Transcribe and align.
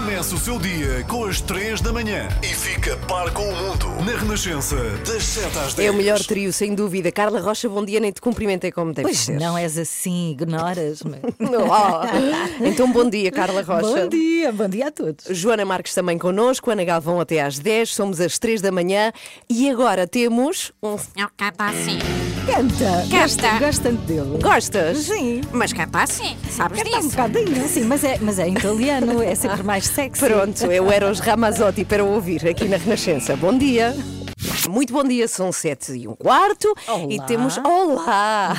Começa 0.00 0.34
o 0.34 0.38
seu 0.38 0.58
dia 0.58 1.04
com 1.06 1.26
as 1.26 1.42
3 1.42 1.82
da 1.82 1.92
manhã 1.92 2.26
e 2.42 2.46
fica 2.46 2.96
par 3.06 3.30
com 3.34 3.42
o 3.42 3.54
mundo 3.54 3.86
na 4.02 4.16
Renascença, 4.18 4.74
das 5.06 5.22
7 5.22 5.58
às 5.58 5.74
10. 5.74 5.88
É 5.88 5.90
o 5.90 5.94
melhor 5.94 6.18
trio, 6.20 6.50
sem 6.54 6.74
dúvida. 6.74 7.12
Carla 7.12 7.38
Rocha, 7.38 7.68
bom 7.68 7.84
dia, 7.84 8.00
nem 8.00 8.10
te 8.10 8.18
cumprimentei 8.18 8.72
como 8.72 8.94
deve 8.94 9.06
Pois 9.08 9.18
ser. 9.18 9.38
não 9.38 9.58
és 9.58 9.76
assim, 9.76 10.30
ignoras-me. 10.30 11.18
Oh. 11.52 12.64
Então, 12.64 12.90
bom 12.90 13.10
dia, 13.10 13.30
Carla 13.30 13.60
Rocha. 13.60 14.04
Bom 14.04 14.08
dia, 14.08 14.50
bom 14.50 14.68
dia 14.68 14.86
a 14.88 14.90
todos. 14.90 15.26
Joana 15.36 15.66
Marques 15.66 15.92
também 15.92 16.16
connosco, 16.16 16.70
Ana 16.70 16.82
Galvão 16.82 17.20
até 17.20 17.42
às 17.42 17.58
10, 17.58 17.94
somos 17.94 18.20
às 18.22 18.38
3 18.38 18.62
da 18.62 18.72
manhã 18.72 19.12
e 19.50 19.68
agora 19.68 20.06
temos 20.06 20.72
um. 20.82 20.96
Não 21.14 21.28
canta 21.36 21.66
assim. 21.66 21.98
Canta. 22.46 23.06
Canta. 23.10 23.58
Gosto 23.58 23.82
tanto 23.82 24.02
dele. 24.02 24.38
Gostas? 24.42 24.98
Sim. 24.98 25.40
Mas 25.52 25.72
canta 25.72 26.02
assim, 26.02 26.36
sabes 26.48 26.82
Canta 26.82 26.96
um 26.96 27.00
disso? 27.00 27.10
bocadinho, 27.16 27.68
sim, 27.68 27.84
mas 27.84 28.04
é, 28.04 28.18
mas 28.20 28.38
é 28.38 28.48
italiano, 28.48 29.22
é 29.22 29.34
sempre 29.34 29.62
mais 29.62 29.86
sexy. 29.86 30.24
Pronto, 30.24 30.70
é 30.70 30.80
o 30.80 30.90
Eros 30.90 31.20
Ramazotti 31.20 31.84
para 31.84 32.02
ouvir 32.04 32.46
aqui 32.48 32.66
na 32.66 32.76
Renascença. 32.76 33.36
Bom 33.36 33.56
dia. 33.56 33.94
Muito 34.70 34.92
bom 34.94 35.04
dia, 35.04 35.28
são 35.28 35.52
sete 35.52 35.92
e 35.92 36.08
um 36.08 36.14
quarto 36.14 36.72
e 37.10 37.16
Olá. 37.16 37.24
temos. 37.26 37.58
Olá! 37.58 38.54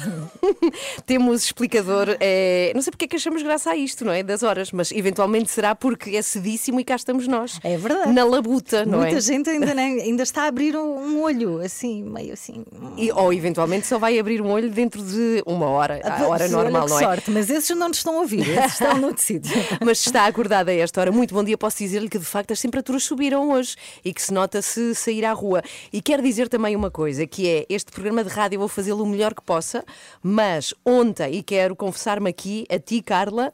temos 1.08 1.44
explicador. 1.46 2.18
eh, 2.20 2.72
não 2.76 2.82
sei 2.84 2.92
porque 2.92 3.06
é 3.06 3.08
que 3.08 3.16
achamos 3.16 3.42
graça 3.42 3.72
a 3.72 3.76
isto, 3.76 4.06
não 4.06 4.12
é? 4.14 4.22
Das 4.22 4.44
horas, 4.44 4.72
mas 4.72 4.92
eventualmente 4.92 5.50
será 5.50 5.74
porque 5.74 6.12
é 6.16 6.22
cedíssimo 6.22 6.80
e 6.80 6.84
cá 6.84 6.96
estamos 6.96 7.28
nós. 7.28 7.60
É 7.64 7.78
verdade. 7.78 8.12
Na 8.14 8.24
labuta, 8.24 8.86
não 8.86 9.00
Muita 9.00 9.18
é? 9.18 9.22
gente 9.22 9.50
ainda, 9.50 9.74
nem- 9.74 10.02
ainda 10.02 10.22
está 10.22 10.44
a 10.44 10.48
abrir 10.48 10.76
um, 10.76 11.22
olho, 11.24 11.60
assim, 11.62 12.04
meio 12.04 12.34
assim. 12.34 12.64
E, 12.96 13.12
ou 13.12 13.34
eventualmente 13.34 13.88
só 13.88 13.98
vai 13.98 14.20
abrir 14.20 14.40
um 14.42 14.52
olho 14.52 14.70
dentro 14.70 15.02
de 15.02 15.42
uma 15.48 15.66
hora, 15.68 16.00
a 16.04 16.28
hora 16.28 16.44
Olha 16.44 16.48
normal, 16.50 16.88
não 16.90 17.00
é? 17.00 17.04
sorte, 17.04 17.32
mas 17.32 17.50
esses 17.50 17.76
não 17.76 17.88
nos 17.88 17.98
estão 17.98 18.18
a 18.18 18.20
ouvir, 18.20 18.48
esses 18.48 18.74
estão 18.74 18.98
noutro 19.00 19.22
sítio. 19.24 19.52
Mas 19.84 20.00
se 20.00 20.10
está 20.10 20.26
acordada 20.28 20.70
a 20.72 20.76
esta 20.76 21.02
hora, 21.02 21.12
muito 21.12 21.34
bom 21.34 21.44
dia. 21.44 21.58
Posso 21.58 21.78
dizer-lhe 21.80 22.08
que 22.10 22.20
de 22.20 22.26
facto 22.26 22.52
as 22.52 22.62
temperaturas 22.62 23.04
subiram 23.04 23.50
hoje 23.52 23.76
e 24.06 24.14
que 24.14 24.22
se 24.22 24.34
nota 24.34 24.62
se 24.62 24.94
sair 24.94 25.26
à 25.26 25.34
rua. 25.34 25.62
E 25.92 26.02
quero 26.02 26.22
dizer 26.24 26.48
também 26.50 26.76
uma 26.76 26.92
coisa: 26.92 27.26
que 27.28 27.48
é 27.48 27.66
este 27.70 27.92
programa 27.92 28.24
de 28.24 28.30
rádio 28.30 28.56
eu 28.56 28.60
vou 28.60 28.68
fazê-lo 28.68 29.04
o 29.04 29.08
melhor 29.08 29.34
que 29.34 29.42
possa, 29.42 29.84
mas 30.22 30.74
ontem, 30.86 31.36
e 31.36 31.44
quero 31.44 31.76
confessar-me 31.76 32.30
aqui 32.30 32.66
a 32.70 32.78
ti, 32.80 33.02
Carla, 33.02 33.52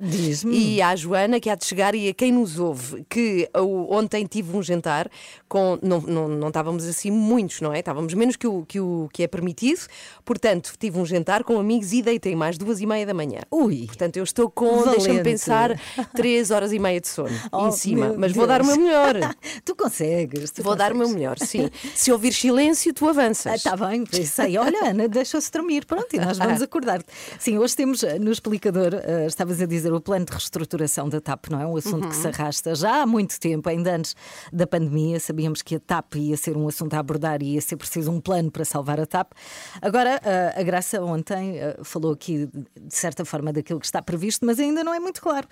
e 0.51 0.81
à 0.81 0.95
Joana, 0.95 1.39
que 1.39 1.49
há 1.49 1.55
de 1.55 1.65
chegar, 1.65 1.95
e 1.95 2.09
a 2.09 2.13
quem 2.13 2.31
nos 2.31 2.59
ouve, 2.59 3.05
que 3.09 3.49
eu, 3.53 3.87
ontem 3.89 4.25
tive 4.25 4.55
um 4.55 4.61
jantar 4.61 5.09
com. 5.47 5.77
Não, 5.81 6.01
não, 6.01 6.27
não 6.27 6.47
estávamos 6.49 6.85
assim 6.85 7.11
muitos, 7.11 7.61
não 7.61 7.73
é? 7.73 7.79
Estávamos 7.79 8.13
menos 8.13 8.35
que 8.35 8.47
o, 8.47 8.65
que 8.65 8.79
o 8.79 9.09
que 9.13 9.23
é 9.23 9.27
permitido, 9.27 9.81
portanto, 10.25 10.73
tive 10.79 10.99
um 10.99 11.05
jantar 11.05 11.43
com 11.43 11.59
amigos 11.59 11.93
e 11.93 12.01
deitei 12.01 12.35
mais 12.35 12.57
duas 12.57 12.79
e 12.81 12.85
meia 12.85 13.05
da 13.05 13.13
manhã. 13.13 13.39
Ui. 13.51 13.85
Portanto, 13.87 14.17
eu 14.17 14.23
estou 14.23 14.49
com, 14.49 14.83
deixa-me 14.89 15.21
pensar, 15.23 15.79
três 16.15 16.51
horas 16.51 16.71
e 16.71 16.79
meia 16.79 16.99
de 17.01 17.07
sono 17.07 17.29
Oh, 17.51 17.67
em 17.67 17.71
cima. 17.71 18.13
Mas 18.17 18.31
vou 18.33 18.47
dar 18.47 18.61
o 18.61 18.65
meu 18.65 18.75
Deus. 18.75 18.85
melhor. 18.87 19.35
tu 19.65 19.75
consegues. 19.75 20.51
Tu 20.51 20.63
Vou 20.63 20.75
dar 20.75 20.91
o 20.91 20.95
meu 20.95 21.07
consegues. 21.07 21.15
melhor, 21.15 21.39
sim. 21.39 21.69
Se 22.07 22.11
ouvir 22.13 22.31
silêncio, 22.31 22.93
tu 22.93 23.05
avanças. 23.09 23.55
Está 23.55 23.75
bem, 23.75 24.05
isso 24.13 24.41
aí. 24.41 24.57
Olha, 24.57 24.91
Ana, 24.91 25.09
deixa-se 25.09 25.51
dormir. 25.51 25.85
Pronto, 25.85 26.07
e 26.13 26.17
nós 26.17 26.37
vamos 26.37 26.61
acordar. 26.63 27.03
Sim, 27.37 27.57
hoje 27.57 27.75
temos 27.75 28.01
eh, 28.01 28.17
no 28.17 28.31
explicador, 28.31 28.93
eh, 28.93 29.25
estavas 29.25 29.61
a 29.61 29.65
dizer, 29.65 29.91
o 29.91 29.99
plano 29.99 30.23
de 30.23 30.31
reestruturação 30.31 31.09
da 31.09 31.19
TAP, 31.19 31.49
não 31.49 31.59
é? 31.59 31.67
Um 31.67 31.75
assunto 31.75 32.07
que 32.07 32.15
se 32.15 32.25
arrasta 32.25 32.73
já 32.75 33.01
há 33.01 33.05
muito 33.05 33.37
tempo, 33.37 33.67
ainda 33.67 33.93
antes 33.93 34.15
da 34.53 34.65
pandemia. 34.65 35.19
Sabíamos 35.19 35.61
que 35.61 35.75
a 35.75 35.81
TAP 35.81 36.15
ia 36.15 36.37
ser 36.37 36.55
um 36.55 36.69
assunto 36.69 36.93
a 36.93 36.99
abordar 36.99 37.43
e 37.43 37.55
ia 37.55 37.61
ser 37.61 37.75
preciso 37.75 38.09
um 38.09 38.21
plano 38.21 38.49
para 38.49 38.63
salvar 38.63 39.01
a 39.01 39.05
TAP. 39.05 39.33
Agora, 39.81 40.21
eh, 40.23 40.53
a 40.55 40.63
Graça 40.63 41.01
ontem 41.01 41.57
eh, 41.57 41.77
falou 41.83 42.13
aqui, 42.13 42.47
de 42.47 42.95
certa 42.95 43.25
forma, 43.25 43.51
daquilo 43.51 43.81
que 43.81 43.85
está 43.85 44.01
previsto, 44.01 44.45
mas 44.45 44.61
ainda 44.61 44.81
não 44.81 44.93
é 44.93 44.99
muito 45.01 45.21
claro. 45.21 45.49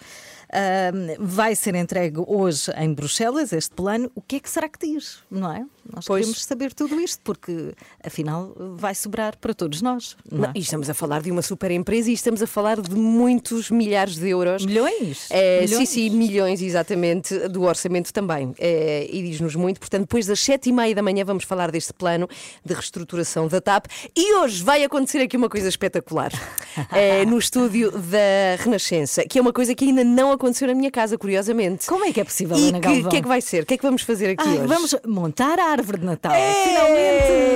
Vai 1.20 1.54
ser 1.54 1.76
entregue 1.76 2.24
hoje 2.26 2.72
em 2.78 2.94
Bruxelas 2.94 3.52
este 3.52 3.76
plano. 3.76 4.10
O 4.16 4.22
que 4.22 4.38
é 4.38 4.40
que 4.40 4.50
será 4.50 4.70
que 4.70 4.80
diz, 4.80 5.20
não 5.30 5.52
é? 5.52 5.66
Nós 5.94 6.06
Pois. 6.06 6.26
queremos 6.26 6.45
saber 6.46 6.74
tudo 6.74 7.00
isto, 7.00 7.20
porque 7.24 7.74
afinal 8.04 8.54
vai 8.76 8.94
sobrar 8.96 9.36
para 9.38 9.54
todos 9.54 9.82
nós. 9.82 10.16
Não 10.32 10.40
Não, 10.42 10.50
é? 10.50 10.52
e 10.56 10.60
estamos 10.60 10.90
a 10.90 10.94
falar 10.94 11.22
de 11.22 11.32
uma 11.32 11.42
super 11.42 11.72
empresa 11.72 12.10
e 12.10 12.14
estamos 12.14 12.42
a 12.42 12.48
falar 12.48 12.80
de 12.82 12.96
muitos 12.96 13.70
milhares 13.72 14.16
de 14.16 14.30
euros. 14.30 14.66
Milhões? 14.66 15.28
É, 15.32 15.60
sim, 15.62 15.66
Milhões? 15.68 15.90
sim, 15.90 16.10
milhões 16.12 16.62
exatamente 16.62 17.38
do 17.50 17.64
orçamento 17.64 18.14
também. 18.14 18.54
É, 18.60 19.08
e 19.12 19.22
diz-nos 19.24 19.56
muito. 19.56 19.80
Portanto, 19.80 20.02
depois 20.02 20.26
das 20.26 20.40
sete 20.40 20.70
e 20.70 20.72
meia 20.72 20.94
da 20.94 21.02
manhã 21.02 21.24
vamos 21.26 21.44
falar 21.44 21.72
deste 21.72 21.94
plano 21.94 22.28
de 22.64 22.74
reestruturação 22.74 23.48
da 23.48 23.60
TAP. 23.60 23.86
E 24.16 24.36
hoje 24.36 24.64
vai 24.64 24.84
acontecer 24.84 25.20
aqui 25.20 25.36
uma 25.38 25.50
coisa 25.50 25.68
espetacular 25.68 26.32
É, 26.92 27.26
no 27.26 27.38
estúdio 27.38 27.92
da 27.92 28.62
Renascença, 28.64 29.24
que 29.26 29.40
é 29.40 29.42
uma 29.42 29.54
coisa 29.54 29.74
que 29.74 29.86
ainda 29.86 30.04
não 30.04 30.32
aconteceu 30.32 30.68
na 30.68 30.74
minha 30.76 30.92
casa, 30.92 31.18
curiosamente. 31.18 31.88
Como 31.88 32.04
é 32.06 32.12
que 32.12 32.20
é 32.20 32.24
possível, 32.24 32.58
E 32.58 32.70
Ana 32.70 32.80
que- 32.80 32.88
Galvão? 32.88 33.10
que 33.10 33.18
é 33.18 33.22
que 33.22 33.28
vai 33.28 33.42
ser? 33.42 33.64
O 33.64 33.66
que 33.66 33.74
é 33.74 33.78
que 33.78 33.84
vamos 33.84 34.02
fazer 34.02 34.32
aqui 34.32 34.48
Ai, 34.48 34.58
hoje? 34.60 34.68
vamos 34.68 34.96
montar 35.06 35.58
a 35.60 35.66
árvore 35.72 36.00
de 36.00 36.06
Natal. 36.06 36.34
É! 36.38 36.64
Finalmente! 36.68 37.56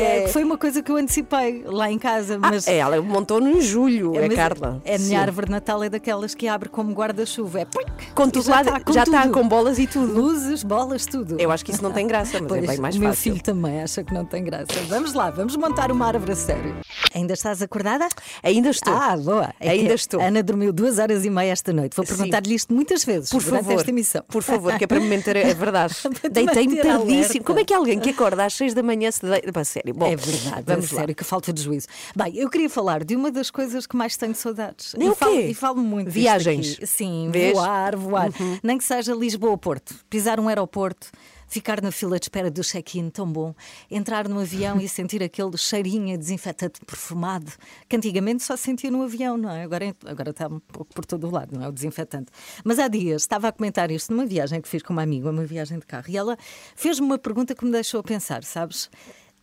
É, 0.00 0.22
que 0.26 0.32
foi 0.32 0.44
uma 0.44 0.56
coisa 0.58 0.82
que 0.82 0.90
eu 0.90 0.96
antecipei 0.96 1.62
lá 1.64 1.90
em 1.90 1.98
casa. 1.98 2.36
Ah, 2.42 2.50
Mas 2.50 2.66
é, 2.68 2.76
ela 2.78 3.00
montou-no 3.00 3.48
em 3.50 3.60
julho, 3.60 4.14
é, 4.16 4.26
mas 4.28 4.36
Carla. 4.36 4.80
É 4.84 4.94
a 4.94 4.98
minha 4.98 5.08
Sim. 5.10 5.16
árvore 5.16 5.46
de 5.46 5.52
Natal 5.52 5.82
é 5.82 5.88
daquelas 5.88 6.34
que 6.34 6.46
abre 6.48 6.68
como 6.68 6.92
guarda-chuva. 6.92 7.60
É 7.60 7.66
Com 8.14 8.28
tudo 8.28 8.44
já 8.46 8.60
está 9.02 9.22
tudo. 9.22 9.32
com 9.32 9.46
bolas 9.48 9.78
e 9.78 9.86
tudo. 9.86 10.12
Luzes, 10.12 10.62
bolas, 10.62 11.06
tudo. 11.06 11.36
Eu 11.40 11.50
acho 11.50 11.64
que 11.64 11.72
isso 11.72 11.82
não 11.82 11.92
tem 11.92 12.06
graça, 12.06 12.38
mas 12.40 12.48
Pois, 12.48 12.64
é 12.64 12.66
bem 12.66 12.78
mais 12.78 12.96
o 12.96 13.00
meu 13.00 13.08
fácil. 13.10 13.32
filho 13.32 13.42
também 13.44 13.82
acha 13.82 14.02
que 14.04 14.12
não 14.14 14.24
tem 14.24 14.44
graça. 14.44 14.66
Vamos 14.88 15.12
lá, 15.14 15.30
vamos 15.30 15.56
montar 15.56 15.90
uma 15.90 16.06
árvore 16.06 16.32
a 16.32 16.36
sério. 16.36 16.76
Ainda 17.14 17.32
estás 17.34 17.62
acordada? 17.62 18.08
Ainda 18.42 18.70
estou. 18.70 18.94
Ah, 18.94 19.16
boa. 19.16 19.52
É 19.60 19.70
Ainda 19.70 19.94
estou. 19.94 20.20
Ana 20.20 20.42
dormiu 20.42 20.72
duas 20.72 20.98
horas 20.98 21.24
e 21.24 21.30
meia 21.30 21.52
esta 21.52 21.72
noite. 21.72 21.96
Vou 21.96 22.04
perguntar-lhe 22.04 22.54
isto 22.54 22.72
muitas 22.74 23.04
vezes 23.04 23.30
Por 23.30 23.42
durante 23.42 23.64
favor, 23.64 23.78
esta 23.80 23.90
emissão. 23.90 24.22
por 24.28 24.42
favor, 24.42 24.76
que 24.76 24.84
é 24.84 24.86
para 24.86 25.00
me 25.00 25.08
manter, 25.16 25.36
é 25.36 25.54
verdade. 25.54 25.94
Deitei-me 26.30 26.80
alerta. 26.80 26.98
tardíssimo. 26.98 27.44
Como 27.44 27.58
é 27.60 27.64
que 27.64 27.74
alguém 27.74 27.98
que 27.98 28.10
acorda 28.18 28.44
às 28.44 28.54
seis 28.54 28.74
da 28.74 28.82
manhã 28.82 29.10
se 29.10 29.24
deita? 29.24 29.52
Pá, 29.52 29.62
sério. 29.62 29.94
Bom, 29.94 30.06
é 30.06 30.16
verdade, 30.16 30.64
vamos 30.66 30.90
é 30.90 30.94
lá. 30.94 31.00
sério, 31.00 31.14
que 31.14 31.22
falta 31.24 31.52
de 31.52 31.62
juízo. 31.62 31.86
Bem, 32.16 32.36
eu 32.36 32.50
queria 32.50 32.68
falar 32.68 33.04
de 33.04 33.14
uma 33.14 33.30
das 33.30 33.50
coisas 33.50 33.86
que 33.86 33.96
mais 33.96 34.16
tenho 34.16 34.34
saudades. 34.34 34.94
E 34.98 35.08
o 35.08 35.12
e 35.12 35.14
falo, 35.14 35.32
quê? 35.32 35.46
e 35.46 35.54
falo 35.54 35.80
muito 35.80 36.10
Viagens. 36.10 36.78
Sim, 36.84 37.30
Vês? 37.32 37.54
Uhum. 37.54 37.62
voar, 37.62 37.96
voar. 37.96 38.30
Nem 38.62 38.76
que 38.76 38.84
seja 38.84 39.14
Lisboa-Porto. 39.14 39.94
Pisar 40.10 40.40
um 40.40 40.48
aeroporto. 40.48 41.10
Ficar 41.48 41.82
na 41.82 41.90
fila 41.90 42.18
de 42.18 42.26
espera 42.26 42.50
do 42.50 42.62
check-in, 42.62 43.08
tão 43.10 43.30
bom. 43.30 43.54
Entrar 43.90 44.28
no 44.28 44.38
avião 44.38 44.78
e 44.80 44.88
sentir 44.88 45.22
aquele 45.22 45.56
cheirinho 45.56 46.16
desinfetante 46.18 46.80
perfumado, 46.84 47.50
que 47.88 47.96
antigamente 47.96 48.42
só 48.42 48.56
sentia 48.56 48.90
no 48.90 49.02
avião, 49.02 49.36
não 49.36 49.50
é? 49.50 49.62
Agora, 49.62 49.96
agora 50.06 50.30
está 50.30 50.46
um 50.46 50.60
pouco 50.60 50.92
por 50.94 51.04
todo 51.04 51.26
o 51.26 51.30
lado, 51.30 51.56
não 51.56 51.64
é? 51.64 51.68
O 51.68 51.72
desinfetante. 51.72 52.30
Mas 52.62 52.78
há 52.78 52.86
dias 52.86 53.22
estava 53.22 53.48
a 53.48 53.52
comentar 53.52 53.90
isto 53.90 54.12
numa 54.12 54.26
viagem 54.26 54.60
que 54.60 54.68
fiz 54.68 54.82
com 54.82 54.92
uma 54.92 55.02
amiga, 55.02 55.30
uma 55.30 55.44
viagem 55.44 55.78
de 55.78 55.86
carro, 55.86 56.06
e 56.08 56.16
ela 56.16 56.36
fez-me 56.76 57.06
uma 57.06 57.18
pergunta 57.18 57.54
que 57.54 57.64
me 57.64 57.72
deixou 57.72 58.00
a 58.00 58.02
pensar, 58.02 58.44
sabes? 58.44 58.90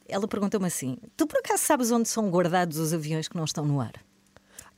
Ela 0.07 0.27
perguntou-me 0.27 0.67
assim: 0.67 0.97
Tu 1.17 1.25
por 1.25 1.39
acaso 1.39 1.63
sabes 1.63 1.91
onde 1.91 2.07
são 2.07 2.29
guardados 2.29 2.77
os 2.77 2.93
aviões 2.93 3.27
que 3.27 3.35
não 3.35 3.45
estão 3.45 3.65
no 3.65 3.81
ar? 3.81 3.93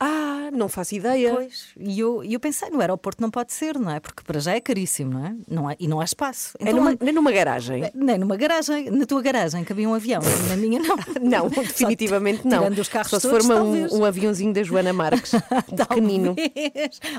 Ah, 0.00 0.48
não 0.52 0.68
faço 0.68 0.94
ideia. 0.94 1.34
Pois. 1.34 1.66
E 1.78 1.98
eu, 1.98 2.22
e 2.22 2.32
eu 2.32 2.38
pensei: 2.40 2.70
no 2.70 2.80
aeroporto 2.80 3.20
não 3.20 3.30
pode 3.30 3.52
ser, 3.52 3.78
não 3.78 3.90
é? 3.90 3.98
Porque 3.98 4.22
para 4.22 4.38
já 4.38 4.54
é 4.54 4.60
caríssimo, 4.60 5.14
não 5.14 5.26
é? 5.26 5.34
Não 5.48 5.68
há, 5.68 5.74
e 5.78 5.88
não 5.88 6.00
há 6.00 6.04
espaço. 6.04 6.56
É 6.60 6.62
Então, 6.64 6.76
numa, 6.76 6.90
onde- 6.90 7.04
nem 7.04 7.12
numa 7.12 7.32
garagem. 7.32 7.90
nem 7.94 8.16
numa 8.18 8.36
garagem, 8.36 8.90
na 8.90 9.04
tua 9.06 9.20
garagem 9.20 9.64
cabia 9.64 9.88
um 9.88 9.94
avião, 9.94 10.22
na 10.48 10.56
minha 10.56 10.78
não. 10.80 10.96
Não, 11.20 11.50
Só 11.52 11.62
definitivamente 11.62 12.46
não. 12.46 12.58
Tirando 12.60 12.78
os 12.78 12.88
carros 12.88 13.10
Só 13.10 13.18
se 13.18 13.28
todos, 13.28 13.46
for 13.46 13.60
um, 13.60 13.98
um 13.98 14.04
aviãozinho 14.04 14.52
da 14.52 14.62
Joana 14.62 14.92
Marques, 14.92 15.32
um 15.70 15.76
pequenino. 15.76 16.34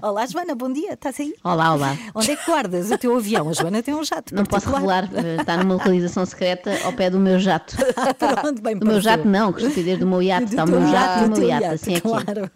Olá, 0.01 0.25
Joana, 0.25 0.56
bom 0.56 0.72
dia, 0.72 0.94
estás 0.94 1.19
aí? 1.19 1.34
Olá, 1.44 1.73
olá. 1.73 1.97
Onde 2.16 2.31
é 2.31 2.36
que 2.36 2.45
guardas 2.50 2.89
o 2.92 2.98
teu 2.98 3.15
avião? 3.15 3.50
A 3.50 3.54
Joana 3.54 3.83
tem 3.83 3.94
um 3.94 4.04
jato. 4.04 4.33
Não 4.33 4.45
posso 4.45 4.69
revelar, 4.71 5.09
eh, 5.13 5.38
está 5.42 5.57
numa 5.57 5.74
localização 5.75 6.25
secreta 6.25 6.71
ao 6.86 6.94
pé 6.94 7.09
do 7.09 7.19
meu 7.19 7.38
jato. 7.39 7.75
Pronto, 8.42 8.62
bem 8.62 8.77
Do 8.77 8.86
meu 8.88 9.01
jato 9.01 9.27
não, 9.27 9.51
que 9.54 9.62
estupidez 9.63 10.00
do 10.00 10.07
meu 10.07 10.21
iate. 10.24 10.45
Está 10.45 10.63
o 10.63 10.69
meu 10.69 10.81
jato 10.88 11.19
e 11.19 11.25
o 11.25 11.30
do 11.30 11.39
meu 11.39 11.50
iate, 11.50 11.65
assim 11.65 11.92
aqui. 11.95 12.01
claro. 12.01 12.50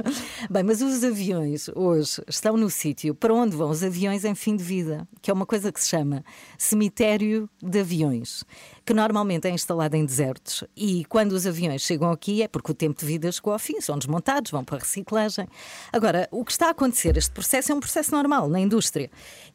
Bem, 0.50 0.64
mas 0.64 0.82
os 0.82 1.04
aviões 1.04 1.70
hoje 1.76 2.22
estão 2.28 2.58
no 2.58 2.70
sítio 2.70 3.16
para 3.16 3.34
onde 3.34 3.56
vão 3.56 3.70
os 3.70 3.84
aviões 3.84 4.26
em 4.26 4.36
fim 4.36 4.56
de 4.56 4.64
vida, 4.64 5.08
que 5.22 5.32
é 5.32 5.34
uma 5.34 5.46
coisa 5.46 5.72
que 5.72 5.82
se 5.82 5.90
chama 5.90 6.24
cemitério 6.58 7.50
de 7.62 7.80
aviões. 7.80 8.44
que 8.86 8.94
normalmente 8.94 9.48
é 9.48 9.52
instalado 9.52 9.96
em 9.96 10.06
desertos. 10.06 10.64
E 10.76 11.06
quando 11.06 11.32
os 11.32 11.48
aviões 11.48 11.82
chegam 11.82 12.12
aqui 12.12 12.42
é 12.42 12.48
porque 12.48 12.72
o 12.72 12.76
tempo 12.76 13.00
de 13.00 13.06
vida 13.06 13.32
chegou 13.32 13.54
ao 13.54 13.60
fim, 13.60 13.80
são 13.80 13.98
desmontados, 13.98 14.52
vão 14.52 14.64
para 14.64 14.78
a 14.78 14.80
reciclagem. 14.80 15.48
Agora, 15.92 16.28
o 16.32 16.44
que 16.44 16.52
está 16.52 16.68
a 16.68 16.72
acontecer, 16.72 17.16
este 17.16 17.32
processo 17.32 17.72
é 17.72 17.76
um 17.76 17.80
processo 17.80 18.12
normal 18.12 18.50
na 18.50 18.60
indústria. 18.60 19.10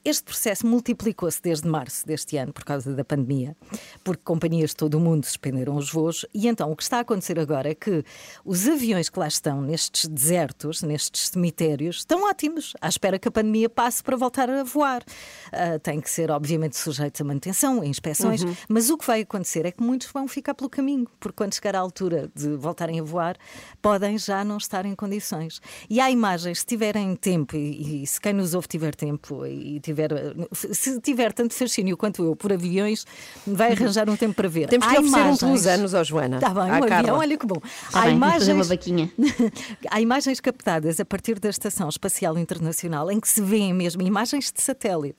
Este 0.05 0.25
processo 0.25 0.67
multiplicou-se 0.67 1.43
desde 1.43 1.69
março 1.69 2.07
deste 2.07 2.37
ano 2.37 2.53
por 2.53 2.65
causa 2.65 2.95
da 2.95 3.05
pandemia, 3.05 3.57
porque 4.03 4.23
companhias 4.25 4.71
de 4.71 4.77
todo 4.77 4.95
o 4.95 5.01
mundo 5.01 5.25
suspenderam 5.27 5.77
os 5.77 5.91
voos. 5.93 6.25
E 6.33 6.49
então 6.49 6.71
o 6.73 6.77
que 6.77 6.83
está 6.83 6.99
a 6.99 7.01
acontecer 7.01 7.39
agora 7.39 7.71
é 7.71 7.75
que 7.75 8.03
os 8.45 8.67
aviões 8.67 9.09
que 9.11 9.19
lá 9.19 9.29
estão 9.29 9.61
nestes 9.61 10.09
desertos, 10.09 10.48
nestes 10.83 11.29
cemitérios, 11.29 11.97
estão 11.99 12.29
ótimos, 12.29 12.75
à 12.81 12.89
espera 12.89 13.19
que 13.19 13.29
a 13.29 13.31
pandemia 13.31 13.69
passe 13.69 14.03
para 14.03 14.17
voltar 14.17 14.49
a 14.51 14.63
voar. 14.65 15.03
Uh, 15.53 15.79
têm 15.81 16.01
que 16.01 16.11
ser, 16.11 16.31
obviamente, 16.31 16.77
sujeitos 16.77 17.21
a 17.21 17.25
manutenção, 17.25 17.81
a 17.81 17.87
inspeções, 17.87 18.43
Uhum. 18.43 18.55
mas 18.69 18.91
o 18.91 18.99
que 18.99 19.07
vai 19.07 19.21
acontecer 19.23 19.65
é 19.67 19.71
que 19.73 19.83
muitos 19.83 20.09
vão 20.13 20.27
ficar 20.29 20.55
pelo 20.55 20.69
caminho, 20.71 21.07
porque 21.19 21.37
quando 21.37 21.55
chegar 21.55 21.75
à 21.77 21.79
altura 21.81 22.31
de 22.35 22.57
voltarem 22.57 23.01
a 23.01 23.03
voar, 23.03 23.37
podem 23.81 24.17
já 24.19 24.45
não 24.45 24.57
estar 24.57 24.85
em 24.87 24.95
condições. 24.95 25.61
E 25.89 26.01
há 26.01 26.11
imagens, 26.11 26.61
se 26.61 26.67
tiverem 26.67 27.15
tempo, 27.17 27.57
e, 27.57 28.03
e 28.03 28.07
se 28.07 28.21
quem 28.21 28.33
nos 28.33 28.55
ouve 28.55 28.69
tiver 28.69 28.95
tempo 28.95 29.45
e 29.47 29.81
tiver, 29.81 30.11
se 30.53 31.01
tiver 31.01 31.33
tanto 31.33 31.55
fascínio 31.55 31.97
quanto 31.97 32.23
eu 32.25 32.37
por 32.37 32.53
aviões, 32.53 33.07
vai 33.47 33.73
arranjar 33.73 34.09
um 34.11 34.17
tempo 34.17 34.35
para 34.35 34.49
ver. 34.49 34.69
Temos 34.69 34.87
que 34.87 34.97
Há 34.97 35.01
oferecer 35.01 35.17
um 35.17 35.21
imagens- 35.21 35.39
pelos 35.41 35.67
anos, 35.67 35.95
ó 35.95 36.05
Joana. 36.05 36.37
Está 36.37 36.51
bem, 36.51 36.65
um 36.65 36.85
avião, 36.95 37.19
olha 37.19 37.37
que 37.37 37.47
bom. 37.47 37.61
Tá 37.91 38.03
bem, 38.03 38.19
vamos 38.19 38.35
fazer 38.39 38.53
uma 38.53 38.65
vaquinha. 38.65 39.11
Há 39.91 40.01
imagens 40.01 40.38
captadas 40.41 41.01
a 41.01 41.05
partir 41.05 41.39
da 41.39 41.49
Estação 41.49 41.89
Espacial 41.89 42.39
Internacional 42.39 43.11
em 43.11 43.19
que 43.21 43.29
se 43.29 43.41
vêem 43.41 43.73
mesmo 43.75 44.03
imagens 44.03 44.53
de 44.53 44.61
satélite. 44.63 45.19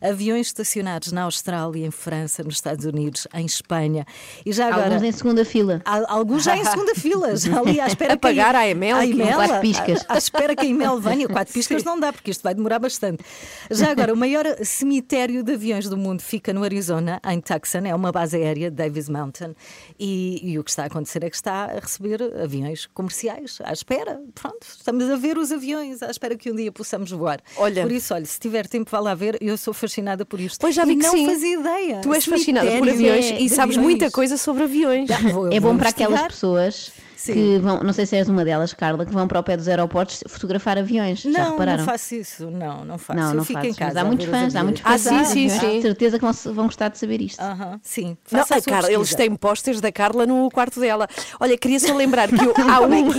Aviões 0.00 0.48
estacionados 0.48 1.12
na 1.12 1.22
Austrália, 1.22 1.86
em 1.86 1.90
França, 1.90 2.42
nos 2.42 2.54
Estados 2.54 2.84
Unidos, 2.84 3.26
em 3.34 3.46
Espanha. 3.46 4.04
E 4.44 4.52
já 4.52 4.68
agora. 4.68 4.86
Alguns 4.94 5.02
em 5.02 5.12
segunda 5.12 5.44
fila. 5.44 5.82
Há- 5.84 6.12
Alguns 6.12 6.42
já 6.44 6.56
em 6.56 6.64
segunda 6.64 6.94
fila, 6.94 7.36
já 7.36 7.58
ali 7.60 7.80
à 7.80 7.86
espera 7.86 8.14
A 8.14 8.16
pagar 8.16 8.54
à 8.54 8.66
Emel, 8.68 8.96
a 8.96 9.06
Emel, 9.06 9.34
Quatro 9.36 9.60
piscas. 9.60 10.04
À, 10.08 10.14
à 10.14 10.18
espera 10.18 10.54
que 10.56 10.66
a 10.66 10.68
Emel 10.68 11.00
venha. 11.00 11.28
Quatro 11.28 11.52
piscas 11.52 11.84
não 11.84 11.98
dá, 11.98 12.12
porque 12.12 12.30
isto 12.30 12.42
vai 12.42 12.54
demorar 12.54 12.78
bastante. 12.78 13.22
Já 13.70 13.90
agora, 13.90 14.12
o 14.12 14.16
maior 14.18 14.44
cemitério 14.64 15.42
de 15.42 15.52
aviões 15.54 15.88
do 15.88 15.96
mundo 15.96 16.22
fica 16.22 16.52
no 16.52 16.62
Arizona, 16.64 17.20
em 17.28 17.40
Tucson, 17.40 17.78
é 17.86 17.94
uma 17.94 18.10
base 18.12 18.36
aérea, 18.36 18.70
Davis 18.70 19.08
Mountain. 19.08 19.54
E, 19.98 20.40
e 20.52 20.58
o 20.58 20.64
que 20.64 20.70
está 20.70 20.84
a 20.84 20.86
acontecer 20.86 21.22
é 21.24 21.30
que 21.30 21.36
está 21.36 21.64
a 21.64 21.78
receber 21.78 22.22
aviões 22.42 22.86
comerciais 22.86 23.58
à 23.64 23.72
espera. 23.72 24.20
Pronto, 24.34 24.59
estamos 24.68 25.08
a 25.10 25.16
ver 25.16 25.36
os 25.38 25.50
aviões, 25.52 26.02
à 26.02 26.10
espera 26.10 26.36
que 26.36 26.50
um 26.50 26.56
dia 26.56 26.70
possamos 26.72 27.10
voar. 27.10 27.40
Olha. 27.56 27.82
Por 27.82 27.92
isso, 27.92 28.12
olha, 28.14 28.24
se 28.26 28.38
tiver 28.38 28.66
tempo, 28.66 28.90
vá 28.90 29.00
lá 29.00 29.14
ver. 29.14 29.36
Eu 29.40 29.56
sou 29.56 29.72
fascinada 29.74 30.24
por 30.24 30.40
isto. 30.40 30.58
Pois 30.60 30.74
já 30.74 30.84
vi 30.84 30.92
e 30.92 30.96
que 30.96 31.02
não 31.02 31.12
sim. 31.12 31.26
fazia 31.26 31.58
ideia. 31.58 32.00
Tu 32.00 32.14
és 32.14 32.24
fascinada 32.24 32.66
por 32.66 32.86
Cemitério 32.88 33.12
aviões 33.12 33.38
de 33.38 33.44
e 33.44 33.48
sabes 33.48 33.76
aviões. 33.76 33.78
muita 33.98 34.10
coisa 34.10 34.36
sobre 34.36 34.62
aviões. 34.64 35.08
Vou- 35.32 35.52
É 35.52 35.60
vou 35.60 35.72
bom 35.72 35.78
para 35.78 35.88
aquelas 35.90 36.22
pessoas 36.28 36.92
Sim. 37.20 37.34
que 37.34 37.58
vão, 37.58 37.80
não 37.82 37.92
sei 37.92 38.06
se 38.06 38.16
és 38.16 38.28
uma 38.30 38.44
delas, 38.44 38.72
Carla, 38.72 39.04
que 39.04 39.12
vão 39.12 39.28
para 39.28 39.38
o 39.38 39.42
pé 39.42 39.54
dos 39.56 39.68
aeroportos 39.68 40.24
fotografar 40.26 40.78
aviões. 40.78 41.20
Já 41.20 41.30
Não, 41.30 41.50
repararam? 41.52 41.78
não 41.78 41.84
faço 41.84 42.14
isso, 42.14 42.50
não, 42.50 42.84
não 42.84 42.96
faço. 42.98 43.18
Não, 43.20 43.34
não 43.34 43.44
fico 43.44 43.64
em 43.66 43.74
casa. 43.74 44.00
há 44.00 44.04
muitos 44.04 44.26
fãs, 44.26 44.56
há 44.56 44.64
muitos 44.64 44.82
aviões. 44.84 45.02
fãs 45.04 45.20
Ah, 45.20 45.24
sim, 45.24 45.48
sim, 45.50 45.58
sim. 45.60 45.82
Certeza 45.82 46.18
que 46.18 46.24
vão, 46.24 46.32
vão 46.54 46.64
gostar 46.64 46.88
de 46.88 46.98
saber 46.98 47.20
isto. 47.20 47.38
Aham, 47.40 47.78
sim. 47.82 48.16
Não, 48.32 48.40
a 48.40 48.42
a 48.42 48.62
Carla, 48.62 48.90
eles 48.92 49.14
têm 49.14 49.34
pósteres 49.36 49.80
da 49.80 49.92
Carla 49.92 50.26
no 50.26 50.50
quarto 50.50 50.80
dela. 50.80 51.06
Olha, 51.38 51.56
queria 51.58 51.78
só 51.78 51.94
lembrar 51.94 52.28
que 52.28 52.42
eu- 52.42 52.54
há 52.68 52.80
um. 52.80 53.10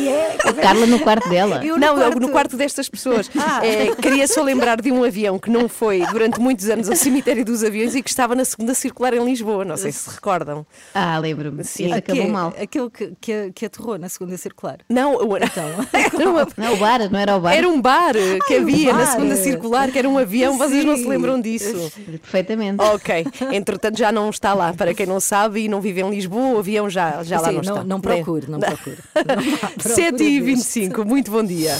A 0.49 0.53
Carla 0.59 0.85
no 0.87 0.99
quarto 0.99 1.29
dela. 1.29 1.63
Eu 1.65 1.75
no 1.75 1.85
não, 1.85 1.95
quarto. 1.95 2.19
no 2.19 2.29
quarto 2.29 2.57
destas 2.57 2.89
pessoas. 2.89 3.29
Ah. 3.37 3.65
É, 3.65 3.95
queria 3.95 4.27
só 4.27 4.41
lembrar 4.41 4.81
de 4.81 4.91
um 4.91 5.03
avião 5.03 5.37
que 5.37 5.49
não 5.49 5.69
foi 5.69 6.03
durante 6.07 6.39
muitos 6.39 6.69
anos 6.69 6.89
ao 6.89 6.95
cemitério 6.95 7.45
dos 7.45 7.63
aviões 7.63 7.93
e 7.95 8.01
que 8.01 8.09
estava 8.09 8.33
na 8.35 8.43
segunda 8.45 8.73
circular 8.73 9.13
em 9.13 9.23
Lisboa. 9.23 9.63
Não 9.63 9.77
sei 9.77 9.91
se 9.91 9.99
se 10.01 10.09
recordam. 10.09 10.65
Ah, 10.95 11.17
lembro-me. 11.19 11.63
Sim. 11.63 11.93
Acabou 11.93 12.27
mal. 12.27 12.53
Aquele 12.59 12.89
que, 12.89 13.13
que, 13.21 13.51
que 13.53 13.65
aterrou 13.67 13.90
na 13.97 14.09
segunda 14.09 14.37
circular. 14.37 14.77
Não, 14.89 15.15
o- 15.15 15.35
era, 15.37 15.49
uma- 16.29 16.47
Não, 16.57 16.73
o 16.73 16.77
bar, 16.77 17.09
não 17.11 17.19
era 17.19 17.35
o 17.35 17.39
bar? 17.39 17.53
era 17.55 17.67
um 17.69 17.81
bar 17.81 18.13
que 18.47 18.57
um 18.57 18.61
havia 18.61 18.93
na 18.93 18.99
bar. 18.99 19.11
segunda 19.11 19.35
circular, 19.35 19.91
que 19.91 19.99
era 19.99 20.07
um 20.09 20.17
avião. 20.17 20.57
Vocês 20.57 20.83
não 20.85 20.95
se 20.95 21.03
Sim. 21.03 21.09
lembram 21.09 21.39
disso? 21.41 21.91
Perfeitamente. 22.21 22.81
Ok, 22.83 23.25
entretanto 23.51 23.97
já 23.97 24.11
não 24.11 24.29
está 24.29 24.53
lá. 24.53 24.73
Para 24.73 24.93
quem 24.93 25.05
não 25.05 25.19
sabe 25.21 25.61
e 25.61 25.67
não 25.67 25.81
vive 25.81 26.01
em 26.01 26.09
Lisboa, 26.09 26.55
o 26.55 26.59
avião 26.59 26.89
já, 26.89 27.23
já 27.23 27.39
lá 27.39 27.49
Sim, 27.49 27.53
não 27.55 27.61
está. 27.61 27.83
não, 27.83 28.01
procure, 28.01 28.45
não 28.49 28.59
procure. 28.59 28.97
Não 29.31 29.35
procure 29.73 29.93
7 29.95 30.23
e 30.23 30.39
ver. 30.39 30.45
25 30.55 31.05
muito 31.05 31.31
bom 31.31 31.43
dia. 31.43 31.75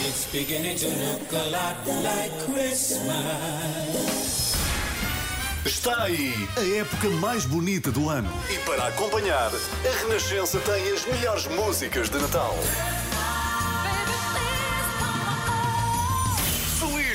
Está 5.82 6.04
aí 6.04 6.48
a 6.56 6.78
época 6.78 7.10
mais 7.10 7.44
bonita 7.44 7.92
do 7.92 8.08
ano. 8.08 8.32
E 8.52 8.60
para 8.60 8.86
acompanhar, 8.86 9.50
a 9.50 10.04
Renascença 10.04 10.60
tem 10.60 10.94
as 10.94 11.04
melhores 11.08 11.48
músicas 11.48 12.08
de 12.08 12.20
Natal. 12.20 12.56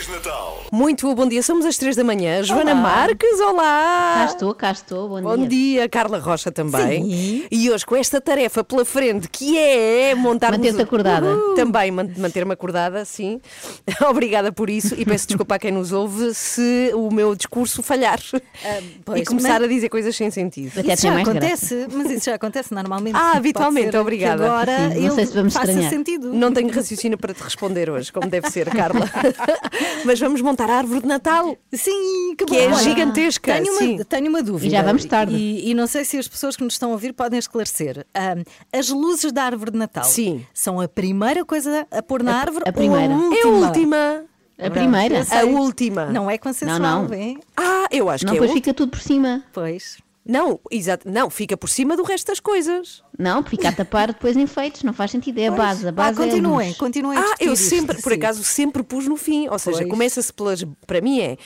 Feliz 0.06 0.24
Natal! 0.24 0.62
Muito 0.72 1.12
bom 1.16 1.26
dia, 1.28 1.42
somos 1.42 1.64
às 1.66 1.76
3 1.76 1.96
da 1.96 2.04
manhã. 2.04 2.40
Joana 2.42 2.72
Olá. 2.72 2.80
Marques, 2.80 3.40
olá! 3.40 4.14
Cá 4.18 4.24
estou, 4.26 4.54
cá 4.54 4.70
estou. 4.70 5.08
Bom, 5.08 5.20
Bom 5.20 5.46
dia, 5.48 5.88
Carla 5.88 6.18
Rocha 6.18 6.52
também. 6.52 7.02
Sim. 7.02 7.44
E 7.50 7.68
hoje 7.70 7.84
com 7.84 7.96
esta 7.96 8.20
tarefa 8.20 8.62
pela 8.62 8.84
frente 8.84 9.28
que 9.28 9.58
é 9.58 10.14
montar 10.14 10.52
Manter-te 10.52 10.80
acordada. 10.82 11.26
Também 11.56 11.90
man- 11.90 12.08
manter-me 12.16 12.52
acordada, 12.52 13.04
sim. 13.04 13.40
Obrigada 14.08 14.52
por 14.52 14.70
isso 14.70 14.94
e 14.96 15.04
peço 15.04 15.26
desculpa 15.26 15.56
a 15.56 15.58
quem 15.58 15.72
nos 15.72 15.90
ouve 15.92 16.32
se 16.34 16.92
o 16.94 17.12
meu 17.12 17.34
discurso 17.34 17.82
falhar 17.82 18.20
Ah, 18.64 18.78
pois, 19.04 19.22
e 19.22 19.24
começar 19.24 19.54
mas- 19.60 19.62
a 19.64 19.66
dizer 19.66 19.88
coisas 19.88 20.14
sem 20.14 20.30
sentido. 20.30 20.78
Até 20.78 20.92
Isso 20.92 21.02
tem 21.02 21.10
já 21.10 21.14
mais 21.14 21.28
graça. 21.28 21.46
acontece, 21.46 21.86
mas 21.92 22.10
isso 22.12 22.24
já 22.26 22.34
acontece 22.36 22.72
normalmente. 22.72 23.16
Ah, 23.16 23.20
Pode 23.28 23.38
habitualmente, 23.38 23.86
ser 23.86 23.90
que 23.92 23.98
obrigada. 23.98 24.44
Agora 24.44 24.76
Sim, 24.76 24.88
não 24.88 25.06
ele 25.06 25.10
sei 25.10 25.26
se 25.26 25.34
vamos 25.34 25.52
faça 25.52 25.66
estranhar. 25.66 25.90
sentido. 25.90 26.32
Não 26.32 26.52
tenho 26.52 26.70
raciocínio 26.72 27.18
para 27.18 27.34
te 27.34 27.42
responder 27.42 27.90
hoje, 27.90 28.12
como 28.12 28.28
deve 28.28 28.48
ser, 28.50 28.68
Carla. 28.70 29.00
Mas 30.04 30.18
vamos 30.20 30.40
montar 30.40 30.68
a 30.70 30.76
árvore 30.76 31.00
de 31.00 31.06
Natal. 31.06 31.56
Sim, 31.72 32.34
que, 32.36 32.44
Que 32.44 32.54
bom. 32.54 32.60
é 32.60 32.66
Olha, 32.66 32.76
gigantesca, 32.82 33.52
Tenho 33.54 33.72
uma, 33.72 33.78
sim. 33.80 33.98
tenho 34.08 34.28
uma 34.28 34.42
dúvida. 34.42 34.66
E 34.66 34.70
já 34.70 34.82
vamos 34.82 35.04
tarde. 35.04 35.34
E, 35.34 35.70
e 35.70 35.74
não 35.74 35.86
sei 35.86 36.04
se 36.04 36.18
as 36.18 36.28
pessoas 36.28 36.56
que 36.56 36.62
nos 36.64 36.74
estão 36.74 36.90
a 36.90 36.92
ouvir 36.92 37.12
podem 37.12 37.38
esclarecer. 37.38 38.06
Ahm, 38.14 38.42
as 38.72 38.88
luzes 38.90 39.32
da 39.32 39.44
árvore 39.44 39.70
de 39.72 39.78
Natal 39.78 40.04
Sim. 40.04 40.44
são 40.54 40.80
a 40.80 40.88
primeira 40.88 41.44
coisa 41.44 41.86
a 41.90 42.02
pôr 42.02 42.22
na 42.22 42.36
árvore 42.36 42.64
a 42.68 42.72
primeira. 42.72 43.14
ou 43.14 43.32
a 43.32 43.36
É 43.36 43.42
a 43.42 43.46
última? 43.48 43.66
última. 43.66 44.24
A 44.58 44.70
primeira? 44.70 45.26
A 45.30 45.44
última. 45.44 46.06
Não 46.06 46.30
é 46.30 46.38
consensual, 46.38 46.78
Não, 46.80 47.02
não. 47.02 47.08
bem? 47.08 47.38
Ah, 47.56 47.86
eu 47.90 48.08
acho 48.08 48.24
Não, 48.24 48.32
que 48.32 48.36
é 48.36 48.40
a 48.40 48.42
depois 48.42 48.50
última. 48.50 48.54
fica 48.64 48.74
tudo 48.74 48.90
por 48.90 49.00
cima. 49.00 49.42
Pois. 49.52 49.98
Não, 50.26 50.58
exato. 50.70 51.08
Não, 51.10 51.30
fica 51.30 51.56
por 51.56 51.68
cima 51.68 51.96
do 51.96 52.02
resto 52.02 52.26
das 52.26 52.40
coisas. 52.40 53.02
Não, 53.18 53.42
fica 53.42 53.68
a 53.68 53.72
tapar 53.72 54.08
depois 54.08 54.36
enfeites. 54.36 54.82
Não 54.82 54.92
faz 54.92 55.10
sentido. 55.10 55.38
É 55.38 55.46
a 55.48 55.50
base. 55.52 55.86
A 55.86 55.88
Ah, 55.90 55.92
base 55.92 56.20
é 56.20 56.24
a 56.24 56.26
continuem, 56.28 56.68
luz. 56.68 56.76
continuem 56.78 57.18
Ah, 57.18 57.34
eu 57.40 57.52
isto, 57.52 57.68
sempre, 57.68 58.00
por 58.02 58.12
sim. 58.12 58.18
acaso, 58.18 58.42
sempre 58.44 58.82
pus 58.82 59.06
no 59.06 59.16
fim. 59.16 59.48
Ou 59.48 59.58
seja, 59.58 59.86
começa-se 59.86 60.32
pelas. 60.32 60.64
Para 60.86 61.00
mim 61.00 61.20
é. 61.20 61.36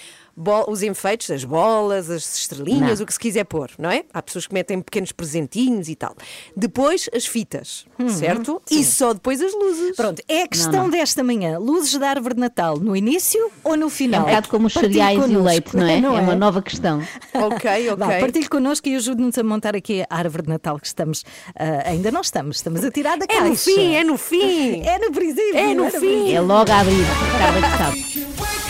Os 0.68 0.82
enfeites, 0.82 1.30
as 1.30 1.44
bolas, 1.44 2.10
as 2.10 2.34
estrelinhas, 2.38 2.98
Não. 2.98 3.04
o 3.04 3.06
que 3.06 3.12
se 3.12 3.18
quiser 3.18 3.44
pôr, 3.44 3.70
não 3.78 3.90
é? 3.90 4.04
Há 4.12 4.22
pessoas 4.22 4.46
que 4.46 4.54
metem 4.54 4.80
pequenos 4.80 5.12
presentinhos 5.12 5.88
e 5.88 5.94
tal. 5.94 6.14
Depois 6.56 7.08
as 7.14 7.26
fitas, 7.26 7.84
certo? 8.08 8.62
E 8.70 8.82
só 8.84 9.12
depois 9.12 9.40
as 9.40 9.52
luzes. 9.52 9.96
Pronto, 9.96 10.22
é 10.28 10.42
a 10.42 10.48
questão 10.48 10.88
desta 10.88 11.22
manhã. 11.22 11.58
Luzes 11.58 11.96
da 11.98 12.08
árvore 12.10 12.34
de 12.34 12.40
Natal 12.40 12.76
no 12.78 12.96
início 12.96 13.50
ou 13.64 13.76
no 13.76 13.86
É 13.86 13.90
final? 13.90 14.20
um 14.22 14.24
bocado 14.24 14.48
como 14.48 14.66
os 14.66 14.72
Partilhe 14.74 14.94
cereais 14.94 15.30
e 15.30 15.36
o 15.36 15.42
leite, 15.42 15.76
não 15.76 15.86
é? 15.86 15.98
É 16.20 16.22
uma 16.22 16.34
nova 16.34 16.62
questão. 16.62 17.02
Ok, 17.34 17.90
ok. 17.90 17.96
Vá, 17.96 18.06
partilhe 18.18 18.48
connosco 18.48 18.88
e 18.88 18.96
ajude-nos 18.96 19.36
a 19.38 19.42
montar 19.42 19.76
aqui 19.76 20.02
a 20.02 20.06
árvore 20.16 20.44
de 20.44 20.48
Natal 20.50 20.78
que 20.78 20.86
estamos. 20.86 21.24
ah, 21.54 21.88
ainda 21.90 22.10
não 22.10 22.20
estamos, 22.20 22.56
estamos 22.56 22.84
a 22.84 22.90
tirar 22.90 23.16
da 23.18 23.24
É 23.24 23.28
caixa. 23.28 23.48
no 23.48 23.56
fim, 23.56 23.94
é 23.94 24.04
no 24.04 24.16
fim. 24.18 24.82
É 24.90 24.98
no 24.98 25.12
princípio. 25.12 25.56
É 25.56 25.74
no 25.74 25.90
fim. 25.90 26.32
É 26.32 26.40
logo 26.40 26.70
a 26.70 26.80
abrir. 26.80 27.04
A 27.04 27.38
Carla 27.38 27.60
que 27.62 27.78
sabe. 27.78 28.69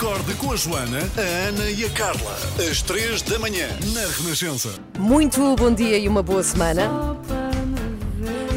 Acorde 0.00 0.32
com 0.36 0.50
a 0.50 0.56
Joana, 0.56 0.98
a 1.14 1.48
Ana 1.48 1.70
e 1.70 1.84
a 1.84 1.90
Carla. 1.90 2.34
Às 2.70 2.80
três 2.80 3.20
da 3.20 3.38
manhã, 3.38 3.68
na 3.92 4.00
Renascença. 4.00 4.70
Muito 4.98 5.54
bom 5.56 5.70
dia 5.70 5.98
e 5.98 6.08
uma 6.08 6.22
boa 6.22 6.42
semana. 6.42 6.88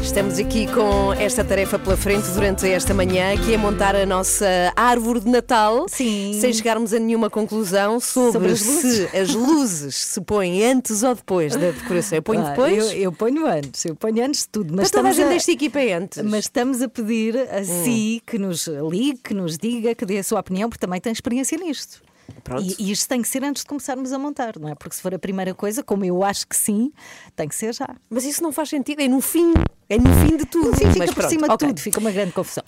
Estamos 0.02 0.38
aqui 0.38 0.66
com 0.66 1.12
esta 1.14 1.42
tarefa 1.42 1.78
pela 1.78 1.96
frente 1.96 2.28
durante 2.30 2.68
esta 2.68 2.92
manhã, 2.92 3.34
que 3.36 3.54
é 3.54 3.56
montar 3.56 3.96
a 3.96 4.04
nossa 4.04 4.46
árvore 4.76 5.20
de 5.20 5.30
Natal, 5.30 5.86
Sim. 5.88 6.36
sem 6.38 6.52
chegarmos 6.52 6.92
a 6.92 6.98
nenhuma 6.98 7.30
conclusão 7.30 7.98
sobre, 7.98 8.32
Sobre 8.32 8.52
as 8.52 8.60
se 8.60 9.16
as 9.16 9.34
luzes 9.34 9.94
se 9.96 10.20
põem 10.20 10.62
antes 10.64 11.02
ou 11.02 11.14
depois 11.14 11.56
da 11.56 11.70
decoração. 11.70 12.16
Eu 12.18 12.22
ponho 12.22 12.42
Ah, 12.44 12.50
depois? 12.50 12.92
Eu, 12.92 12.92
eu 12.92 13.12
ponho 13.12 13.46
antes, 13.46 13.84
eu 13.86 13.96
ponho 13.96 14.24
antes 14.24 14.42
de 14.42 14.48
tudo. 14.48 14.70
Mas 14.74 14.84
Mas 14.84 14.90
toda 14.90 15.08
a 15.08 15.12
gente 15.12 15.28
desta 15.28 15.50
equipa 15.52 15.80
é 15.80 15.94
antes. 15.94 16.22
Mas 16.22 16.44
estamos 16.44 16.82
a 16.82 16.88
pedir 16.88 17.36
a 17.38 17.64
si 17.64 18.22
que 18.26 18.38
nos 18.38 18.66
ligue, 18.66 19.20
que 19.24 19.32
nos 19.32 19.56
diga, 19.56 19.94
que 19.94 20.04
dê 20.04 20.18
a 20.18 20.22
sua 20.22 20.40
opinião, 20.40 20.68
porque 20.68 20.84
também 20.84 21.00
tem 21.00 21.12
experiência 21.12 21.56
nisto. 21.56 22.02
Pronto. 22.42 22.62
E, 22.62 22.74
e 22.78 22.92
isto 22.92 23.08
tem 23.08 23.22
que 23.22 23.28
ser 23.28 23.42
antes 23.44 23.62
de 23.62 23.68
começarmos 23.68 24.12
a 24.12 24.18
montar, 24.18 24.58
não 24.58 24.68
é? 24.68 24.74
Porque 24.74 24.94
se 24.96 25.02
for 25.02 25.14
a 25.14 25.18
primeira 25.18 25.54
coisa, 25.54 25.82
como 25.82 26.04
eu 26.04 26.22
acho 26.22 26.46
que 26.46 26.56
sim, 26.56 26.92
tem 27.34 27.48
que 27.48 27.54
ser 27.54 27.74
já. 27.74 27.88
Mas 28.10 28.24
isso 28.24 28.42
não 28.42 28.52
faz 28.52 28.68
sentido, 28.68 29.00
é 29.00 29.08
no 29.08 29.20
fim. 29.20 29.52
É 29.88 29.98
no 29.98 30.08
fim 30.26 30.36
de 30.36 30.46
tudo. 30.46 30.70
No 30.70 30.76
fim 30.76 30.86
fica 30.86 30.98
Mas 30.98 31.10
por 31.10 31.16
pronto, 31.16 31.30
cima 31.30 31.46
de 31.48 31.54
ok. 31.54 31.68
tudo, 31.68 31.80
fica 31.80 32.00
uma 32.00 32.10
grande 32.10 32.32
confusão. 32.32 32.64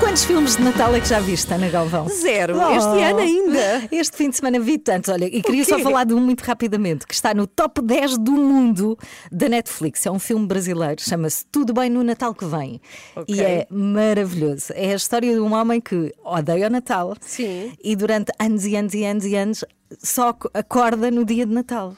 Quantos 0.00 0.24
filmes 0.24 0.56
de 0.56 0.62
Natal 0.62 0.94
é 0.94 1.00
que 1.00 1.06
já 1.08 1.20
viste, 1.20 1.52
Ana 1.52 1.68
Galvão? 1.68 2.08
Zero. 2.08 2.56
Oh. 2.58 2.74
Este 2.74 3.02
ano 3.04 3.18
ainda. 3.20 3.88
Este 3.92 4.16
fim 4.16 4.30
de 4.30 4.36
semana 4.36 4.58
vi 4.58 4.78
tantos. 4.78 5.08
Olha, 5.10 5.26
e 5.26 5.42
queria 5.42 5.64
só 5.64 5.78
falar 5.78 6.04
de 6.04 6.14
um 6.14 6.20
muito 6.20 6.40
rapidamente, 6.40 7.06
que 7.06 7.14
está 7.14 7.32
no 7.34 7.46
top 7.46 7.80
10 7.82 8.18
do 8.18 8.32
mundo 8.32 8.98
da 9.30 9.48
Netflix. 9.48 10.04
É 10.06 10.10
um 10.10 10.18
filme 10.18 10.46
brasileiro, 10.46 11.00
chama-se 11.00 11.44
Tudo 11.52 11.72
Bem 11.72 11.90
no 11.90 12.02
Natal 12.02 12.34
que 12.34 12.44
Vem. 12.44 12.80
Ok. 13.14 13.34
E 13.36 13.40
é 13.40 13.66
maravilhoso. 13.70 14.72
É 14.74 14.92
a 14.92 14.96
história 14.96 15.32
de 15.32 15.38
um 15.40 15.52
homem 15.54 15.80
que 15.80 16.12
odeia 16.24 16.66
o 16.66 16.70
Natal. 16.70 17.14
Sim. 17.20 17.72
E 17.82 17.94
durante 17.94 18.32
anos 18.38 18.64
e 18.66 18.74
anos 18.76 18.94
e 18.94 19.04
anos 19.04 19.24
e 19.24 19.36
anos 19.36 19.64
só 20.02 20.30
ac- 20.30 20.50
acorda 20.54 21.10
no 21.10 21.24
dia 21.24 21.44
de 21.46 21.52
Natal. 21.52 21.94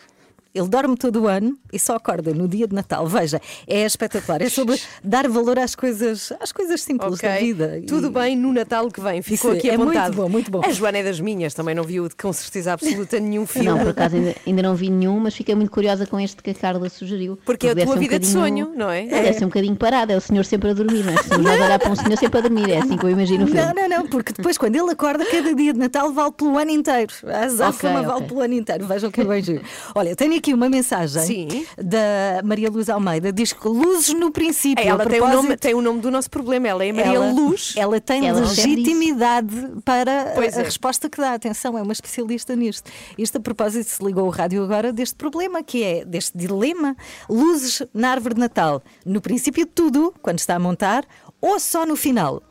Ele 0.54 0.68
dorme 0.68 0.96
todo 0.96 1.22
o 1.22 1.26
ano 1.28 1.56
e 1.72 1.78
só 1.78 1.96
acorda 1.96 2.34
no 2.34 2.46
dia 2.46 2.66
de 2.68 2.74
Natal. 2.74 3.06
Veja, 3.06 3.40
é 3.66 3.86
espetacular. 3.86 4.42
É 4.42 4.48
sobre 4.50 4.78
dar 5.02 5.26
valor 5.28 5.58
às 5.58 5.74
coisas, 5.74 6.30
às 6.38 6.52
coisas 6.52 6.82
simples 6.82 7.14
Ok. 7.14 7.26
da 7.28 7.36
vida. 7.38 7.78
E- 7.78 7.82
Tudo 7.86 8.10
bem 8.10 8.36
no 8.36 8.52
Natal 8.52 8.88
que 8.90 9.00
vem. 9.00 9.22
Ficou 9.22 9.52
Isso 9.52 9.58
aqui 9.58 9.70
é 9.70 9.76
muito 9.78 9.90
apontado. 9.96 10.16
bom, 10.16 10.28
muito 10.28 10.50
bom. 10.50 10.60
A 10.64 10.70
Joana 10.70 10.98
é 10.98 11.02
das 11.04 11.18
minhas, 11.20 11.54
também 11.54 11.74
não 11.74 11.82
viu 11.84 12.06
com 12.20 12.32
certeza 12.32 12.74
absoluta 12.74 13.18
nenhum 13.18 13.46
filme. 13.46 13.68
Não, 13.68 13.78
por 13.78 13.88
acaso 13.88 14.16
ainda, 14.16 14.34
ainda 14.46 14.62
não 14.62 14.74
vi 14.74 14.90
nenhum, 14.90 15.18
mas 15.20 15.34
fiquei 15.34 15.54
muito 15.54 15.70
curiosa 15.70 16.06
com 16.06 16.20
este 16.20 16.42
que 16.42 16.50
a 16.50 16.54
Carla 16.54 16.88
sugeriu. 16.90 17.38
Porque 17.46 17.68
é 17.68 17.70
a 17.70 17.74
tua 17.86 17.96
um 17.96 17.98
vida 17.98 18.18
de 18.18 18.26
sonho, 18.26 18.72
não 18.76 18.90
é? 18.90 19.06
Deve 19.06 19.32
ser 19.34 19.44
um 19.44 19.48
bocadinho 19.48 19.76
parado, 19.76 20.12
é 20.12 20.16
o 20.16 20.20
senhor 20.20 20.44
sempre 20.44 20.70
a 20.70 20.74
dormir, 20.74 21.02
não 21.04 21.12
é? 21.14 21.16
A 21.62 21.64
olhar 21.64 21.78
para 21.78 21.90
um 21.90 21.96
senhor 21.96 22.18
sempre 22.18 22.38
a 22.40 22.42
dormir, 22.42 22.70
é 22.70 22.78
assim 22.78 22.96
que 22.98 23.04
eu 23.04 23.10
imagino 23.10 23.44
o 23.44 23.46
filme. 23.46 23.62
Não, 23.62 23.72
não, 23.74 23.88
não, 23.88 24.06
porque 24.06 24.32
depois 24.34 24.58
quando 24.58 24.76
ele 24.76 24.90
acorda, 24.90 25.24
cada 25.24 25.54
dia 25.54 25.72
de 25.72 25.78
Natal 25.78 26.12
vale 26.12 26.32
pelo 26.32 26.58
ano 26.58 26.70
inteiro. 26.70 27.12
A 27.26 27.44
azáfama 27.44 27.94
Ok, 28.00 28.06
vale 28.06 28.18
ok. 28.18 28.28
pelo 28.28 28.40
ano 28.42 28.54
inteiro. 28.54 28.86
Vejam 28.86 29.10
que 29.10 29.20
é 29.22 29.24
bem 29.24 29.42
giro. 29.42 29.62
Olha, 29.94 30.14
tenho 30.14 30.34
aqui 30.42 30.52
uma 30.52 30.68
mensagem 30.68 31.22
Sim. 31.22 31.66
da 31.78 32.42
Maria 32.44 32.68
Luz 32.68 32.90
Almeida. 32.90 33.32
Diz 33.32 33.52
que 33.52 33.68
luzes 33.68 34.12
no 34.12 34.32
princípio. 34.32 34.84
Ela 34.84 35.06
tem 35.06 35.20
o, 35.20 35.28
nome, 35.28 35.56
tem 35.56 35.74
o 35.74 35.80
nome 35.80 36.00
do 36.00 36.10
nosso 36.10 36.28
problema. 36.28 36.66
Ela 36.66 36.84
é 36.84 36.92
Maria 36.92 37.14
ela, 37.14 37.30
Luz. 37.32 37.74
Ela 37.76 38.00
tem 38.00 38.26
Ela 38.26 38.40
refere 38.40 38.74
legitimidade 38.74 39.54
para 39.84 40.32
Pois 40.34 40.56
a, 40.56 40.60
é. 40.60 40.64
resposta 40.64 41.08
que 41.08 41.18
dá. 41.18 41.34
Atenção, 41.34 41.78
é 41.78 41.82
uma 41.82 41.92
especialista 41.92 42.56
nisto. 42.56 42.90
Isto 43.16 43.38
a 43.38 43.40
propósito 43.40 43.88
se 43.88 44.04
ligou 44.04 44.26
o 44.26 44.30
rádio 44.30 44.62
agora 44.64 44.92
deste 44.92 45.14
problema, 45.14 45.62
que 45.62 45.84
é 45.84 46.04
deste 46.04 46.36
dilema: 46.36 46.96
luzes 47.30 47.82
na 47.94 48.10
árvore 48.10 48.34
de 48.34 48.40
Natal. 48.40 48.82
No 49.06 49.20
princípio 49.20 49.64
de 49.64 49.70
tudo, 49.70 50.12
quando 50.20 50.40
está 50.40 50.56
a 50.56 50.58
montar, 50.58 51.04
ou 51.40 51.60
só 51.60 51.86
no 51.86 51.94
final. 51.94 52.42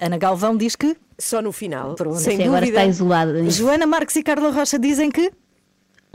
Ana 0.00 0.16
Galvão 0.16 0.56
diz 0.56 0.74
que. 0.74 0.96
Só 1.18 1.40
no 1.42 1.52
final. 1.52 1.94
Pronto. 1.94 2.18
Sem 2.18 2.36
Você 2.36 2.42
agora 2.44 2.60
dúvida. 2.60 2.78
está 2.78 2.90
isolada. 2.90 3.50
Joana 3.50 3.86
Marques 3.86 4.16
e 4.16 4.22
Carla 4.22 4.50
Rocha 4.50 4.78
dizem 4.78 5.10
que. 5.10 5.30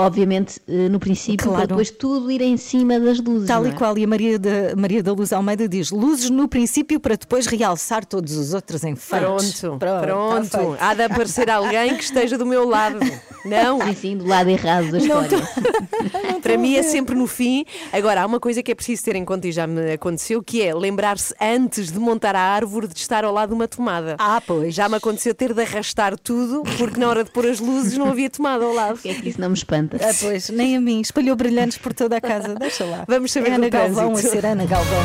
Obviamente, 0.02 0.60
eh, 0.68 0.90
no 0.90 1.00
princípio, 1.00 1.48
Claro. 1.48 1.58
para 1.58 1.68
depois 1.68 1.92
tudo 1.92 2.32
ir 2.32 2.42
em 2.42 2.58
cima 2.58 3.00
das 3.00 3.20
luzes. 3.20 3.48
Tal 3.48 3.66
e 3.66 3.70
é? 3.70 3.72
qual, 3.74 3.98
e 3.98 4.04
a 4.04 4.08
Maria 4.08 4.38
da, 4.40 4.76
Maria 4.76 5.02
da 5.04 5.14
Luz 5.14 5.32
Almeida 5.32 5.68
diz: 5.68 5.92
luzes 5.92 6.30
no 6.30 6.48
princípio 6.48 7.00
para 7.00 7.16
depois 7.16 7.46
realçar 7.46 8.06
todos 8.06 8.36
os 8.36 8.54
outros 8.54 8.84
enfeites. 8.84 9.62
Pronto, 9.62 9.80
tá 9.80 10.02
pronto. 10.02 10.78
Há 10.80 10.94
de 10.94 11.04
aparecer 11.04 11.50
alguém 11.50 11.96
que 11.96 12.04
esteja 12.04 12.38
do 12.38 12.46
meu 12.46 12.68
lado. 12.68 13.00
Não? 13.46 13.82
Sim, 13.82 13.96
sim, 13.96 14.18
do 14.18 14.28
lado 14.28 14.50
errado 14.50 14.92
da 14.92 14.98
história. 15.00 15.30
Para 16.42 16.58
mim 16.58 16.76
é 16.76 16.84
sempre 16.84 17.16
no 17.16 17.28
fim. 17.28 17.66
Agora, 17.92 18.22
há 18.22 18.26
uma 18.26 18.40
coisa 18.40 18.62
que 18.62 18.72
é 18.72 18.76
preciso 18.76 19.04
ter 19.04 19.16
em 19.16 19.26
conta 19.26 19.48
e 19.48 19.52
já 19.52 19.66
me 19.66 19.94
aconteceu, 19.94 20.42
que 20.44 20.62
é 20.62 20.74
lembrar-se 20.74 21.34
antes 21.40 21.92
de 21.92 22.00
montar 22.00 22.36
a 22.36 22.40
árvore 22.40 22.88
de 22.88 22.98
estar 22.98 23.24
ao 23.24 23.34
lado 23.34 23.50
de 23.50 23.56
uma 23.56 23.68
tomada. 23.68 24.16
Ah, 24.20 24.42
pois. 24.46 24.74
Já 24.74 24.88
me 24.88 24.96
aconteceu 24.96 25.34
ter 25.34 25.54
de 25.54 25.62
arrastar 25.62 26.18
tudo, 26.18 26.64
porque 26.78 27.00
na 27.00 27.08
hora 27.10 27.24
de 27.24 27.32
pôr 27.32 27.46
as 27.48 27.60
luzes 27.60 27.98
não 27.98 28.08
havia 28.08 28.30
tomada 28.30 28.64
ao 28.64 28.74
lado. 28.74 28.96
O 28.96 29.00
que 29.00 29.10
é 29.10 29.14
que 29.14 29.30
isso 29.30 29.42
não 29.42 29.50
me 29.50 29.56
espanta? 29.56 29.91
Ah, 30.00 30.14
pois, 30.20 30.50
nem 30.50 30.78
a 30.78 30.82
mim. 30.82 31.02
Espalhou 31.02 31.36
brilhantes 31.36 31.78
por 31.78 31.94
toda 31.94 32.18
a 32.18 32.22
casa. 32.22 32.56
Deixa 32.56 32.86
lá. 32.86 33.04
Vamos 33.08 33.32
saber 33.32 33.52
é 33.52 33.56
Ana 33.56 33.70
Galvão 33.70 34.14
trânsito. 34.14 34.28
a 34.28 34.32
ser 34.32 34.46
Ana 34.46 34.66
Galvão. 34.66 35.02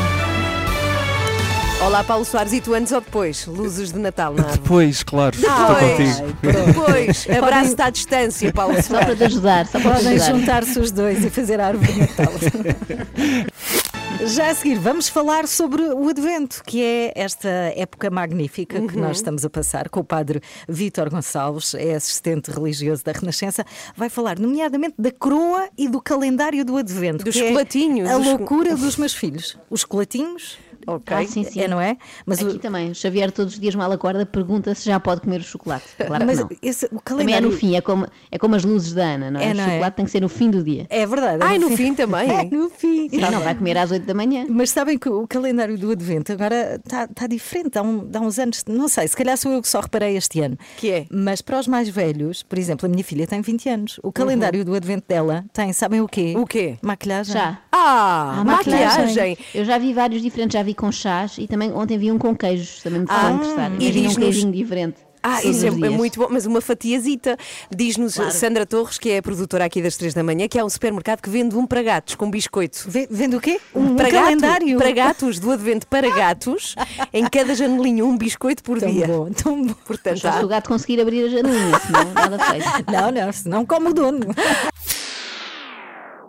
Olá, 1.85 2.03
Paulo 2.03 2.25
Soares, 2.25 2.53
e 2.53 2.59
tu 2.59 2.73
antes 2.73 2.91
ou 2.91 2.99
depois? 2.99 3.45
Luzes 3.45 3.91
de 3.93 3.99
Natal 3.99 4.33
na 4.33 4.41
árvore. 4.41 4.59
Depois, 4.61 5.03
claro, 5.03 5.35
estou 5.35 5.75
Depois. 5.75 6.15
contigo. 6.19 6.37
Depois, 6.65 7.27
abraço-te 7.37 7.81
à 7.83 7.89
distância, 7.91 8.51
Paulo 8.51 8.73
Só 8.81 8.95
para 8.95 9.01
Soares. 9.01 9.17
te 9.19 9.23
ajudar, 9.25 9.67
só 9.67 9.79
para 9.79 9.95
te 9.97 10.03
Podem 10.03 10.19
juntar-se 10.19 10.79
os 10.79 10.91
dois 10.91 11.23
e 11.23 11.29
fazer 11.29 11.61
a 11.61 11.67
árvore 11.67 11.93
de 11.93 11.99
Natal. 11.99 12.33
Já 14.25 14.49
a 14.49 14.55
seguir, 14.55 14.79
vamos 14.79 15.07
falar 15.07 15.47
sobre 15.47 15.81
o 15.83 16.09
Advento, 16.09 16.63
que 16.65 16.81
é 16.83 17.13
esta 17.15 17.47
época 17.75 18.09
magnífica 18.09 18.79
que 18.81 18.95
Uhum. 18.95 19.01
nós 19.03 19.17
estamos 19.17 19.45
a 19.45 19.49
passar 19.49 19.89
com 19.89 19.99
o 19.99 20.03
padre 20.03 20.41
Vítor 20.67 21.09
Gonçalves, 21.09 21.73
é 21.75 21.93
assistente 21.93 22.49
religioso 22.51 23.03
da 23.03 23.11
Renascença. 23.11 23.63
Vai 23.95 24.09
falar, 24.09 24.39
nomeadamente, 24.39 24.95
da 24.97 25.11
coroa 25.11 25.69
e 25.77 25.87
do 25.87 26.01
calendário 26.01 26.65
do 26.65 26.77
Advento. 26.77 27.23
Dos 27.23 27.35
é 27.35 27.39
chocolatinhos, 27.39 28.09
A 28.09 28.17
dos- 28.17 28.27
loucura 28.27 28.75
dos 28.75 28.97
meus 28.97 29.13
filhos. 29.13 29.57
Os 29.69 29.81
chocolatinhos. 29.81 30.57
Ok. 30.87 31.15
Ah, 31.15 31.25
sim, 31.27 31.43
sim. 31.43 31.61
É, 31.61 31.67
não 31.67 31.79
é? 31.81 31.97
Mas, 32.25 32.39
Aqui 32.41 32.55
o, 32.55 32.59
também, 32.59 32.91
o 32.91 32.95
Xavier 32.95 33.31
todos 33.31 33.53
os 33.55 33.59
dias 33.59 33.75
mal 33.75 33.91
acorda, 33.91 34.25
pergunta 34.25 34.73
se 34.73 34.85
já 34.85 34.99
pode 34.99 35.21
comer 35.21 35.41
o 35.41 35.43
chocolate. 35.43 35.85
Claro 35.97 36.25
mas 36.25 36.37
que 36.37 36.43
não. 36.43 36.49
esse, 36.61 36.85
o 36.85 36.89
Também 37.01 37.25
é 37.35 37.39
calendário. 37.39 37.49
no 37.49 37.55
fim, 37.55 37.75
é 37.75 37.81
como, 37.81 38.07
é 38.31 38.37
como 38.37 38.55
as 38.55 38.63
luzes 38.63 38.93
da 38.93 39.03
Ana, 39.03 39.29
não 39.31 39.39
é? 39.39 39.49
É, 39.49 39.51
o 39.51 39.55
não 39.55 39.63
é? 39.63 39.67
chocolate 39.71 39.95
tem 39.97 40.05
que 40.05 40.11
ser 40.11 40.21
no 40.21 40.29
fim 40.29 40.49
do 40.49 40.63
dia. 40.63 40.85
É 40.89 41.05
verdade. 41.05 41.43
é 41.43 41.45
Ai, 41.45 41.59
no 41.59 41.69
fim 41.71 41.93
também. 41.93 42.27
É 42.31 42.43
no 42.45 42.69
fim. 42.69 43.09
Sim, 43.09 43.17
não 43.19 43.41
vai 43.41 43.53
comer 43.55 43.77
às 43.77 43.91
8 43.91 44.05
da 44.05 44.13
manhã. 44.13 44.45
Mas 44.49 44.69
sabem 44.69 44.97
que 44.97 45.09
o 45.09 45.27
calendário 45.27 45.77
do 45.77 45.91
Advento 45.91 46.31
agora 46.31 46.79
está 46.83 47.07
tá 47.07 47.27
diferente. 47.27 47.77
Há, 47.77 47.81
um- 47.83 48.09
há 48.13 48.19
uns 48.19 48.39
anos, 48.39 48.63
não 48.67 48.87
sei, 48.87 49.07
se 49.07 49.15
calhar 49.15 49.37
sou 49.37 49.51
eu 49.51 49.61
que 49.61 49.67
só 49.67 49.79
reparei 49.81 50.15
este 50.15 50.39
ano. 50.41 50.57
Que 50.77 50.91
é? 50.91 51.05
Mas 51.11 51.41
para 51.41 51.59
os 51.59 51.67
mais 51.67 51.89
velhos, 51.89 52.43
por 52.43 52.57
exemplo, 52.57 52.85
a 52.85 52.89
minha 52.89 53.03
filha 53.03 53.27
tem 53.27 53.41
20 53.41 53.69
anos. 53.69 53.99
O 54.03 54.11
calendário 54.11 54.63
do 54.63 54.73
Advento 54.75 55.05
dela 55.07 55.43
tem, 55.51 55.73
sabem 55.73 55.99
o 56.01 56.07
quê? 56.07 56.33
O 56.37 56.45
quê? 56.45 56.77
Maquilhagem. 56.81 57.33
Já. 57.33 57.59
Ah, 57.71 58.37
Ah, 58.39 58.43
maquilhagem. 58.43 59.37
Eu 59.53 59.65
já 59.65 59.77
vi 59.77 59.93
vários 59.93 60.21
diferentes, 60.21 60.53
já 60.53 60.63
vi 60.63 60.73
com 60.77 60.91
chás 60.91 61.35
e 61.37 61.47
também 61.47 61.71
ontem 61.73 61.97
vi 61.97 62.11
um 62.11 62.17
com 62.17 62.35
queijos, 62.35 62.81
também 62.81 62.99
me 62.99 63.05
estava 63.05 63.27
a 63.27 63.31
interessar. 63.33 63.71
e 63.79 63.83
Imagina 63.83 64.09
um 64.09 64.15
queijinho 64.15 64.51
diferente. 64.53 65.07
Ah, 65.23 65.43
isso 65.43 65.65
é, 65.65 65.69
é 65.69 65.89
muito 65.89 66.19
bom, 66.19 66.27
mas 66.29 66.45
uma 66.45 66.61
fatiazita. 66.61 67.35
Diz-nos 67.75 68.13
Sandra 68.31 68.65
Torres, 68.65 68.97
que 68.97 69.09
é 69.09 69.17
a 69.17 69.21
produtora 69.21 69.65
aqui 69.65 69.81
das 69.81 69.97
3 69.97 70.13
da 70.13 70.23
manhã, 70.23 70.47
que 70.47 70.57
é 70.57 70.63
um 70.63 70.69
supermercado 70.69 71.21
que 71.21 71.29
vende 71.29 71.53
um 71.57 71.65
para 71.65 71.81
gatos 71.83 72.15
com 72.15 72.29
biscoito. 72.31 72.85
Vê- 72.87 73.07
Vende 73.11 73.35
o 73.35 73.41
quê? 73.41 73.59
Um, 73.75 73.95
para 73.95 74.09
gato- 74.09 74.23
calendário. 74.23 74.77
para 74.77 74.91
gatos, 74.91 75.37
do 75.39 75.51
advento 75.51 75.85
para 75.87 76.09
gatos, 76.15 76.75
em 77.11 77.25
cada 77.27 77.55
janelinha 77.55 78.05
um 78.05 78.15
biscoito 78.17 78.63
por 78.63 78.79
Tão 78.79 78.89
dia. 78.89 79.07
bom, 79.07 79.29
tão 79.31 79.65
bom. 79.65 79.73
Portanto, 79.85 80.19
Só 80.19 80.31
se 80.31 80.37
há- 80.37 80.45
o 80.45 80.47
gato 80.47 80.69
conseguir 80.69 81.01
abrir 81.01 81.25
a 81.25 81.29
janelinha, 81.29 81.79
senão 81.79 82.13
nada 82.13 82.39
feito. 82.39 82.67
Não, 82.89 83.11
não, 83.11 83.33
senão 83.33 83.65
como 83.65 83.89
o 83.89 83.93
dono. 83.93 84.19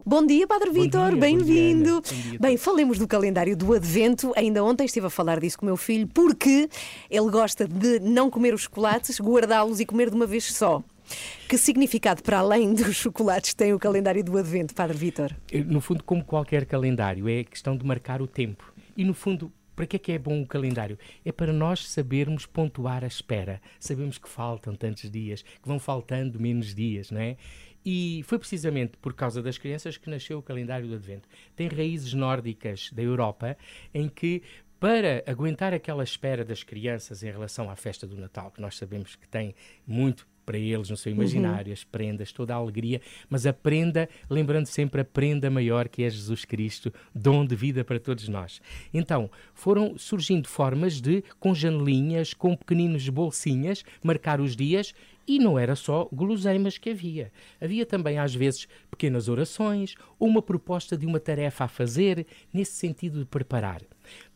Bom 0.08 0.24
dia, 0.24 0.46
Padre 0.46 0.70
Vitor, 0.70 1.14
bem-vindo. 1.16 2.00
Bem, 2.40 2.56
falemos 2.56 2.98
do 2.98 3.06
calendário 3.06 3.54
do 3.54 3.74
Advento. 3.74 4.32
Ainda 4.34 4.64
ontem 4.64 4.86
estive 4.86 5.06
a 5.06 5.10
falar 5.10 5.38
disso 5.38 5.58
com 5.58 5.66
o 5.66 5.68
meu 5.68 5.76
filho, 5.76 6.06
porque 6.06 6.66
ele 7.10 7.30
gosta 7.30 7.68
de 7.68 8.00
não 8.00 8.30
comer 8.30 8.54
os 8.54 8.62
chocolates, 8.62 9.20
guardá-los 9.20 9.80
e 9.80 9.84
comer 9.84 10.08
de 10.08 10.16
uma 10.16 10.26
vez 10.26 10.44
só. 10.44 10.82
Que 11.46 11.58
significado, 11.58 12.22
para 12.22 12.38
além 12.38 12.72
dos 12.72 12.96
chocolates, 12.96 13.52
tem 13.52 13.74
o 13.74 13.78
calendário 13.78 14.24
do 14.24 14.38
Advento, 14.38 14.74
Padre 14.74 14.96
Vitor? 14.96 15.36
No 15.66 15.82
fundo, 15.82 16.02
como 16.02 16.24
qualquer 16.24 16.64
calendário, 16.64 17.28
é 17.28 17.40
a 17.40 17.44
questão 17.44 17.76
de 17.76 17.84
marcar 17.84 18.22
o 18.22 18.26
tempo. 18.26 18.72
E 18.96 19.04
no 19.04 19.12
fundo, 19.12 19.52
para 19.78 19.86
que 19.86 19.94
é 19.94 19.98
que 20.00 20.10
é 20.10 20.18
bom 20.18 20.42
o 20.42 20.46
calendário? 20.46 20.98
É 21.24 21.30
para 21.30 21.52
nós 21.52 21.86
sabermos 21.86 22.44
pontuar 22.46 23.04
a 23.04 23.06
espera. 23.06 23.60
Sabemos 23.78 24.18
que 24.18 24.28
faltam 24.28 24.74
tantos 24.74 25.08
dias, 25.08 25.42
que 25.42 25.68
vão 25.68 25.78
faltando 25.78 26.40
menos 26.40 26.74
dias, 26.74 27.12
não 27.12 27.20
é? 27.20 27.36
E 27.90 28.22
foi 28.24 28.38
precisamente 28.38 28.98
por 28.98 29.14
causa 29.14 29.42
das 29.42 29.56
crianças 29.56 29.96
que 29.96 30.10
nasceu 30.10 30.40
o 30.40 30.42
calendário 30.42 30.86
do 30.86 30.94
Advento. 30.94 31.26
Tem 31.56 31.68
raízes 31.68 32.12
nórdicas 32.12 32.90
da 32.92 33.02
Europa 33.02 33.56
em 33.94 34.10
que 34.10 34.42
para 34.78 35.24
aguentar 35.26 35.72
aquela 35.72 36.04
espera 36.04 36.44
das 36.44 36.62
crianças 36.62 37.22
em 37.22 37.30
relação 37.30 37.70
à 37.70 37.76
festa 37.76 38.06
do 38.06 38.14
Natal, 38.14 38.50
que 38.50 38.60
nós 38.60 38.76
sabemos 38.76 39.16
que 39.16 39.26
tem 39.26 39.54
muito 39.86 40.28
para 40.44 40.58
eles 40.58 40.90
no 40.90 40.98
seu 40.98 41.12
imaginário, 41.12 41.72
as 41.72 41.82
prendas, 41.82 42.30
toda 42.30 42.52
a 42.52 42.58
alegria, 42.58 43.00
mas 43.28 43.46
a 43.46 43.54
prenda, 43.54 44.06
lembrando 44.28 44.66
sempre 44.66 45.00
a 45.00 45.04
prenda 45.04 45.48
maior 45.48 45.88
que 45.88 46.02
é 46.02 46.10
Jesus 46.10 46.44
Cristo, 46.44 46.92
dom 47.14 47.46
de 47.46 47.56
vida 47.56 47.84
para 47.84 47.98
todos 47.98 48.28
nós. 48.28 48.60
Então, 48.92 49.30
foram 49.54 49.96
surgindo 49.96 50.46
formas 50.46 51.00
de, 51.00 51.24
com 51.40 51.54
janelinhas, 51.54 52.34
com 52.34 52.54
pequeninos 52.54 53.08
bolsinhas, 53.08 53.82
marcar 54.02 54.42
os 54.42 54.54
dias 54.54 54.94
e 55.28 55.38
não 55.38 55.58
era 55.58 55.76
só 55.76 56.08
guloseimas 56.10 56.78
que 56.78 56.90
havia. 56.90 57.30
Havia 57.60 57.84
também, 57.84 58.18
às 58.18 58.34
vezes, 58.34 58.66
pequenas 58.90 59.28
orações 59.28 59.94
uma 60.18 60.40
proposta 60.40 60.96
de 60.96 61.04
uma 61.04 61.20
tarefa 61.20 61.64
a 61.64 61.68
fazer, 61.68 62.26
nesse 62.52 62.72
sentido 62.72 63.18
de 63.18 63.26
preparar. 63.26 63.82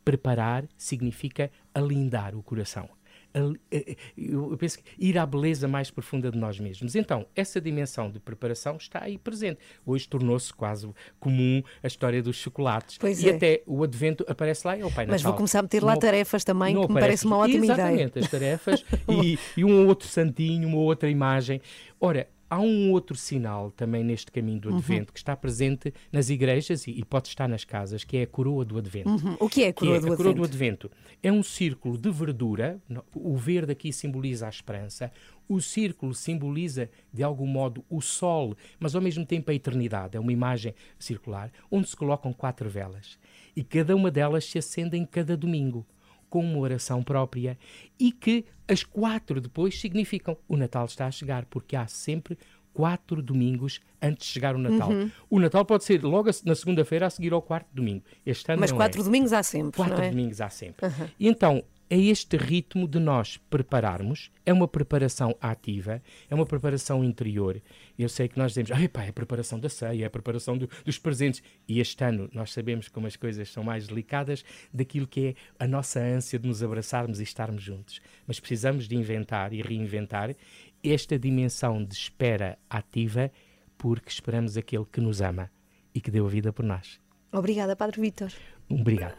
Preparar 0.04 0.66
significa 0.76 1.50
alindar 1.75 2.37
o 2.37 2.42
coração. 2.42 2.88
Eh, 3.34 3.52
eh, 3.70 3.96
Eu 4.16 4.56
penso 4.58 4.78
que 4.78 4.84
ir 4.98 5.16
à 5.18 5.24
beleza 5.24 5.66
mais 5.66 5.90
profunda 5.90 6.30
de 6.30 6.38
nós 6.38 6.58
mesmos. 6.60 6.94
Então, 6.94 7.26
essa 7.34 7.60
dimensão 7.60 8.10
de 8.10 8.18
preparação 8.20 8.76
está 8.76 9.02
aí 9.02 9.16
presente. 9.18 9.58
Hoje 9.86 10.08
tornou-se 10.08 10.52
quase 10.52 10.88
comum 11.18 11.62
a 11.82 11.86
história 11.86 12.22
dos 12.22 12.36
chocolates. 12.36 12.98
Pois 12.98 13.22
e 13.22 13.28
é. 13.30 13.34
até 13.34 13.62
o 13.66 13.82
advento 13.82 14.24
aparece 14.28 14.66
lá, 14.66 14.76
é 14.76 14.84
o 14.84 14.90
Pai 14.90 15.06
Mas 15.06 15.22
Natal. 15.22 15.32
vou 15.32 15.36
começar 15.36 15.60
a 15.60 15.62
meter 15.62 15.82
lá 15.82 15.92
Não- 15.92 16.00
tarefas 16.00 16.44
também, 16.44 16.74
que 16.80 16.92
me 16.92 17.00
parece 17.00 17.24
uma 17.24 17.38
ótima 17.38 17.64
ideia. 17.64 17.72
Exatamente, 17.72 18.18
as 18.18 18.30
tarefas 18.30 18.84
e, 19.08 19.38
e 19.56 19.64
um 19.64 19.80
ou 19.82 19.86
outro 19.88 20.08
santinho, 20.08 20.68
uma 20.68 20.78
outra 20.78 21.08
imagem. 21.08 21.60
Ora, 22.00 22.28
Há 22.52 22.61
um 22.61 22.92
outro 22.92 23.16
sinal 23.16 23.71
também 23.71 24.04
neste 24.04 24.30
caminho 24.30 24.61
do 24.61 24.76
Advento 24.76 25.11
que 25.11 25.18
está 25.18 25.35
presente 25.35 25.90
nas 26.12 26.28
igrejas 26.28 26.87
e, 26.87 26.90
e 26.90 27.02
pode 27.02 27.28
estar 27.28 27.49
nas 27.49 27.64
casas, 27.64 28.04
que 28.04 28.18
é 28.18 28.23
a 28.25 28.26
coroa 28.26 28.62
do 28.62 28.76
Advento. 28.76 29.09
Uhum. 29.09 29.38
O 29.40 29.49
que 29.49 29.62
é 29.64 29.68
a 29.68 29.73
Que 29.73 29.78
coroa 29.78 29.97
é 29.97 30.00
do 30.00 30.12
a 30.12 30.16
coroa 30.18 30.35
do 30.35 30.44
Advento? 30.44 30.88
Advento. 30.88 31.16
É 31.23 31.32
um 31.32 31.42
círculo 31.42 31.97
de 31.97 32.11
verdura, 32.11 32.78
o 33.14 33.38
verde 33.38 33.73
aqui 33.73 33.90
simboliza 33.90 34.44
a 34.44 34.50
esperança, 34.50 35.11
o 35.49 35.62
círculo 35.62 36.14
simboliza, 36.14 36.90
de 37.11 37.23
algum 37.23 37.47
modo, 37.47 37.82
o 37.88 38.02
sol, 38.02 38.54
mas 38.78 38.94
ao 38.94 39.00
mesmo 39.00 39.25
tempo 39.25 39.50
a 39.50 39.54
eternidade. 39.54 40.18
É 40.18 40.21
uma 40.21 40.30
imagem 40.30 40.75
circular, 40.99 41.50
onde 41.71 41.88
se 41.88 41.97
colocam 41.97 42.35
quatro 42.35 42.68
velas. 42.68 43.18
E 43.56 43.64
cada 43.64 43.97
uma 43.97 44.11
delas 44.11 44.44
se 44.44 44.59
acende 44.59 44.94
em 44.94 45.06
cada 45.06 45.38
domingo, 45.38 45.87
com 46.32 46.42
uma 46.42 46.60
oração 46.60 47.02
própria, 47.02 47.58
e 48.00 48.10
que 48.10 48.46
as 48.66 48.82
quatro 48.82 49.38
depois 49.38 49.78
significam 49.78 50.34
o 50.48 50.56
Natal 50.56 50.86
está 50.86 51.06
a 51.06 51.10
chegar, 51.10 51.44
porque 51.44 51.76
há 51.76 51.86
sempre 51.86 52.38
quatro 52.72 53.20
domingos 53.20 53.82
antes 54.00 54.28
de 54.28 54.32
chegar 54.32 54.56
o 54.56 54.58
Natal. 54.58 54.90
Uhum. 54.90 55.10
O 55.28 55.38
Natal 55.38 55.62
pode 55.66 55.84
ser 55.84 56.02
logo 56.02 56.30
na 56.46 56.54
segunda-feira 56.54 57.06
a 57.06 57.10
seguir 57.10 57.34
ao 57.34 57.42
quarto 57.42 57.68
domingo. 57.74 58.02
Este 58.24 58.50
ano 58.50 58.60
Mas 58.60 58.72
quatro 58.72 59.02
é. 59.02 59.04
domingos 59.04 59.30
há 59.34 59.42
sempre. 59.42 59.76
Quatro 59.76 60.02
é? 60.02 60.08
domingos 60.08 60.40
há 60.40 60.48
sempre. 60.48 60.86
E 61.20 61.28
então, 61.28 61.62
é 61.92 61.99
este 61.99 62.38
ritmo 62.38 62.88
de 62.88 62.99
nós 62.99 63.37
prepararmos, 63.50 64.30
é 64.46 64.52
uma 64.52 64.66
preparação 64.66 65.37
ativa, 65.38 66.02
é 66.30 66.34
uma 66.34 66.46
preparação 66.46 67.04
interior. 67.04 67.61
Eu 67.99 68.08
sei 68.08 68.28
que 68.28 68.38
nós 68.38 68.52
dizemos, 68.52 68.70
ah, 68.72 68.80
epá, 68.80 69.04
é 69.04 69.11
a 69.11 69.12
preparação 69.12 69.61
da 69.61 69.68
ceia, 69.68 70.04
é 70.04 70.06
a 70.06 70.11
preparação 70.11 70.56
do- 70.56 70.70
dos 70.87 70.96
presentes. 70.96 71.42
E 71.68 71.80
este 71.80 72.02
ano 72.02 72.30
nós 72.32 72.50
sabemos 72.50 72.88
como 72.88 73.06
as 73.06 73.14
coisas 73.14 73.50
são 73.50 73.62
mais 73.62 73.87
delicadas 73.87 74.42
daquilo 74.72 75.06
que 75.06 75.26
é 75.26 75.34
a 75.62 75.68
nossa 75.68 76.00
ânsia 76.00 76.38
de 76.38 76.49
nos 76.49 76.62
abraçarmos 76.62 77.20
e 77.20 77.25
estarmos 77.25 77.62
juntos. 77.62 78.00
Mas 78.26 78.40
precisamos 78.40 78.88
de 78.88 78.96
inventar 78.96 79.52
e 79.52 79.61
reinventar 79.61 80.34
esta 80.82 81.18
dimensão 81.18 81.84
de 81.84 81.92
espera 81.92 82.58
ativa, 82.70 83.30
porque 83.76 84.08
esperamos 84.08 84.56
aquele 84.56 84.87
que 84.87 85.00
nos 85.02 85.20
ama 85.20 85.50
e 85.94 86.00
que 86.00 86.11
deu 86.11 86.25
a 86.25 86.30
vida 86.30 86.54
por 86.54 86.64
nós. 86.64 87.01
Obrigada, 87.32 87.74
Padre 87.74 88.00
Vítor. 88.00 88.30
Obrigado. 88.70 89.14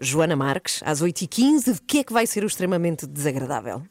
Joana 0.00 0.36
Marques, 0.36 0.80
às 0.84 1.02
8h15, 1.02 1.74
de 1.74 1.80
que 1.86 1.98
é 1.98 2.04
que 2.04 2.12
vai 2.12 2.26
ser 2.26 2.44
o 2.44 2.46
extremamente 2.46 3.06
desagradável? 3.06 3.82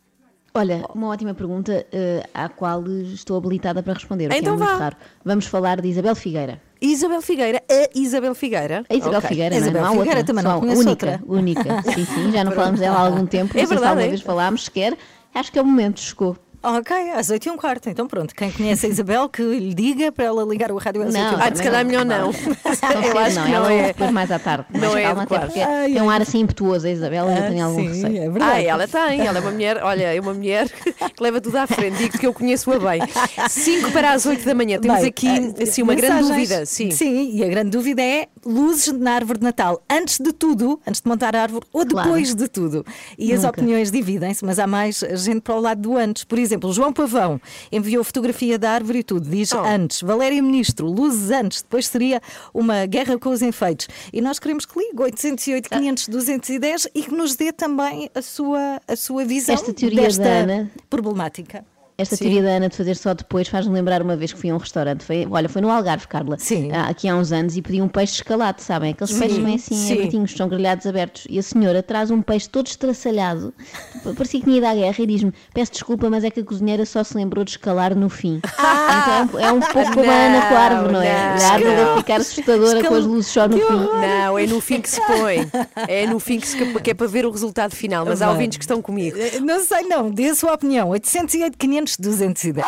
Olha, 0.53 0.85
uma 0.95 1.07
ótima 1.09 1.33
pergunta 1.35 1.85
eh, 1.91 2.23
à 2.33 2.49
qual 2.49 2.83
estou 2.87 3.37
habilitada 3.37 3.83
para 3.83 3.93
responder, 3.93 4.25
o 4.27 4.29
que 4.29 4.37
Então 4.37 4.53
é 4.55 4.57
muito 4.57 4.69
vá. 4.71 4.75
raro. 4.77 4.95
Vamos 5.23 5.45
falar 5.45 5.79
de 5.81 5.87
Isabel 5.87 6.15
Figueira. 6.15 6.59
Isabel 6.81 7.21
Figueira, 7.21 7.61
a 7.69 7.89
Isabel 7.99 8.33
Figueira. 8.33 8.83
A 8.89 8.93
Isabel 8.95 9.17
Ok. 9.19 9.29
Figueira, 9.29 9.55
A 9.55 9.59
não, 9.59 9.65
é? 9.65 9.69
Isabel 9.69 9.81
não 9.81 9.87
há 9.87 9.91
Figueira 9.91 10.19
outra. 10.19 10.25
também 10.25 10.43
não 10.43 10.59
única, 10.61 10.89
outra. 10.89 11.21
única. 11.27 11.81
Sim, 11.93 12.05
sim, 12.05 12.31
já 12.31 12.43
não 12.43 12.51
falamos 12.53 12.79
dela 12.79 12.95
há 12.97 13.01
algum 13.05 13.25
tempo. 13.27 13.51
É 13.51 13.59
sei 13.59 13.67
se 13.67 13.69
verdade, 13.69 13.89
alguma 13.91 14.05
é? 14.05 14.09
vez 14.09 14.21
falámos 14.21 14.65
sequer. 14.65 14.97
Acho 15.33 15.51
que 15.51 15.59
é 15.59 15.61
o 15.61 15.65
momento, 15.65 15.99
chegou. 15.99 16.35
Ok, 16.63 17.11
às 17.11 17.29
8 17.29 17.45
e 17.47 17.51
um 17.51 17.57
quarto. 17.57 17.89
Então 17.89 18.07
pronto, 18.07 18.33
quem 18.35 18.51
conhece 18.51 18.85
a 18.85 18.89
Isabel 18.89 19.29
que 19.29 19.41
lhe 19.41 19.73
diga 19.73 20.11
para 20.11 20.25
ela 20.25 20.43
ligar 20.43 20.71
o 20.71 20.77
rádio 20.77 21.01
às 21.03 21.09
8 21.13 21.17
e 21.17 21.19
um 21.19 21.23
Não, 21.31 21.39
Ah, 21.39 21.55
se 21.55 21.63
calhar 21.63 21.85
melhor 21.85 22.03
não. 22.05 22.31
Tão 22.33 22.51
Eu 23.03 23.17
acho 23.19 23.35
não, 23.35 23.43
que 23.45 23.49
não 23.51 23.55
ela 23.57 23.73
é. 23.73 23.87
depois 23.87 24.11
mais 24.11 24.31
à 24.31 24.39
tarde. 24.39 24.65
Não 24.73 24.81
mais 24.81 24.95
é 24.95 25.03
calma, 25.03 25.23
até 25.23 25.39
porque 25.39 25.59
Ai, 25.59 25.93
tem 25.93 26.01
um 26.01 26.09
ai. 26.09 26.15
ar 26.15 26.21
assim 26.21 26.39
impetuoso, 26.39 26.87
a 26.87 26.89
Isabel, 26.91 27.29
e 27.29 27.37
eu 27.37 27.47
tenho 27.47 27.65
algum 27.65 27.79
Sim, 27.79 27.87
receio. 27.87 28.17
é 28.23 28.29
verdade. 28.29 28.51
Ah, 28.51 28.61
ela 28.61 28.87
tem, 28.87 29.25
ela 29.27 29.37
é 29.37 29.41
uma 29.41 29.51
mulher, 29.51 29.83
olha, 29.83 30.13
é 30.15 30.19
uma 30.19 30.33
mulher 30.33 30.67
que 31.15 31.23
leva 31.23 31.39
tudo 31.39 31.55
à 31.57 31.67
frente, 31.67 31.97
digo 31.97 32.17
que 32.17 32.25
eu 32.27 32.33
conheço-a 32.33 32.79
bem. 32.79 33.01
5 33.49 33.91
para 33.91 34.11
as 34.11 34.25
8 34.25 34.43
da 34.43 34.53
manhã, 34.55 34.79
temos 34.79 34.99
Bem, 34.99 35.07
aqui 35.09 35.27
eh, 35.27 35.63
assim, 35.63 35.81
uma 35.83 35.95
grande 35.95 36.27
dúvida. 36.27 36.65
Sim. 36.65 36.91
Sim, 36.91 37.31
e 37.35 37.43
a 37.43 37.47
grande 37.47 37.69
dúvida 37.69 38.01
é 38.01 38.27
luzes 38.45 38.91
na 38.93 39.13
árvore 39.13 39.39
de 39.39 39.45
Natal, 39.45 39.81
antes 39.89 40.19
de 40.19 40.33
tudo, 40.33 40.79
antes 40.87 41.01
de 41.01 41.07
montar 41.07 41.35
a 41.35 41.41
árvore 41.43 41.65
ou 41.71 41.85
Claro. 41.85 42.07
depois 42.09 42.33
de 42.35 42.47
tudo. 42.47 42.85
E 43.17 43.31
as 43.31 43.43
Nunca. 43.43 43.49
opiniões 43.61 43.91
dividem-se, 43.91 44.43
mas 44.43 44.59
há 44.59 44.65
mais 44.67 45.03
gente 45.13 45.41
para 45.41 45.55
o 45.55 45.61
lado 45.61 45.81
do 45.81 45.95
antes. 45.97 46.23
Por 46.23 46.37
exemplo, 46.37 46.46
João 46.71 46.93
Pavão 46.93 47.39
enviou 47.71 48.03
fotografia 48.03 48.57
da 48.59 48.71
árvore 48.71 48.99
e 48.99 49.03
tudo, 49.03 49.29
diz 49.29 49.51
Oh. 49.51 49.59
antes. 49.59 50.01
Valéria 50.01 50.41
Ministro, 50.41 50.87
luzes 50.87 51.31
antes, 51.31 51.61
depois 51.61 51.87
seria 51.87 52.21
uma 52.53 52.85
guerra 52.85 53.17
com 53.17 53.29
os 53.29 53.41
enfeites. 53.41 53.87
E 54.13 54.21
nós 54.21 54.39
queremos 54.39 54.65
que 54.65 54.77
ligue 54.79 55.01
808 55.01 55.69
500 55.69 56.07
210 56.07 56.87
e 56.93 57.03
que 57.03 57.13
nos 57.13 57.35
dê 57.35 57.51
também 57.51 58.09
a 58.13 58.21
sua, 58.21 58.81
a 58.87 58.95
sua 58.95 59.25
visão 59.25 59.55
Esta 59.55 59.73
teoria 59.73 60.01
desta 60.01 60.23
da 60.23 60.29
Ana- 60.29 60.71
problemática. 60.89 61.65
Esta 61.99 62.15
teoria 62.15 62.43
da 62.43 62.49
Ana 62.49 62.69
de 62.69 62.77
fazer 62.77 62.95
só 62.95 63.11
depois 63.15 63.47
faz-me 63.47 63.73
lembrar 63.73 64.03
uma 64.03 64.15
vez 64.15 64.31
que 64.31 64.39
fui 64.39 64.51
a 64.51 64.53
um 64.53 64.59
restaurante. 64.59 65.03
Foi, 65.03 65.27
olha, 65.31 65.49
foi 65.49 65.63
no 65.63 65.71
Algarve, 65.71 66.07
Carla. 66.07 66.37
Sim. 66.37 66.69
Ah, 66.71 66.89
Aqui 66.89 67.09
há 67.09 67.15
uns 67.15 67.31
anos 67.31 67.57
e 67.57 67.61
pedi 67.63 67.81
um 67.81 67.87
peixe 67.87 68.13
escalado, 68.17 68.61
sabem? 68.61 68.91
Aqueles 68.91 69.17
peixes 69.17 69.37
vêm 69.39 69.55
assim, 69.55 69.75
sim. 69.75 69.93
abertinhos, 69.93 70.31
são 70.33 70.47
grelhados 70.47 70.85
abertos. 70.85 71.25
E 71.27 71.39
a 71.39 71.41
senhora 71.41 71.81
traz 71.81 72.11
um 72.11 72.21
peixe 72.21 72.47
todo 72.47 72.67
estraçalhado. 72.67 73.51
Parecia 74.15 74.39
que 74.39 74.45
tinha 74.45 74.57
ido 74.57 74.65
à 74.67 74.75
guerra 74.75 74.95
e 74.99 75.07
diz-me: 75.07 75.33
Peço 75.55 75.71
desculpa, 75.71 76.07
mas 76.07 76.23
é 76.23 76.29
que 76.29 76.39
a 76.39 76.43
cozinheira 76.43 76.85
só 76.85 77.03
se 77.03 77.17
lembrou 77.17 77.43
de 77.43 77.51
escalar 77.51 77.95
no 77.95 78.09
fim. 78.09 78.41
Então 78.43 79.39
é 79.39 79.51
um 79.51 79.59
pouco 79.59 79.93
como 79.95 80.09
a 80.11 80.13
Ana 80.13 80.41
com 80.49 80.55
a 80.55 80.59
árvore, 80.59 80.93
não 80.93 81.01
é? 81.01 81.35
Não, 81.39 81.45
a 81.45 81.49
árvore 81.51 81.75
deve 81.75 81.97
ficar 81.97 82.21
assustadora 82.21 82.83
com 82.83 82.93
as 82.93 83.05
luzes 83.05 83.31
só 83.31 83.47
no 83.47 83.57
fim. 83.57 83.73
Não, 83.73 84.37
é 84.37 84.45
no 84.45 84.61
fim 84.61 84.81
que 84.81 84.89
se 84.91 85.01
põe. 85.01 85.49
É 85.87 86.05
no 86.05 86.19
fim 86.19 86.39
que, 86.39 86.47
se, 86.47 86.57
que 86.79 86.91
é 86.91 86.93
para 86.93 87.07
ver 87.07 87.25
o 87.25 87.31
resultado 87.31 87.75
final. 87.75 88.05
Mas 88.05 88.21
há 88.21 88.25
Bem. 88.27 88.35
ouvintes 88.35 88.59
que 88.59 88.63
estão 88.63 88.83
comigo. 88.83 89.17
Eh, 89.17 89.39
Não 89.39 89.63
sei, 89.63 89.81
não, 89.87 90.11
dê 90.11 90.29
a 90.29 90.35
sua 90.35 90.53
opinião. 90.53 90.89
808 90.89 91.57
500 91.57 91.86
210. 91.95 92.65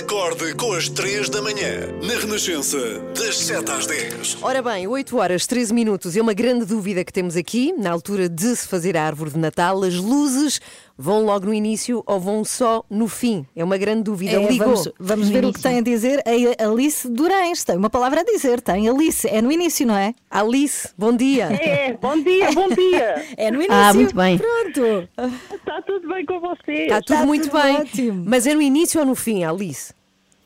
Acorde 0.00 0.54
com 0.54 0.72
as 0.72 0.88
3 0.88 1.28
da 1.28 1.42
manhã, 1.42 1.88
na 2.02 2.14
Renascença, 2.14 2.78
das 3.18 3.38
7 3.38 3.70
às 3.70 3.86
10. 3.86 4.38
Ora 4.42 4.62
bem, 4.62 4.86
8 4.86 5.16
horas 5.16 5.46
13 5.46 5.72
minutos. 5.74 6.16
É 6.16 6.20
uma 6.20 6.34
grande 6.34 6.64
dúvida 6.64 7.04
que 7.04 7.12
temos 7.12 7.36
aqui, 7.36 7.72
na 7.72 7.90
altura 7.90 8.28
de 8.28 8.54
se 8.54 8.68
fazer 8.68 8.96
a 8.96 9.04
árvore 9.04 9.30
de 9.30 9.38
Natal. 9.38 9.82
As 9.82 9.94
luzes 9.96 10.60
vão 10.96 11.24
logo 11.24 11.46
no 11.46 11.54
início 11.54 12.02
ou 12.06 12.20
vão 12.20 12.44
só 12.44 12.84
no 12.90 13.08
fim? 13.08 13.46
É 13.56 13.62
uma 13.64 13.76
grande 13.76 14.02
dúvida. 14.04 14.32
É, 14.36 14.46
Ligou. 14.46 14.66
vamos 14.68 14.92
vamos 14.98 15.28
ver 15.28 15.44
o 15.44 15.48
início. 15.48 15.54
que 15.54 15.62
tem 15.62 15.78
a 15.78 15.82
dizer 15.82 16.22
a 16.26 16.64
Alice 16.66 17.08
Durães. 17.08 17.64
Tem 17.64 17.76
uma 17.76 17.90
palavra 17.90 18.20
a 18.20 18.24
dizer, 18.24 18.60
tem 18.60 18.88
Alice. 18.88 19.28
É 19.28 19.40
no 19.42 19.50
início, 19.50 19.86
não 19.86 19.96
é? 19.96 20.14
Alice, 20.30 20.88
bom 20.96 21.14
dia. 21.16 21.44
É, 21.52 21.92
bom 21.94 22.16
dia, 22.22 22.52
bom 22.52 22.68
dia. 22.68 23.24
É 23.36 23.50
no 23.50 23.56
início. 23.58 23.74
Ah, 23.74 23.92
muito 23.94 24.14
bem. 24.14 24.38
Pronto. 24.38 25.08
Está 25.54 25.82
tudo 25.82 26.08
bem 26.08 26.24
com 26.26 26.40
vocês? 26.40 26.80
Está 26.82 27.00
tudo 27.00 27.14
Está 27.14 27.26
muito 27.26 27.48
tudo 27.50 27.62
bem. 27.62 27.76
ótimo. 27.76 28.24
Mas 28.26 28.46
é 28.46 28.54
no 28.54 28.62
início 28.62 29.00
ou 29.00 29.06
no 29.06 29.14
fim, 29.14 29.44
Alice? 29.44 29.92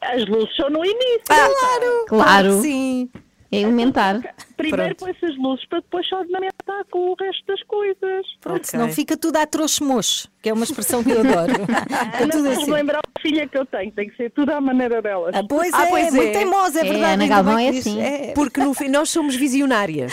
As 0.00 0.26
luzes 0.26 0.54
são 0.56 0.70
no 0.70 0.85
início. 0.85 1.22
Claro. 1.26 2.04
Claro. 2.06 2.62
Sim. 2.62 3.09
É 3.52 3.61
elementar. 3.61 4.20
Primeiro 4.56 4.96
Pronto. 4.96 5.14
põe-se 5.18 5.32
as 5.32 5.38
luzes 5.38 5.66
para 5.68 5.80
depois 5.80 6.06
só 6.09 6.18
ornamentar 6.18 6.85
com 6.90 7.11
o 7.11 7.14
resto 7.20 7.44
das 7.46 7.62
coisas. 7.64 8.26
Pronto, 8.40 8.56
Ok. 8.56 8.64
senão 8.70 8.88
fica 8.90 9.16
tudo 9.16 9.37
a 9.37 9.46
trouxe-mocho, 9.46 10.28
que 10.42 10.48
é 10.48 10.52
uma 10.52 10.64
expressão 10.64 11.04
que 11.04 11.11
eu 11.11 11.20
adoro. 11.20 11.52
Não 12.20 12.28
tudo 12.28 12.48
assim. 12.48 12.70
lembrar 12.70 12.98
a 12.98 13.20
filha 13.20 13.46
que 13.46 13.56
eu 13.59 13.64
tenho, 13.66 13.92
tem 13.92 14.09
que 14.09 14.16
ser 14.16 14.30
tudo 14.30 14.50
à 14.50 14.61
maneira 14.61 15.00
delas. 15.02 15.32
Ah, 15.35 15.42
pois 15.48 15.72
Ah, 15.74 15.87
é, 15.87 15.90
pois 15.90 16.12
muito 16.14 16.28
é. 16.28 16.32
teimosa, 16.32 16.78
é 16.80 16.82
É, 16.82 16.85
verdade. 16.85 17.12
Ana 17.14 17.22
ainda 17.24 17.35
Galvão 17.35 17.59
é 17.59 17.68
assim. 17.68 18.00
É. 18.00 18.32
Porque 18.35 18.61
no 18.61 18.74
fim 18.74 18.88
nós 18.88 19.11
somos 19.11 19.37
visionárias. 19.37 20.12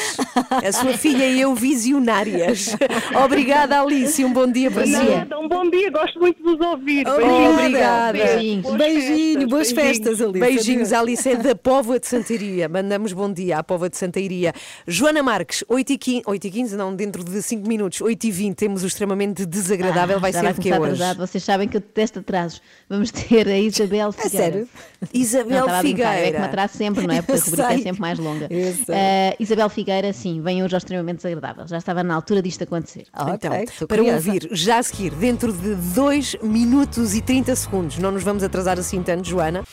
A 0.64 0.72
sua 0.72 0.94
filha 0.94 1.26
e 1.26 1.40
eu 1.42 1.56
visionárias. 1.56 2.76
Obrigada, 3.24 3.82
Alice. 3.82 4.24
Um 4.24 4.34
bom 4.34 4.48
dia 4.52 4.70
para 4.70 4.86
si. 4.86 4.92
Nada, 4.92 5.40
um 5.40 5.48
bom 5.48 5.70
dia, 5.70 5.90
gosto 5.90 6.20
muito 6.20 6.38
de 6.38 6.44
vos 6.44 6.60
ouvir. 6.68 7.06
Oh, 7.08 7.50
obrigada. 7.54 8.14
Beijinhos. 8.14 8.64
Boas 8.64 8.78
Beijinho, 8.78 9.34
festas, 9.34 9.50
boas 9.50 9.72
beijinhos. 9.74 9.98
festas, 9.98 10.22
Alice. 10.22 10.40
Beijinhos, 10.40 10.94
Alice 10.94 11.30
é 11.30 11.36
da 11.36 11.56
Póvoa 11.56 12.00
de 12.00 12.08
Santeiria. 12.08 12.68
Mandamos 12.70 13.14
bom 13.14 13.32
dia 13.34 13.58
à 13.58 13.64
Póvoa 13.64 13.90
de 13.90 13.98
Santeiria. 13.98 14.54
Joana 14.88 15.22
Marques, 15.24 15.64
8 15.68 15.94
e 15.94 15.98
15, 15.98 16.24
8 16.26 16.48
e 16.48 16.52
15 16.52 16.76
não, 16.78 16.96
dentro 16.96 17.24
de 17.24 17.42
5 17.42 17.68
minutos, 17.68 18.00
8 18.02 18.24
e 18.28 18.32
20 18.32 18.56
temos 18.56 18.84
o 18.84 18.88
extremamente 18.88 19.46
desagradável. 19.46 20.20
vai 20.20 20.30
Ah, 20.30 20.34
Já 20.34 20.40
ser 20.40 20.44
vai 20.46 20.54
de 20.54 20.62
que 20.62 20.70
começar 20.70 20.82
hoje? 20.82 20.94
atrasado. 21.04 21.28
Vocês 21.28 21.44
sabem 21.44 21.68
que 21.68 21.78
eu 21.78 21.82
detesto 21.82 22.20
atrasos. 22.20 22.62
Vamos 22.90 23.12
ter 23.12 23.48
a 23.48 23.58
Isabel 23.58 24.12
Figueira. 24.14 24.38
sério? 24.46 24.70
Não, 25.02 25.10
Isabel 25.14 25.60
estava 25.60 25.78
a 25.78 25.82
brincar, 25.82 26.04
eu 26.04 26.10
é 26.10 26.14
que 26.14 26.20
me 26.20 26.26
Figueira. 26.26 26.46
atraso 26.46 26.78
sempre, 26.78 27.08
não 27.08 27.14
é? 27.16 27.22
Porque 27.24 27.40
a 27.42 27.44
rubrica 27.44 27.74
é 27.74 27.78
sempre 27.80 28.02
mais 28.02 28.20
longa. 28.20 28.48
Eh, 28.52 29.36
Isabel 29.40 29.70
Figueira, 29.70 30.14
sim, 30.14 30.42
vem 30.42 30.64
hoje 30.64 30.76
ao 30.76 30.78
extremamente 30.78 31.18
desagradável. 31.18 31.68
Já 31.68 31.78
estava 31.78 32.04
na 32.04 32.14
altura 32.16 32.42
disto 32.42 32.64
acontecer. 32.64 33.06
Ah, 33.14 33.32
Então, 33.34 33.52
para 33.88 33.98
curiosa. 33.98 34.28
ouvir 34.30 34.48
já 34.52 34.78
a 34.78 34.84
seguir, 34.84 35.12
dentro 35.16 35.52
de 35.52 35.76
2 35.76 36.38
minutos 36.44 37.16
e 37.16 37.22
30 37.22 37.56
segundos, 37.56 37.98
não 37.98 38.12
nos 38.12 38.24
vamos 38.24 38.44
atrasar 38.44 38.78
assim 38.80 39.02
tanto, 39.02 39.28
Joana. 39.28 39.64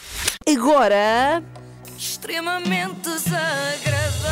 Agora, 0.48 1.42
extremamente 2.00 3.00
desagradável. 3.02 4.30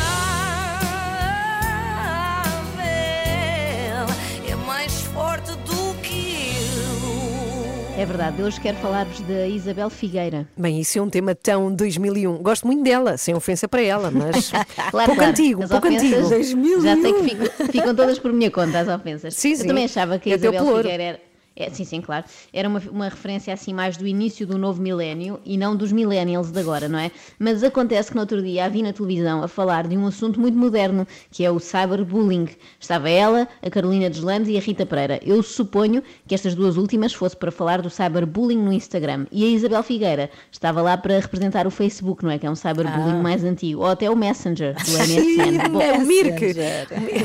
É 4.47 4.55
mais 4.65 5.01
forte 5.01 5.51
do 5.51 5.93
que 6.01 6.53
eu. 6.55 8.01
É 8.01 8.05
verdade, 8.05 8.41
hoje 8.41 8.59
quero 8.59 8.77
falar-vos 8.77 9.19
da 9.21 9.47
Isabel 9.47 9.89
Figueira. 9.89 10.47
bem, 10.57 10.79
isso 10.79 10.97
é 10.97 11.01
um 11.01 11.09
tema 11.09 11.35
tão 11.35 11.73
2001. 11.73 12.37
Gosto 12.41 12.65
muito 12.65 12.81
dela, 12.83 13.17
sem 13.17 13.35
ofensa 13.35 13.67
para 13.67 13.81
ela, 13.83 14.09
mas 14.09 14.49
Claro, 14.89 15.05
pouco 15.05 15.15
claro. 15.15 15.29
antigo, 15.31 15.63
As 15.63 15.69
pouco 15.69 15.87
antigo. 15.87 16.81
Já 16.81 16.95
sei 17.01 17.13
que 17.13 17.23
fico- 17.23 17.71
ficam 17.71 17.93
todas 17.95 18.17
por 18.17 18.33
minha 18.33 18.49
conta, 18.49 18.79
as 18.79 18.87
ofensas. 18.87 19.35
Sim, 19.35 19.51
eu 19.51 19.57
sim. 19.57 19.67
também 19.67 19.85
achava 19.85 20.17
que 20.17 20.31
a 20.31 20.35
Isabel. 20.35 20.65
Figueira 20.77 21.03
era, 21.03 21.19
É, 21.59 21.69
sim, 21.69 21.83
sim, 21.83 21.99
claro. 22.01 22.25
Era 22.53 22.67
uma, 22.69 22.81
uma 22.89 23.09
referência 23.09 23.53
assim 23.53 23.73
mais 23.73 23.97
do 23.97 24.07
início 24.07 24.47
do 24.47 24.57
novo 24.57 24.81
milénio 24.81 25.39
e 25.45 25.57
não 25.57 25.75
dos 25.75 25.91
millennials 25.91 26.51
de 26.51 26.59
agora, 26.59 26.87
não 26.87 26.97
é? 26.97 27.11
Mas 27.37 27.63
acontece 27.63 28.09
que 28.09 28.15
no 28.15 28.21
outro 28.21 28.41
dia 28.41 28.65
a 28.65 28.69
vi 28.69 28.81
na 28.81 28.93
televisão 28.93 29.43
a 29.43 29.47
falar 29.47 29.85
de 29.87 29.97
um 29.97 30.07
assunto 30.07 30.39
muito 30.39 30.57
moderno, 30.57 31.05
que 31.29 31.43
é 31.43 31.51
o 31.51 31.59
cyberbullying. 31.59 32.47
Estava 32.79 33.09
ela, 33.09 33.47
a 33.61 33.69
Carolina 33.69 34.09
Deslandes 34.09 34.49
e 34.49 34.57
a 34.57 34.61
Rita 34.61 34.85
Pereira. 34.85 35.19
Eu 35.21 35.43
suponho 35.43 36.01
que 36.25 36.33
estas 36.33 36.55
duas 36.55 36.77
últimas 36.77 37.13
fosse 37.13 37.35
para 37.35 37.51
falar 37.51 37.81
do 37.81 37.89
cyberbullying 37.89 38.57
no 38.63 38.71
Instagram. 38.71 39.25
E 39.31 39.43
a 39.43 39.47
Isabel 39.49 39.83
Figueira 39.83 40.29
estava 40.51 40.81
lá 40.81 40.95
para 40.97 41.19
representar 41.19 41.67
o 41.67 41.71
Facebook, 41.71 42.23
não 42.23 42.31
é? 42.31 42.39
Que 42.39 42.45
é 42.47 42.49
um 42.49 42.55
cyberbullying 42.55 43.21
mais 43.21 43.43
antigo. 43.43 43.81
Ou 43.81 43.87
até 43.87 44.09
o 44.09 44.15
Messenger 44.15 44.75
do 44.75 44.91
MSN. 44.97 45.69
Bom, 45.71 45.81
É 45.81 45.93
o 45.93 46.05
Mirk. 46.05 46.45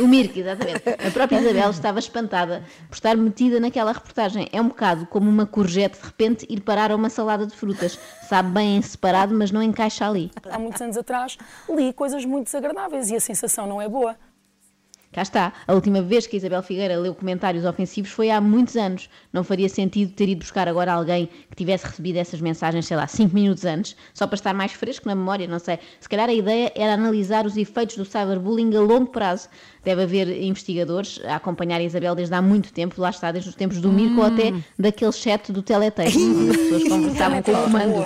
o 0.02 0.08
Mirk, 0.08 0.40
exatamente. 0.40 0.82
A 1.06 1.10
própria 1.12 1.40
Isabel 1.40 1.70
estava 1.70 1.98
espantada 1.98 2.64
por 2.88 2.94
estar 2.94 3.16
metida 3.16 3.60
naquela 3.60 3.92
reportagem. 3.92 4.23
É 4.52 4.60
um 4.60 4.68
bocado 4.68 5.06
como 5.06 5.28
uma 5.28 5.46
courgette 5.46 5.98
de 5.98 6.04
repente 6.04 6.46
ir 6.48 6.60
parar 6.60 6.90
a 6.90 6.96
uma 6.96 7.10
salada 7.10 7.46
de 7.46 7.54
frutas. 7.54 7.98
Sabe 8.28 8.50
bem 8.50 8.76
em 8.76 8.82
separado, 8.82 9.34
mas 9.34 9.50
não 9.50 9.62
encaixa 9.62 10.06
ali. 10.06 10.30
Há 10.50 10.58
muitos 10.58 10.80
anos 10.80 10.96
atrás 10.96 11.36
li 11.68 11.92
coisas 11.92 12.24
muito 12.24 12.46
desagradáveis 12.46 13.10
e 13.10 13.16
a 13.16 13.20
sensação 13.20 13.66
não 13.66 13.80
é 13.80 13.88
boa. 13.88 14.16
Cá 15.14 15.22
está. 15.22 15.52
A 15.64 15.72
última 15.72 16.02
vez 16.02 16.26
que 16.26 16.34
a 16.34 16.38
Isabel 16.38 16.60
Figueira 16.60 16.98
leu 16.98 17.14
comentários 17.14 17.64
ofensivos 17.64 18.10
foi 18.10 18.32
há 18.32 18.40
muitos 18.40 18.76
anos. 18.76 19.08
Não 19.32 19.44
faria 19.44 19.68
sentido 19.68 20.12
ter 20.12 20.28
ido 20.28 20.40
buscar 20.40 20.66
agora 20.66 20.92
alguém 20.92 21.28
que 21.48 21.54
tivesse 21.54 21.86
recebido 21.86 22.16
essas 22.16 22.40
mensagens, 22.40 22.84
sei 22.84 22.96
lá, 22.96 23.06
5 23.06 23.32
minutos 23.32 23.64
antes, 23.64 23.94
só 24.12 24.26
para 24.26 24.34
estar 24.34 24.52
mais 24.52 24.72
fresco 24.72 25.06
na 25.06 25.14
memória, 25.14 25.46
não 25.46 25.60
sei. 25.60 25.78
Se 26.00 26.08
calhar 26.08 26.28
a 26.28 26.34
ideia 26.34 26.72
era 26.74 26.94
analisar 26.94 27.46
os 27.46 27.56
efeitos 27.56 27.96
do 27.96 28.04
cyberbullying 28.04 28.74
a 28.74 28.80
longo 28.80 29.06
prazo. 29.06 29.48
Deve 29.84 30.02
haver 30.02 30.42
investigadores 30.42 31.20
a 31.24 31.36
acompanhar 31.36 31.80
a 31.80 31.84
Isabel 31.84 32.16
desde 32.16 32.34
há 32.34 32.42
muito 32.42 32.72
tempo, 32.72 33.00
lá 33.00 33.10
está, 33.10 33.30
desde 33.30 33.50
os 33.50 33.54
tempos 33.54 33.80
do 33.80 33.92
Mirko 33.92 34.20
ou 34.20 34.26
até 34.26 34.52
daquele 34.76 35.12
chat 35.12 35.52
do 35.52 35.62
teletexto, 35.62 36.18
onde 36.18 36.50
as 36.50 36.56
pessoas 36.56 36.82
conversavam 36.90 37.40
com 37.40 37.52
o 37.52 37.62
comando. 37.62 38.04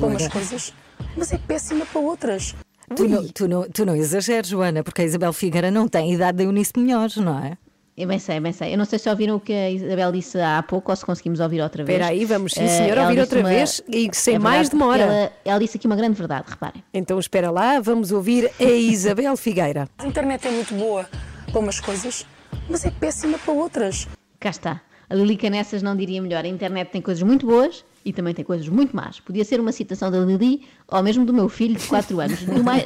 Umas 0.00 0.28
coisas, 0.28 0.74
mas 1.16 1.32
é 1.32 1.38
péssima 1.38 1.86
para 1.86 2.00
outras. 2.00 2.56
Tu 2.96 3.08
não, 3.08 3.28
tu, 3.28 3.48
não, 3.48 3.68
tu 3.68 3.84
não 3.86 3.94
exageres, 3.96 4.48
Joana, 4.48 4.82
porque 4.82 5.02
a 5.02 5.04
Isabel 5.04 5.32
Figueira 5.32 5.70
não 5.70 5.86
tem 5.88 6.12
idade 6.12 6.38
de 6.38 6.44
Eunice 6.44 6.72
Melhores, 6.76 7.16
não 7.16 7.38
é? 7.38 7.56
Eu 7.96 8.06
bem 8.06 8.18
sei, 8.20 8.38
bem 8.38 8.52
sei. 8.52 8.72
Eu 8.72 8.78
não 8.78 8.84
sei 8.84 8.96
se 8.98 9.08
ouviram 9.10 9.34
o 9.36 9.40
que 9.40 9.52
a 9.52 9.70
Isabel 9.70 10.12
disse 10.12 10.40
há 10.40 10.62
pouco 10.62 10.92
ou 10.92 10.96
se 10.96 11.04
conseguimos 11.04 11.40
ouvir 11.40 11.60
outra 11.60 11.82
vez. 11.84 11.98
Espera 11.98 12.12
aí, 12.12 12.24
vamos 12.24 12.52
sim, 12.52 12.62
Eh, 12.62 12.68
senhora, 12.68 13.00
ela 13.00 13.08
ouvir 13.08 13.20
outra 13.20 13.40
uma- 13.40 13.48
vez 13.48 13.82
e 13.88 14.08
sem 14.12 14.36
É 14.36 14.38
mais 14.38 14.68
demora. 14.68 15.02
Ela, 15.02 15.32
ela 15.44 15.58
disse 15.58 15.76
aqui 15.78 15.86
uma 15.88 15.96
grande 15.96 16.16
verdade, 16.16 16.44
reparem. 16.48 16.82
Então 16.94 17.18
espera 17.18 17.50
lá, 17.50 17.80
vamos 17.80 18.12
ouvir 18.12 18.50
a 18.60 18.62
Isabel 18.64 19.36
Figueira. 19.36 19.88
A 19.98 20.06
internet 20.06 20.46
é 20.46 20.50
muito 20.52 20.72
boa 20.74 21.08
para 21.50 21.58
umas 21.60 21.80
coisas, 21.80 22.24
mas 22.70 22.84
é 22.84 22.90
péssima 22.92 23.36
para 23.36 23.52
outras. 23.52 24.06
Cá 24.38 24.50
está. 24.50 24.80
A 25.10 25.14
Lili 25.16 25.36
Canessas 25.36 25.82
não 25.82 25.96
diria 25.96 26.22
melhor. 26.22 26.44
A 26.44 26.48
internet 26.48 26.90
tem 26.92 27.00
coisas 27.02 27.22
muito 27.24 27.46
boas 27.46 27.84
e 28.04 28.12
também 28.12 28.32
tem 28.34 28.44
coisas 28.44 28.68
muito 28.68 28.94
más. 28.96 29.20
Podia 29.20 29.44
ser 29.44 29.60
uma 29.60 29.72
citação 29.72 30.10
da 30.10 30.18
Lili 30.20 30.66
ou 30.86 31.02
mesmo 31.02 31.24
do 31.24 31.32
meu 31.32 31.48
filho 31.48 31.76
de 31.76 31.86
4 31.86 32.18
anos. 32.20 32.42
Mais- 32.44 32.84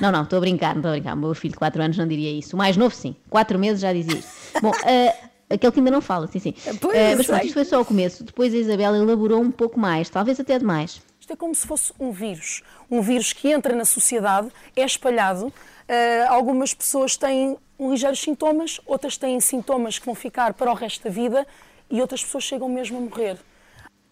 Não, 0.00 0.10
não, 0.12 0.22
estou 0.22 0.36
a 0.38 0.40
brincar, 0.40 0.74
não 0.74 0.80
estou 0.80 0.90
a 0.90 0.94
brincar. 0.94 1.14
O 1.14 1.18
meu 1.18 1.34
filho 1.34 1.52
de 1.52 1.58
4 1.58 1.82
anos 1.82 1.96
não 1.98 2.06
diria 2.06 2.30
isso. 2.30 2.54
O 2.54 2.58
mais 2.58 2.76
novo, 2.76 2.94
sim. 2.94 3.14
4 3.30 3.58
meses 3.58 3.80
já 3.80 3.92
dizia 3.92 4.16
isso. 4.18 4.28
Bom, 4.60 4.72
eh, 4.84 5.14
aquele 5.50 5.72
que 5.72 5.80
ainda 5.80 5.90
não 5.90 6.00
fala, 6.00 6.26
sim, 6.26 6.38
sim. 6.38 6.54
Pois, 6.80 6.96
Eh, 6.96 7.14
mas 7.16 7.26
pronto, 7.26 7.44
isto 7.44 7.54
foi 7.54 7.64
só 7.64 7.80
o 7.80 7.84
começo. 7.84 8.24
Depois 8.24 8.54
a 8.54 8.56
Isabela 8.56 8.96
elaborou 8.96 9.40
um 9.40 9.50
pouco 9.50 9.78
mais, 9.78 10.08
talvez 10.08 10.38
até 10.40 10.58
demais. 10.58 11.02
Isto 11.20 11.32
é 11.34 11.36
como 11.36 11.54
se 11.54 11.66
fosse 11.66 11.92
um 12.00 12.10
vírus. 12.10 12.62
Um 12.90 13.00
vírus 13.00 13.32
que 13.32 13.48
entra 13.52 13.74
na 13.76 13.84
sociedade, 13.84 14.48
é 14.74 14.84
espalhado. 14.84 15.52
eh, 15.88 16.24
algumas 16.28 16.72
pessoas 16.72 17.16
têm 17.16 17.56
ligeiros 17.78 18.20
sintomas, 18.20 18.80
outras 18.86 19.16
têm 19.16 19.38
sintomas 19.40 19.98
que 19.98 20.06
vão 20.06 20.14
ficar 20.14 20.54
para 20.54 20.70
o 20.70 20.74
resto 20.74 21.02
da 21.04 21.10
vida 21.10 21.46
e 21.90 22.00
outras 22.00 22.24
pessoas 22.24 22.44
chegam 22.44 22.68
mesmo 22.68 22.96
a 22.98 23.00
morrer. 23.00 23.36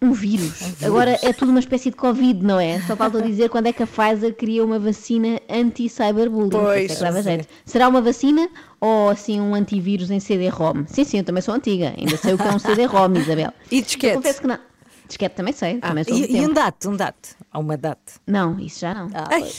Um 0.02 0.12
vírus. 0.12 0.82
Agora 0.82 1.18
é 1.22 1.32
tudo 1.32 1.50
uma 1.50 1.60
espécie 1.60 1.90
de 1.90 1.96
Covid, 1.96 2.42
não 2.42 2.58
é? 2.58 2.80
Só 2.82 2.96
falta 2.96 3.20
dizer 3.22 3.50
quando 3.50 3.66
é 3.66 3.72
que 3.72 3.82
a 3.82 3.86
Pfizer 3.86 4.34
cria 4.34 4.64
uma 4.64 4.78
vacina 4.78 5.38
anti-cyberbullying. 5.48 6.50
Pois, 6.50 7.02
é. 7.02 7.40
Será 7.66 7.86
uma 7.86 8.00
vacina 8.00 8.48
ou 8.80 9.10
assim 9.10 9.40
um 9.40 9.54
antivírus 9.54 10.10
em 10.10 10.18
CD-ROM? 10.18 10.86
Sim, 10.86 11.04
sim, 11.04 11.18
eu 11.18 11.24
também 11.24 11.42
sou 11.42 11.54
antiga. 11.54 11.92
Ainda 11.98 12.16
sei 12.16 12.32
o 12.32 12.38
que 12.38 12.48
é 12.48 12.50
um 12.50 12.58
CD-ROM, 12.58 13.14
Isabel. 13.14 13.52
E 13.70 13.82
disquete? 13.82 14.14
Eu 14.14 14.22
confesso 14.22 14.40
que 14.40 14.46
não. 14.46 14.58
Disquete 15.06 15.34
também 15.34 15.52
sei, 15.52 15.78
também 15.78 16.04
sou 16.04 16.16
do 16.16 16.24
E, 16.24 16.36
e 16.36 16.46
um 16.46 16.52
date, 16.52 16.88
um 16.88 16.96
date. 16.96 17.36
Há 17.52 17.58
uma 17.58 17.76
date. 17.76 18.14
Não, 18.26 18.58
isso 18.58 18.80
já 18.80 18.94
não. 18.94 19.10
Ah, 19.12 19.28
Ai, 19.32 19.50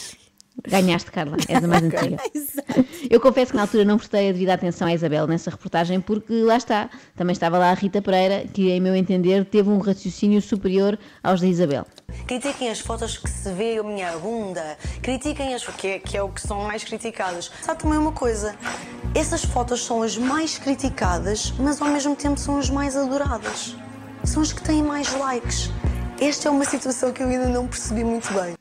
Ganhaste, 0.68 1.12
Carla, 1.12 1.38
és 1.48 1.64
a 1.64 1.68
mais 1.68 1.84
antiga. 1.84 2.18
Eu 3.10 3.20
confesso 3.20 3.52
que 3.52 3.58
na 3.58 3.64
altura 3.64 3.86
não 3.86 3.98
prestei 3.98 4.30
a 4.30 4.32
devida 4.32 4.54
atenção 4.54 4.88
à 4.88 4.94
Isabel 4.94 5.28
nessa 5.28 5.50
reportagem, 5.50 6.00
porque 6.00 6.34
lá 6.44 6.58
está, 6.58 6.90
também 7.16 7.34
estava 7.34 7.58
lá 7.58 7.72
a 7.72 7.74
Rita 7.74 8.02
Pereira, 8.02 8.46
que, 8.54 8.70
em 8.70 8.80
meu 8.80 8.96
entender, 8.96 9.46
teve 9.46 9.70
um 9.70 9.80
raciocínio 9.80 10.42
superior 10.42 10.98
aos 11.24 11.42
da 11.42 11.48
Isabel. 11.48 11.86
Critiquem 12.28 12.70
as 12.70 12.80
fotos 12.80 13.18
que 13.18 13.30
se 13.30 13.52
vê 13.54 13.78
a 13.78 13.84
minha 13.84 14.12
bunda. 14.18 14.78
Critiquem 15.02 15.54
as 15.54 15.66
que 15.66 15.88
é, 15.88 16.00
que 16.00 16.18
é 16.18 16.24
o 16.24 16.30
que 16.30 16.42
são 16.42 16.62
mais 16.64 16.84
criticadas. 16.84 17.52
Sabe 17.62 17.82
também 17.82 17.98
uma 17.98 18.12
coisa? 18.12 18.56
Essas 19.16 19.44
fotos 19.44 19.84
são 19.84 20.02
as 20.04 20.18
mais 20.18 20.58
criticadas, 20.58 21.54
mas 21.60 21.82
ao 21.82 21.88
mesmo 21.88 22.16
tempo 22.16 22.40
são 22.40 22.58
as 22.58 22.70
mais 22.70 22.96
adoradas. 22.96 23.76
São 24.24 24.42
as 24.42 24.54
que 24.54 24.62
têm 24.62 24.84
mais 24.84 25.12
likes. 25.14 25.70
Esta 26.20 26.50
é 26.50 26.52
uma 26.52 26.66
situação 26.66 27.12
que 27.12 27.24
eu 27.24 27.28
ainda 27.28 27.48
não 27.48 27.68
percebi 27.68 28.04
muito 28.04 28.32
bem. 28.34 28.54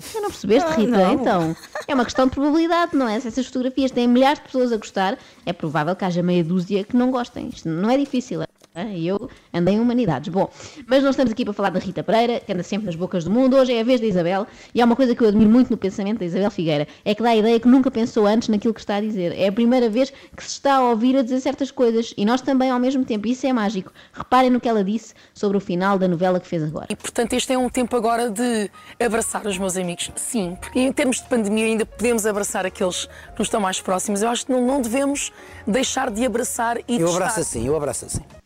Tu 0.00 0.20
não 0.20 0.30
percebeste, 0.30 0.70
Rita? 0.80 1.12
Então, 1.12 1.56
é 1.86 1.94
uma 1.94 2.04
questão 2.04 2.26
de 2.26 2.32
probabilidade, 2.32 2.96
não 2.96 3.08
é? 3.08 3.18
Se 3.18 3.28
essas 3.28 3.46
fotografias 3.46 3.90
têm 3.90 4.06
milhares 4.06 4.38
de 4.38 4.44
pessoas 4.44 4.72
a 4.72 4.76
gostar, 4.76 5.18
é 5.44 5.52
provável 5.52 5.96
que 5.96 6.04
haja 6.04 6.22
meia 6.22 6.44
dúzia 6.44 6.84
que 6.84 6.96
não 6.96 7.10
gostem. 7.10 7.48
Isto 7.48 7.68
não 7.68 7.90
é 7.90 7.96
difícil. 7.96 8.42
E 8.86 9.06
eu 9.06 9.28
andei 9.52 9.74
em 9.74 9.80
humanidades. 9.80 10.28
Bom, 10.32 10.50
mas 10.86 11.02
não 11.02 11.10
estamos 11.10 11.32
aqui 11.32 11.44
para 11.44 11.54
falar 11.54 11.70
da 11.70 11.78
Rita 11.78 12.02
Pereira, 12.02 12.40
que 12.40 12.52
anda 12.52 12.62
sempre 12.62 12.86
nas 12.86 12.94
bocas 12.96 13.24
do 13.24 13.30
mundo. 13.30 13.56
Hoje 13.56 13.72
é 13.72 13.80
a 13.80 13.84
vez 13.84 14.00
da 14.00 14.06
Isabel. 14.06 14.46
E 14.74 14.80
há 14.80 14.84
uma 14.84 14.96
coisa 14.96 15.14
que 15.14 15.22
eu 15.22 15.28
admiro 15.28 15.50
muito 15.50 15.70
no 15.70 15.76
pensamento 15.76 16.18
da 16.18 16.24
Isabel 16.24 16.50
Figueira: 16.50 16.86
é 17.04 17.14
que 17.14 17.22
dá 17.22 17.30
a 17.30 17.36
ideia 17.36 17.58
que 17.58 17.68
nunca 17.68 17.90
pensou 17.90 18.26
antes 18.26 18.48
naquilo 18.48 18.74
que 18.74 18.80
está 18.80 18.96
a 18.96 19.00
dizer. 19.00 19.36
É 19.38 19.48
a 19.48 19.52
primeira 19.52 19.88
vez 19.88 20.10
que 20.36 20.42
se 20.42 20.50
está 20.50 20.76
a 20.76 20.82
ouvir 20.90 21.16
a 21.16 21.22
dizer 21.22 21.40
certas 21.40 21.70
coisas. 21.70 22.12
E 22.16 22.24
nós 22.24 22.40
também 22.40 22.70
ao 22.70 22.78
mesmo 22.78 23.04
tempo. 23.04 23.26
Isso 23.28 23.46
é 23.46 23.52
mágico. 23.52 23.92
Reparem 24.12 24.50
no 24.50 24.60
que 24.60 24.68
ela 24.68 24.84
disse 24.84 25.14
sobre 25.34 25.56
o 25.56 25.60
final 25.60 25.98
da 25.98 26.06
novela 26.08 26.38
que 26.40 26.46
fez 26.46 26.62
agora. 26.62 26.86
E 26.88 26.96
portanto, 26.96 27.32
este 27.32 27.52
é 27.52 27.58
um 27.58 27.68
tempo 27.68 27.96
agora 27.96 28.30
de 28.30 28.70
abraçar 29.04 29.46
os 29.46 29.58
meus 29.58 29.76
amigos. 29.76 30.10
Sim, 30.16 30.56
porque 30.60 30.80
em 30.80 30.92
termos 30.92 31.18
de 31.22 31.28
pandemia 31.28 31.66
ainda 31.66 31.86
podemos 31.86 32.26
abraçar 32.26 32.66
aqueles 32.66 33.06
que 33.06 33.38
nos 33.38 33.46
estão 33.48 33.60
mais 33.60 33.80
próximos. 33.80 34.22
Eu 34.22 34.28
acho 34.28 34.46
que 34.46 34.52
não, 34.52 34.66
não 34.66 34.80
devemos 34.80 35.32
deixar 35.66 36.10
de 36.10 36.24
abraçar 36.24 36.78
e 36.88 36.96
de 36.96 37.00
Eu 37.00 37.06
estar. 37.06 37.16
abraço 37.16 37.40
assim, 37.40 37.66
eu 37.66 37.76
abraço 37.76 38.04
assim. 38.04 38.37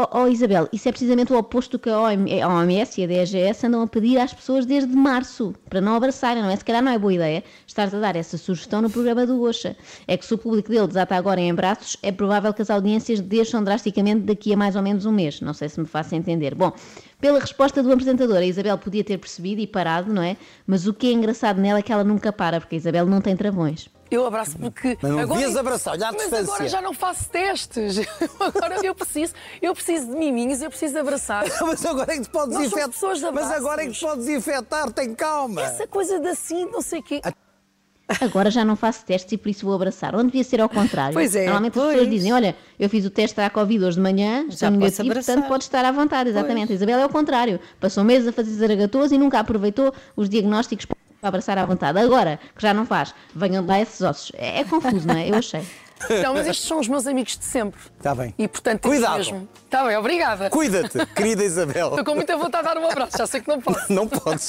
Oh, 0.00 0.06
oh, 0.20 0.28
Isabel, 0.28 0.68
isso 0.72 0.88
é 0.88 0.92
precisamente 0.92 1.32
o 1.32 1.36
oposto 1.36 1.72
do 1.72 1.78
que 1.80 1.90
a 1.90 2.00
OM- 2.00 2.28
a 2.40 2.48
OMS 2.48 3.00
e 3.00 3.02
a 3.02 3.06
DGS 3.08 3.66
andam 3.66 3.82
a 3.82 3.86
pedir 3.88 4.16
às 4.16 4.32
pessoas 4.32 4.64
desde 4.64 4.94
março, 4.94 5.52
para 5.68 5.80
não 5.80 5.96
abraçarem, 5.96 6.40
não 6.40 6.48
é? 6.50 6.54
Se 6.54 6.64
calhar 6.64 6.80
não 6.80 6.92
é 6.92 6.96
boa 6.96 7.12
ideia 7.12 7.42
estar 7.66 7.92
a 7.92 7.98
dar 7.98 8.14
essa 8.14 8.38
sugestão 8.38 8.80
no 8.80 8.88
programa 8.88 9.26
do 9.26 9.36
Gocha. 9.38 9.76
É 10.06 10.16
que 10.16 10.24
se 10.24 10.32
o 10.32 10.38
público 10.38 10.68
dele 10.70 10.86
desata 10.86 11.16
agora 11.16 11.40
em 11.40 11.50
abraços, 11.50 11.96
é 12.00 12.12
provável 12.12 12.54
que 12.54 12.62
as 12.62 12.70
audiências 12.70 13.20
deixam 13.20 13.64
drasticamente 13.64 14.20
daqui 14.20 14.52
a 14.52 14.56
mais 14.56 14.76
ou 14.76 14.82
menos 14.82 15.04
um 15.04 15.10
mês. 15.10 15.40
Não 15.40 15.52
sei 15.52 15.68
se 15.68 15.80
me 15.80 15.86
faço 15.86 16.14
entender. 16.14 16.54
Bom, 16.54 16.72
pela 17.20 17.40
resposta 17.40 17.82
do 17.82 17.92
apresentador, 17.92 18.36
a 18.36 18.44
Isabel 18.44 18.78
podia 18.78 19.02
ter 19.02 19.18
percebido 19.18 19.60
e 19.60 19.66
parado, 19.66 20.12
não 20.12 20.22
é? 20.22 20.36
Mas 20.66 20.86
o 20.86 20.94
que 20.94 21.08
é 21.08 21.12
engraçado 21.12 21.60
nela 21.60 21.80
é 21.80 21.82
que 21.82 21.92
ela 21.92 22.04
nunca 22.04 22.32
para, 22.32 22.60
porque 22.60 22.76
a 22.76 22.78
Isabel 22.78 23.06
não 23.06 23.20
tem 23.20 23.36
travões. 23.36 23.90
Eu 24.10 24.24
abraço 24.24 24.56
porque. 24.58 24.96
Mas 25.02 25.12
não 25.12 25.18
agora, 25.18 25.40
devias 25.40 25.56
abraçar, 25.56 25.92
olha 25.92 26.08
à 26.08 26.12
Mas 26.12 26.22
distância. 26.22 26.54
agora 26.54 26.68
já 26.68 26.80
não 26.80 26.94
faço 26.94 27.28
testes. 27.28 27.98
agora 28.40 28.86
eu 28.86 28.94
preciso, 28.94 29.34
eu 29.60 29.74
preciso 29.74 30.06
de 30.06 30.16
miminhos, 30.16 30.62
eu 30.62 30.70
preciso 30.70 30.94
de 30.94 31.00
abraçar. 31.00 31.44
Mas 31.60 31.84
agora 31.84 32.14
é 32.14 32.16
que 32.16 32.22
te 32.22 32.30
podes 32.30 32.58
infectar. 32.58 33.32
Mas 33.34 33.50
agora 33.52 33.82
é 33.82 33.86
que 33.86 33.92
te 33.92 34.00
podes 34.00 34.28
infectar, 34.28 34.90
tem 34.92 35.14
calma. 35.14 35.60
Essa 35.60 35.86
coisa 35.86 36.18
de 36.20 36.28
assim, 36.28 36.64
não 36.66 36.80
sei 36.80 37.00
o 37.00 37.02
quê. 37.02 37.20
Agora 38.22 38.50
já 38.50 38.64
não 38.64 38.74
faço 38.74 39.04
testes 39.04 39.32
e 39.32 39.36
por 39.36 39.50
isso 39.50 39.66
vou 39.66 39.74
abraçar. 39.74 40.14
Onde 40.14 40.26
devia 40.28 40.42
ser 40.44 40.60
ao 40.62 40.68
contrário. 40.68 41.12
Pois 41.12 41.34
é, 41.36 41.44
Normalmente 41.44 41.78
as 41.78 41.84
pois. 41.84 41.92
pessoas 41.94 42.10
dizem: 42.10 42.32
Olha, 42.32 42.56
eu 42.80 42.88
fiz 42.88 43.04
o 43.04 43.10
teste 43.10 43.38
à 43.40 43.50
Covid 43.50 43.84
hoje 43.84 43.96
de 43.96 44.02
manhã, 44.02 44.46
estou 44.48 44.68
posso 44.70 44.70
negativo, 44.70 45.10
abraçar. 45.10 45.34
portanto 45.34 45.48
pode 45.48 45.64
estar 45.64 45.84
à 45.84 45.92
vontade. 45.92 46.30
Exatamente. 46.30 46.72
A 46.72 46.74
Isabel 46.74 46.98
é 47.00 47.04
o 47.06 47.08
contrário. 47.10 47.60
Passou 47.78 48.02
meses 48.04 48.26
a 48.28 48.32
fazer 48.32 48.50
zaragatoas 48.52 49.12
e 49.12 49.18
nunca 49.18 49.38
aproveitou 49.38 49.92
os 50.16 50.28
diagnósticos 50.28 50.86
para 50.86 50.96
abraçar 51.28 51.58
à 51.58 51.66
vontade. 51.66 51.98
Agora, 51.98 52.40
que 52.56 52.62
já 52.62 52.72
não 52.72 52.86
faz, 52.86 53.14
venham 53.34 53.66
lá 53.66 53.78
esses 53.80 54.00
ossos. 54.00 54.32
É, 54.36 54.60
é 54.60 54.64
confuso, 54.64 55.06
não 55.06 55.14
é? 55.16 55.28
Eu 55.30 55.34
achei. 55.34 55.62
Não, 56.22 56.32
mas 56.32 56.46
estes 56.46 56.64
são 56.68 56.78
os 56.78 56.86
meus 56.86 57.08
amigos 57.08 57.36
de 57.36 57.44
sempre. 57.44 57.80
Está 57.98 58.14
bem. 58.14 58.32
E 58.38 58.46
portanto 58.46 58.82
Cuidado. 58.82 59.16
mesmo. 59.16 59.48
Está 59.64 59.84
bem, 59.84 59.96
obrigada. 59.96 60.48
Cuida-te, 60.48 61.04
querida 61.06 61.42
Isabel. 61.42 61.88
Estou 61.88 62.04
com 62.04 62.14
muita 62.14 62.36
vontade 62.36 62.68
de 62.68 62.72
dar 62.72 62.80
um 62.80 62.88
abraço, 62.88 63.18
já 63.18 63.26
sei 63.26 63.40
que 63.40 63.48
não 63.48 63.58
posso. 63.60 63.92
Não 63.92 64.06
podes. 64.06 64.48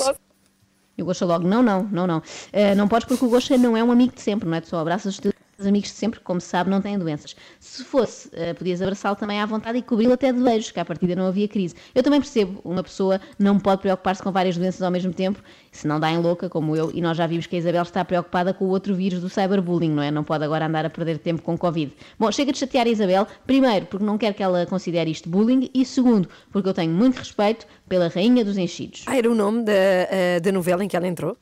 E 1.00 1.02
o 1.02 1.06
Gosha 1.06 1.26
logo: 1.26 1.48
Não, 1.48 1.64
não, 1.64 1.84
não, 1.84 2.06
não. 2.06 2.22
Eh, 2.52 2.76
não 2.76 2.88
podes 2.88 3.08
porque 3.08 3.24
o 3.26 3.30
Gosha 3.30 3.58
não 3.58 3.76
é 3.78 3.84
um 3.84 3.92
amigo 3.92 4.14
de 4.14 4.22
sempre, 4.22 4.48
não 4.48 4.58
é? 4.58 4.62
Tu 4.62 4.68
só 4.68 4.80
abraças. 4.80 5.20
Os 5.60 5.68
amigos 5.68 5.90
de 5.90 5.96
sempre, 5.96 6.22
como 6.22 6.40
se 6.40 6.48
sabe, 6.48 6.70
não 6.70 6.80
têm 6.80 6.98
doenças. 6.98 7.36
Se 7.60 7.84
fosse, 7.84 8.30
eh, 8.32 8.54
podias 8.54 8.82
abraçá-lo 8.82 9.18
também 9.18 9.42
à 9.42 9.46
vontade 9.46 9.78
e 9.78 9.82
cobri-lo 9.82 10.14
até 10.14 10.32
de 10.32 10.42
beijos, 10.42 10.72
que 10.72 10.80
à 10.80 10.86
partida 10.86 11.18
não 11.18 11.28
havia 11.28 11.50
crise. 11.50 11.76
Eu 11.94 12.02
também 12.02 12.22
percebo, 12.22 12.62
uma 12.64 12.82
pessoa 12.82 13.20
não 13.38 13.60
pode 13.60 13.82
preocupar-se 13.82 14.24
com 14.24 14.32
várias 14.32 14.56
doenças 14.56 14.82
ao 14.82 14.90
mesmo 14.90 15.12
tempo, 15.12 15.44
se 15.70 15.86
não 15.86 16.00
dá 16.00 16.10
em 16.10 16.18
louca, 16.18 16.48
como 16.48 16.78
eu, 16.78 16.92
e 16.94 17.02
nós 17.02 17.18
já 17.18 17.28
vimos 17.28 17.46
que 17.46 17.58
a 17.58 17.60
Isabel 17.60 17.84
está 17.84 18.06
preocupada 18.06 18.54
com 18.54 18.64
o 18.64 18.70
outro 18.70 18.96
vírus 18.96 19.20
do 19.20 19.28
cyberbullying, 19.28 19.92
não 19.92 20.02
é? 20.02 20.10
Não 20.10 20.24
pode 20.24 20.46
agora 20.46 20.66
andar 20.66 20.86
a 20.86 20.90
perder 20.90 21.18
tempo 21.18 21.42
com 21.42 21.58
Covid. 21.58 21.94
Bom, 22.18 22.32
chega 22.32 22.54
de 22.54 22.58
chatear 22.58 22.88
a 22.88 22.90
Isabel, 22.90 23.28
primeiro, 23.46 23.86
porque 23.88 24.06
não 24.06 24.18
quero 24.18 24.36
que 24.36 24.42
ela 24.42 24.66
considere 24.66 25.12
isto 25.12 25.28
bullying, 25.28 25.70
e 25.74 25.84
segundo, 25.84 26.30
porque 26.54 26.70
eu 26.70 26.74
tenho 26.74 26.94
muito 26.94 27.18
respeito 27.18 27.68
pela 27.90 28.08
rainha 28.08 28.46
dos 28.46 28.58
enchidos. 28.58 29.04
Ah, 29.08 29.18
era 29.18 29.30
o 29.30 29.36
nome 29.36 29.64
da, 29.64 29.74
eh, 29.74 30.40
da 30.40 30.54
novela 30.54 30.86
em 30.86 30.88
que 30.88 30.96
ela 30.96 31.06
entrou? 31.08 31.36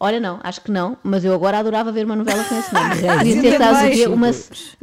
Olha, 0.00 0.20
não, 0.20 0.38
acho 0.44 0.60
que 0.60 0.70
não, 0.70 0.96
mas 1.02 1.24
eu 1.24 1.34
agora 1.34 1.58
adorava 1.58 1.90
ver 1.90 2.04
uma 2.04 2.14
novela 2.14 2.44
com 2.44 2.56
esse 2.56 2.72
nome. 2.72 2.94
Rainha 3.00 3.42
ser, 3.42 3.58
sabes 3.58 4.06
o? 4.06 4.12
Uma, 4.12 4.30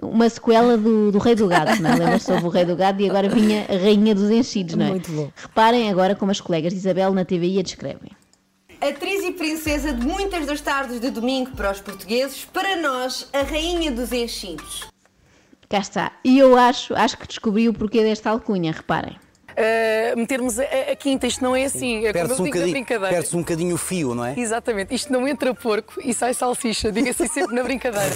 uma 0.02 0.30
sequela 0.30 0.78
do, 0.78 1.12
do 1.12 1.18
Rei 1.20 1.36
do 1.36 1.48
Gado, 1.48 1.82
não 1.82 1.90
é? 1.90 1.96
Lembras-te 1.96 2.26
sobre 2.26 2.46
o 2.46 2.50
Rei 2.50 2.66
do 2.66 2.76
Gado 2.76 3.02
e 3.02 3.10
agora 3.10 3.30
vinha 3.30 3.66
a 3.70 3.78
Rainha 3.78 4.14
dos 4.14 4.30
Enchidos, 4.30 4.76
não 4.76 4.86
é? 4.86 4.90
Muito 4.90 5.12
bom. 5.12 5.32
Reparem 5.36 5.90
agora 5.90 6.16
como 6.16 6.32
as 6.32 6.42
colegas 6.42 6.74
de 6.74 6.80
Isabel 6.80 7.14
na 7.14 7.24
TVI 7.24 7.60
a 7.60 7.64
descrevem. 7.64 8.12
Atriz 8.82 9.24
e 9.24 9.32
princesa 9.32 9.94
de 9.94 10.06
muitas 10.06 10.46
das 10.46 10.60
tardes 10.60 11.00
de 11.00 11.10
domingo 11.10 11.52
para 11.52 11.72
os 11.72 11.80
portugueses, 11.80 12.44
para 12.46 12.76
nós, 12.76 13.30
a 13.32 13.42
rainha 13.42 13.92
dos 13.92 14.12
enchidos. 14.12 14.82
Cá 15.70 15.80
está. 15.80 16.12
E 16.24 16.38
eu 16.38 16.58
acho, 16.58 16.94
acho 16.94 17.18
que 17.18 17.28
descobri 17.28 17.70
o 17.70 17.74
porquê 17.74 18.04
desta 18.04 18.30
alcunha, 18.30 18.72
reparem. 18.72 19.18
Uh, 19.58 20.18
metermos 20.18 20.60
a, 20.60 20.64
a 20.92 20.96
quinta, 20.98 21.26
isto 21.28 21.42
não 21.42 21.56
é 21.56 21.64
assim, 21.64 22.06
é 22.06 22.12
como 22.12 22.34
eu 22.34 22.40
um, 22.40 22.44
digo 22.44 22.60
na 22.60 22.68
brincadeira. 22.68 23.14
perde-se 23.14 23.36
um 23.36 23.40
bocadinho 23.40 23.76
o 23.76 23.78
fio, 23.78 24.14
não 24.14 24.26
é? 24.26 24.34
Exatamente, 24.38 24.94
isto 24.94 25.14
não 25.14 25.26
entra 25.26 25.54
porco 25.54 25.94
e 26.04 26.14
sai 26.14 26.34
salsicha, 26.34 26.92
diga 26.92 27.12
assim 27.12 27.28
sempre 27.28 27.56
na 27.56 27.64
brincadeira. 27.64 28.14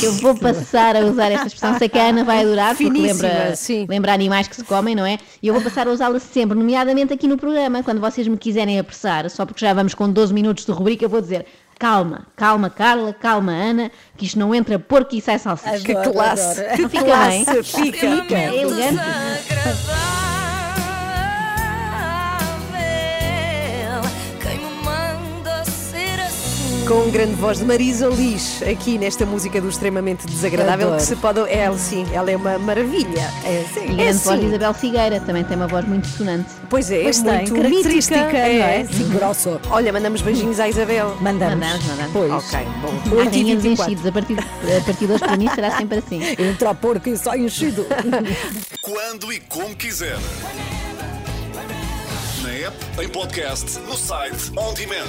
Eu 0.00 0.12
vou 0.14 0.36
passar 0.36 0.94
a 0.94 1.00
usar 1.00 1.32
esta 1.32 1.48
expressão, 1.48 1.76
sei 1.78 1.88
que 1.88 1.98
a 1.98 2.04
Ana 2.10 2.22
vai 2.22 2.42
adorar, 2.42 2.76
porque 2.76 2.84
Finíssima, 2.84 3.28
lembra, 3.28 3.56
sim. 3.56 3.86
lembra 3.88 4.12
animais 4.12 4.46
que 4.46 4.54
se 4.54 4.62
comem, 4.62 4.94
não 4.94 5.04
é? 5.04 5.18
E 5.42 5.48
eu 5.48 5.54
vou 5.54 5.62
passar 5.62 5.88
a 5.88 5.90
usá-la 5.90 6.20
sempre, 6.20 6.56
nomeadamente 6.56 7.12
aqui 7.12 7.26
no 7.26 7.36
programa, 7.36 7.82
quando 7.82 8.00
vocês 8.00 8.28
me 8.28 8.36
quiserem 8.38 8.78
apressar, 8.78 9.28
só 9.28 9.44
porque 9.44 9.64
já 9.66 9.74
vamos 9.74 9.94
com 9.94 10.08
12 10.08 10.32
minutos 10.32 10.64
de 10.64 10.70
rubrica, 10.70 11.04
eu 11.04 11.08
vou 11.08 11.20
dizer 11.20 11.44
calma, 11.78 12.26
calma 12.36 12.70
Carla, 12.70 13.12
calma 13.12 13.52
Ana, 13.52 13.90
que 14.16 14.24
isto 14.26 14.38
não 14.38 14.54
entra 14.54 14.78
porco 14.78 15.14
e 15.14 15.20
sai 15.20 15.38
salsicha. 15.40 15.78
Que 15.80 15.94
classe! 15.94 16.62
Não 16.62 16.76
Que 16.76 16.88
fica 16.88 17.04
classe! 17.04 17.28
bem? 17.44 17.62
Fica, 17.64 17.98
fica. 17.98 18.36
É 18.38 18.62
elegante. 18.62 20.25
Com 26.86 27.10
grande 27.10 27.34
voz 27.34 27.58
de 27.58 27.64
Marisa 27.64 28.06
Liz, 28.06 28.62
aqui 28.62 28.96
nesta 28.96 29.26
música 29.26 29.60
do 29.60 29.68
extremamente 29.68 30.24
desagradável, 30.24 30.86
Adoro. 30.86 31.00
que 31.02 31.06
se 31.08 31.16
pode. 31.16 31.40
Ela, 31.50 31.76
sim, 31.76 32.06
ela 32.12 32.30
é 32.30 32.36
uma 32.36 32.58
maravilha. 32.60 33.28
É, 33.44 33.62
E 33.62 33.74
sim. 33.74 33.86
grande 33.86 34.02
É, 34.02 34.12
voz 34.12 34.36
de 34.36 34.42
sim. 34.42 34.48
Isabel 34.48 34.74
Figueira, 34.74 35.20
também 35.20 35.42
tem 35.42 35.56
uma 35.56 35.66
voz 35.66 35.84
muito 35.84 36.06
sonante. 36.06 36.48
Pois 36.70 36.88
é, 36.92 37.02
Pois 37.02 37.20
tem, 37.22 37.32
muito 37.32 37.54
característica, 37.54 38.16
mítica, 38.16 38.38
não 38.38 38.64
é? 38.64 38.84
Sim, 38.84 39.08
grosso. 39.10 39.60
Olha, 39.70 39.92
mandamos 39.92 40.22
beijinhos 40.22 40.60
à 40.60 40.68
Isabel. 40.68 41.16
Mandamos. 41.20 41.54
Mandamos, 41.56 41.84
mandamos. 41.86 42.12
Pois. 42.12 42.32
Ok, 42.32 42.58
bom. 42.80 42.88
A 42.88 43.20
8 43.20 43.30
rainha 43.30 43.54
dos 43.56 43.64
24. 43.64 43.82
enchidos, 43.92 44.06
a 44.06 44.12
partir, 44.12 44.38
a 44.38 44.80
partir 44.84 45.06
de 45.06 45.12
hoje 45.12 45.24
para 45.24 45.36
mim 45.36 45.48
será 45.54 45.76
sempre 45.76 45.98
assim. 45.98 46.20
Entra 46.38 46.72
porco 46.74 47.08
e 47.08 47.16
sai 47.16 47.40
enchido. 47.40 47.84
Quando 48.80 49.32
e 49.32 49.40
como 49.40 49.74
quiser. 49.74 50.18
App, 52.64 52.74
em 53.02 53.06
podcast, 53.06 53.78
no 53.80 53.94
site, 53.94 54.50
on 54.56 54.72
demand. 54.72 55.04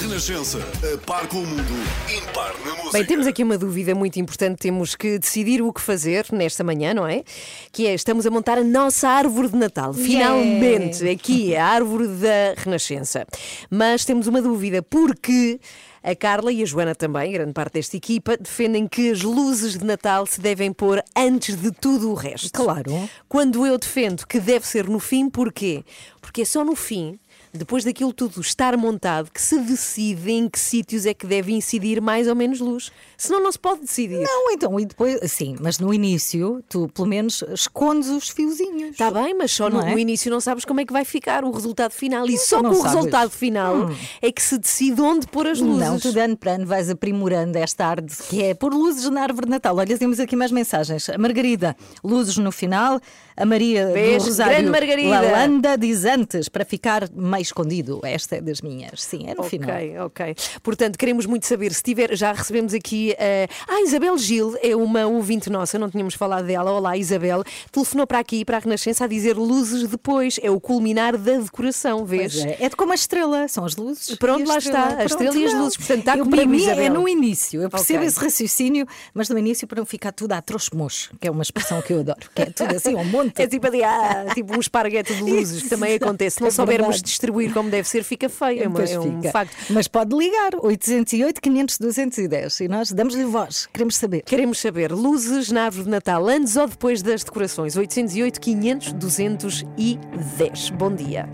Renascença, 0.00 0.58
a 0.58 0.98
par 1.04 1.26
com 1.26 1.38
o 1.38 1.46
mundo, 1.46 1.74
impar 2.08 2.54
na 2.64 2.76
música. 2.76 2.92
Bem, 2.92 3.04
temos 3.04 3.26
aqui 3.26 3.42
uma 3.42 3.58
dúvida 3.58 3.92
muito 3.92 4.20
importante, 4.20 4.58
temos 4.58 4.94
que 4.94 5.18
decidir 5.18 5.60
o 5.62 5.72
que 5.72 5.80
fazer 5.80 6.26
nesta 6.30 6.62
manhã, 6.62 6.94
não 6.94 7.04
é? 7.04 7.24
Que 7.72 7.88
é, 7.88 7.94
estamos 7.94 8.24
a 8.24 8.30
montar 8.30 8.56
a 8.56 8.62
nossa 8.62 9.08
árvore 9.08 9.48
de 9.48 9.56
Natal. 9.56 9.92
Finalmente, 9.92 11.08
aqui, 11.08 11.56
a 11.56 11.66
árvore 11.66 12.06
da 12.06 12.54
Renascença. 12.56 13.26
Mas 13.68 14.04
temos 14.04 14.28
uma 14.28 14.40
dúvida, 14.40 14.80
porque 14.80 15.58
a 16.02 16.14
Carla 16.16 16.52
e 16.52 16.62
a 16.62 16.66
Joana 16.66 16.94
também, 16.94 17.32
grande 17.32 17.52
parte 17.52 17.74
desta 17.74 17.96
equipa, 17.96 18.36
defendem 18.36 18.88
que 18.88 19.10
as 19.10 19.22
luzes 19.22 19.78
de 19.78 19.84
Natal 19.84 20.26
se 20.26 20.40
devem 20.40 20.72
pôr 20.72 21.02
antes 21.16 21.54
de 21.60 21.70
tudo 21.70 22.10
o 22.10 22.14
resto. 22.14 22.50
Claro. 22.52 23.08
Quando 23.28 23.64
eu 23.66 23.78
defendo 23.78 24.26
que 24.26 24.40
deve 24.40 24.66
ser 24.66 24.88
no 24.88 24.98
fim, 24.98 25.30
porquê? 25.30 25.84
Porque 26.20 26.42
é 26.42 26.44
só 26.44 26.64
no 26.64 26.74
fim, 26.74 27.18
depois 27.52 27.84
daquilo 27.84 28.12
tudo 28.12 28.40
estar 28.40 28.76
montado, 28.76 29.30
que 29.30 29.40
se 29.40 29.58
decide 29.58 30.30
em 30.32 30.48
que 30.48 30.58
sítios 30.58 31.04
é 31.06 31.12
que 31.12 31.26
deve 31.26 31.52
incidir 31.52 32.00
mais 32.00 32.26
ou 32.26 32.34
menos 32.34 32.60
luz. 32.60 32.90
Senão 33.16 33.42
não 33.42 33.52
se 33.52 33.58
pode 33.58 33.82
decidir. 33.82 34.20
Não, 34.20 34.50
então, 34.52 34.80
e 34.80 34.86
depois, 34.86 35.18
sim, 35.30 35.56
mas 35.60 35.78
no 35.78 35.92
início, 35.92 36.62
tu 36.68 36.88
pelo 36.88 37.06
menos 37.06 37.42
escondes 37.52 38.08
os 38.08 38.28
fiozinhos. 38.28 38.92
Está 38.92 39.10
bem, 39.10 39.34
mas 39.34 39.52
só 39.52 39.68
no, 39.68 39.80
é? 39.80 39.92
no 39.92 39.98
início 39.98 40.30
não 40.30 40.40
sabes 40.40 40.64
como 40.64 40.80
é 40.80 40.86
que 40.86 40.92
vai 40.92 41.04
ficar 41.04 41.44
o 41.44 41.50
resultado 41.50 41.92
final. 41.92 42.26
E 42.26 42.38
só 42.38 42.60
com 42.62 42.68
o 42.68 42.74
sabes. 42.76 42.92
resultado 42.94 43.30
final 43.30 43.72
Hum. 43.72 43.94
é 44.20 44.32
que 44.32 44.42
se 44.42 44.58
decide 44.58 45.00
onde 45.00 45.26
pôr 45.26 45.46
as 45.46 45.60
luzes. 45.60 45.88
Não, 45.88 45.98
tu 45.98 46.12
de 46.12 46.18
ano 46.20 46.36
para 46.36 46.52
ano 46.52 46.66
vais 46.66 46.90
aprimorando 46.90 47.56
esta 47.58 47.86
arte 47.86 48.16
que 48.28 48.42
é 48.42 48.54
pôr 48.54 48.72
luzes 48.72 49.08
na 49.10 49.22
árvore 49.22 49.46
de 49.46 49.50
Natal. 49.50 49.76
Olha, 49.76 49.98
temos 49.98 50.18
aqui 50.20 50.36
mais 50.36 50.50
mensagens. 50.50 51.08
A 51.08 51.18
Margarida, 51.18 51.76
luzes 52.02 52.36
no 52.36 52.52
final. 52.52 53.00
A 53.36 53.46
Maria 53.46 53.86
Beijo, 53.86 54.26
do 54.26 54.28
Rosário, 54.28 54.52
grande 54.52 54.70
Margarida. 54.70 55.20
Lalanda 55.20 55.76
diz 55.78 56.04
antes, 56.04 56.48
para 56.48 56.64
ficar 56.64 57.08
mais 57.14 57.41
escondido. 57.42 58.00
Esta 58.04 58.36
é 58.36 58.40
das 58.40 58.60
minhas. 58.60 59.02
Sim, 59.02 59.28
é 59.28 59.34
no 59.34 59.42
final. 59.42 59.70
Ok, 59.76 59.98
ok. 59.98 60.34
Portanto, 60.62 60.96
queremos 60.98 61.26
muito 61.26 61.46
saber 61.46 61.72
se 61.72 61.82
tiver. 61.82 62.14
Já 62.16 62.32
recebemos 62.32 62.72
aqui. 62.74 63.14
eh, 63.18 63.48
Ah, 63.68 63.80
Isabel 63.82 64.16
Gil 64.18 64.56
é 64.62 64.74
uma 64.74 65.06
ouvinte 65.06 65.50
nossa, 65.50 65.78
não 65.78 65.90
tínhamos 65.90 66.14
falado 66.14 66.46
dela. 66.46 66.70
Olá, 66.70 66.96
Isabel. 66.96 67.42
Telefonou 67.70 68.06
para 68.06 68.18
aqui, 68.18 68.44
para 68.44 68.56
a 68.56 68.60
Renascença, 68.60 69.04
a 69.04 69.06
dizer 69.08 69.36
luzes 69.36 69.88
depois. 69.88 70.38
É 70.42 70.50
o 70.50 70.60
culminar 70.60 71.16
da 71.16 71.38
decoração, 71.38 72.04
vês? 72.04 72.36
É, 72.36 72.56
é 72.64 72.68
de 72.68 72.76
como 72.76 72.92
a 72.92 72.94
estrela, 72.94 73.46
são 73.48 73.64
as 73.64 73.76
luzes. 73.76 74.14
Pronto, 74.16 74.46
lá 74.48 74.58
estrela. 74.58 74.88
está, 74.90 75.02
a 75.02 75.04
estrela 75.04 75.36
e 75.36 75.44
as 75.44 75.54
luzes. 75.54 75.76
Portanto, 75.76 75.98
está 76.00 76.16
eu, 76.16 76.24
comigo, 76.24 76.36
para 76.42 76.48
mim 76.50 76.62
Isabel. 76.62 76.84
é 76.84 76.88
no 76.90 77.08
início. 77.08 77.62
Eu 77.62 77.68
percebo 77.70 77.98
Ok. 78.00 78.08
esse 78.08 78.18
raciocínio, 78.20 78.86
mas 79.14 79.28
no 79.28 79.38
início 79.38 79.66
para 79.66 79.78
não 79.80 79.86
ficar 79.86 80.12
tudo 80.12 80.32
a 80.32 80.42
trouxe-mocho, 80.42 81.14
que 81.20 81.26
é 81.26 81.30
uma 81.30 81.42
expressão 81.42 81.80
que 81.82 81.92
eu 81.92 82.00
adoro, 82.00 82.30
que 82.34 82.42
é 82.42 82.46
tudo 82.46 82.74
assim, 82.76 82.94
um 82.94 83.04
monte. 83.04 83.40
É 83.42 83.46
tipo 83.46 83.66
ali, 83.66 83.82
ah, 83.82 84.26
tipo 84.34 84.56
um 84.56 84.60
esparguete 84.60 85.14
de 85.14 85.22
luzes, 85.22 85.62
que 85.62 85.68
também 85.70 85.94
acontece. 85.94 86.36
Se 86.36 86.40
não 86.40 86.48
É 86.48 86.50
soubermos 86.50 86.96
verdade. 86.96 87.10
Distribuir 87.32 87.52
como 87.52 87.70
deve 87.70 87.88
ser, 87.88 88.04
fica 88.04 88.28
feio. 88.28 88.62
É, 88.64 88.68
uma- 88.68 88.82
é 88.82 88.98
um 88.98 89.22
facto. 89.30 89.54
Mas 89.70 89.88
pode 89.88 90.14
ligar 90.16 90.50
808 90.60 91.40
500 91.40 91.78
210 91.78 92.60
e 92.60 92.68
nós 92.68 92.92
damos-lhe 92.92 93.24
voz. 93.24 93.66
Queremos 93.72 93.96
saber. 93.96 94.22
Queremos 94.22 94.60
saber, 94.60 94.92
luzes 94.92 95.50
na 95.50 95.64
árvore 95.64 95.84
de 95.84 95.90
Natal, 95.90 96.26
antes 96.28 96.56
ou 96.56 96.66
depois 96.68 97.02
das 97.02 97.24
decorações? 97.24 97.76
808, 97.76 98.40
500, 98.40 98.92
210. 98.92 100.70
Bom 100.70 100.94
dia. 100.94 101.28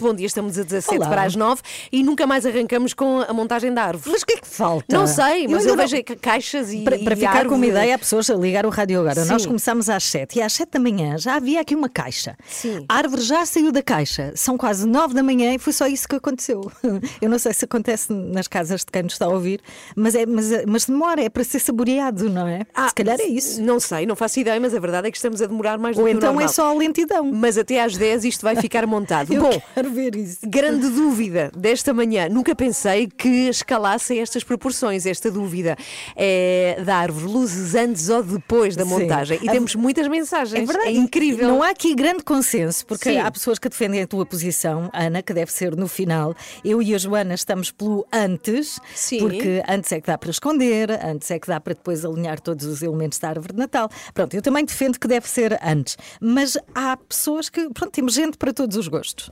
Bom 0.00 0.14
dia, 0.14 0.26
estamos 0.26 0.58
a 0.58 0.62
17 0.64 0.98
Olá. 0.98 1.08
para 1.08 1.22
as 1.22 1.36
9 1.36 1.62
e 1.92 2.02
nunca 2.02 2.26
mais 2.26 2.44
arrancamos 2.44 2.92
com 2.92 3.20
a 3.20 3.32
montagem 3.32 3.72
da 3.72 3.84
árvore. 3.84 4.10
Mas 4.10 4.22
o 4.22 4.26
que 4.26 4.32
é 4.32 4.36
que 4.38 4.48
falta? 4.48 4.84
Não 4.96 5.06
sei, 5.06 5.46
mas 5.46 5.64
eu, 5.64 5.76
não- 5.76 5.86
vejo 5.86 6.02
ca- 6.02 6.16
caixas 6.16 6.72
e. 6.72 6.78
Para, 6.82 6.98
para 6.98 7.12
e 7.14 7.16
ficar 7.16 7.32
com 7.44 7.54
uma 7.54 7.54
árvore. 7.54 7.68
ideia, 7.68 7.94
há 7.94 7.98
pessoas 7.98 8.28
a 8.28 8.34
ligar 8.34 8.66
o 8.66 8.68
rádio 8.70 8.98
agora. 8.98 9.24
Nós 9.26 9.42
Sim. 9.42 9.48
começámos 9.48 9.88
às 9.88 10.02
7 10.04 10.38
e 10.38 10.42
às 10.42 10.52
7 10.54 10.70
da 10.72 10.80
manhã 10.80 11.16
já 11.18 11.36
havia 11.36 11.60
aqui 11.60 11.74
uma 11.76 11.88
caixa. 11.88 12.36
Sim. 12.48 12.84
A 12.88 12.96
árvore 12.96 13.22
já 13.22 13.46
saiu 13.46 13.70
da 13.70 13.82
caixa. 13.82 14.32
São 14.34 14.56
quase 14.58 14.86
9 14.88 15.14
da 15.14 15.22
manhã 15.22 15.41
e 15.54 15.58
foi 15.58 15.72
só 15.72 15.86
isso 15.86 16.08
que 16.08 16.16
aconteceu. 16.16 16.70
Eu 17.20 17.28
não 17.30 17.38
sei 17.38 17.52
se 17.52 17.64
acontece 17.64 18.12
nas 18.12 18.46
casas 18.48 18.80
de 18.80 18.86
quem 18.92 19.02
nos 19.02 19.12
está 19.14 19.26
a 19.26 19.28
ouvir, 19.28 19.60
mas, 19.96 20.14
é, 20.14 20.26
mas, 20.26 20.50
mas 20.66 20.84
demora, 20.86 21.22
é 21.22 21.28
para 21.28 21.44
ser 21.44 21.58
saboreado, 21.58 22.28
não 22.30 22.46
é? 22.46 22.62
Ah, 22.74 22.88
se 22.88 22.94
calhar 22.94 23.18
é 23.20 23.24
isso. 23.26 23.62
Não 23.62 23.78
sei, 23.80 24.06
não 24.06 24.14
faço 24.16 24.40
ideia, 24.40 24.60
mas 24.60 24.74
a 24.74 24.80
verdade 24.80 25.08
é 25.08 25.10
que 25.10 25.16
estamos 25.16 25.40
a 25.42 25.46
demorar 25.46 25.78
mais 25.78 25.96
do 25.96 26.00
Ou 26.02 26.06
que 26.08 26.12
então 26.14 26.30
é 26.30 26.32
normal. 26.34 26.48
só 26.48 26.70
a 26.70 26.74
lentidão. 26.74 27.30
Mas 27.32 27.56
até 27.58 27.82
às 27.82 27.96
10 27.96 28.24
isto 28.24 28.42
vai 28.42 28.56
ficar 28.56 28.86
montado. 28.86 29.32
Eu 29.34 29.42
Bom, 29.42 29.62
quero 29.74 29.90
ver 29.90 30.14
isso. 30.16 30.38
Grande 30.46 30.88
dúvida 30.88 31.50
desta 31.56 31.92
manhã. 31.94 32.28
Nunca 32.28 32.54
pensei 32.54 33.06
que 33.08 33.28
escalasse 33.48 34.18
estas 34.18 34.44
proporções, 34.44 35.06
esta 35.06 35.30
dúvida 35.30 35.76
é, 36.16 36.80
da 36.84 36.96
árvore. 36.96 37.32
Luzes 37.32 37.74
antes 37.74 38.08
ou 38.08 38.22
depois 38.22 38.76
da 38.76 38.84
Sim. 38.84 38.90
montagem. 38.90 39.38
E 39.42 39.48
A- 39.48 39.52
temos 39.52 39.74
muitas 39.74 40.06
mensagens. 40.08 40.62
É 40.62 40.64
verdade. 40.72 40.96
incrível. 40.96 41.48
Não 41.48 41.62
há 41.62 41.70
aqui 41.70 41.94
grande 41.94 42.22
consenso, 42.22 42.84
porque 42.86 43.10
Sim. 43.10 43.18
há 43.18 43.30
pessoas 43.30 43.58
que 43.58 43.68
defendem 43.68 44.02
a 44.02 44.06
tua 44.06 44.26
posição, 44.26 44.90
Ana, 44.92 45.22
que 45.22 45.31
deve 45.32 45.52
ser 45.52 45.76
no 45.76 45.88
final. 45.88 46.34
Eu 46.64 46.82
e 46.82 46.94
a 46.94 46.98
Joana 46.98 47.34
estamos 47.34 47.70
pelo 47.70 48.06
antes, 48.12 48.78
Sim. 48.94 49.18
porque 49.18 49.62
antes 49.68 49.92
é 49.92 50.00
que 50.00 50.06
dá 50.06 50.18
para 50.18 50.30
esconder, 50.30 50.90
antes 51.04 51.30
é 51.30 51.38
que 51.38 51.48
dá 51.48 51.60
para 51.60 51.74
depois 51.74 52.04
alinhar 52.04 52.40
todos 52.40 52.66
os 52.66 52.82
elementos 52.82 53.18
da 53.18 53.28
árvore 53.28 53.52
de 53.52 53.58
Natal. 53.58 53.90
Pronto, 54.14 54.34
eu 54.34 54.42
também 54.42 54.64
defendo 54.64 54.98
que 54.98 55.08
deve 55.08 55.28
ser 55.28 55.58
antes. 55.62 55.96
Mas 56.20 56.56
há 56.74 56.96
pessoas 56.96 57.48
que, 57.48 57.68
pronto, 57.70 57.92
temos 57.92 58.14
gente 58.14 58.36
para 58.36 58.52
todos 58.52 58.76
os 58.76 58.88
gostos. 58.88 59.30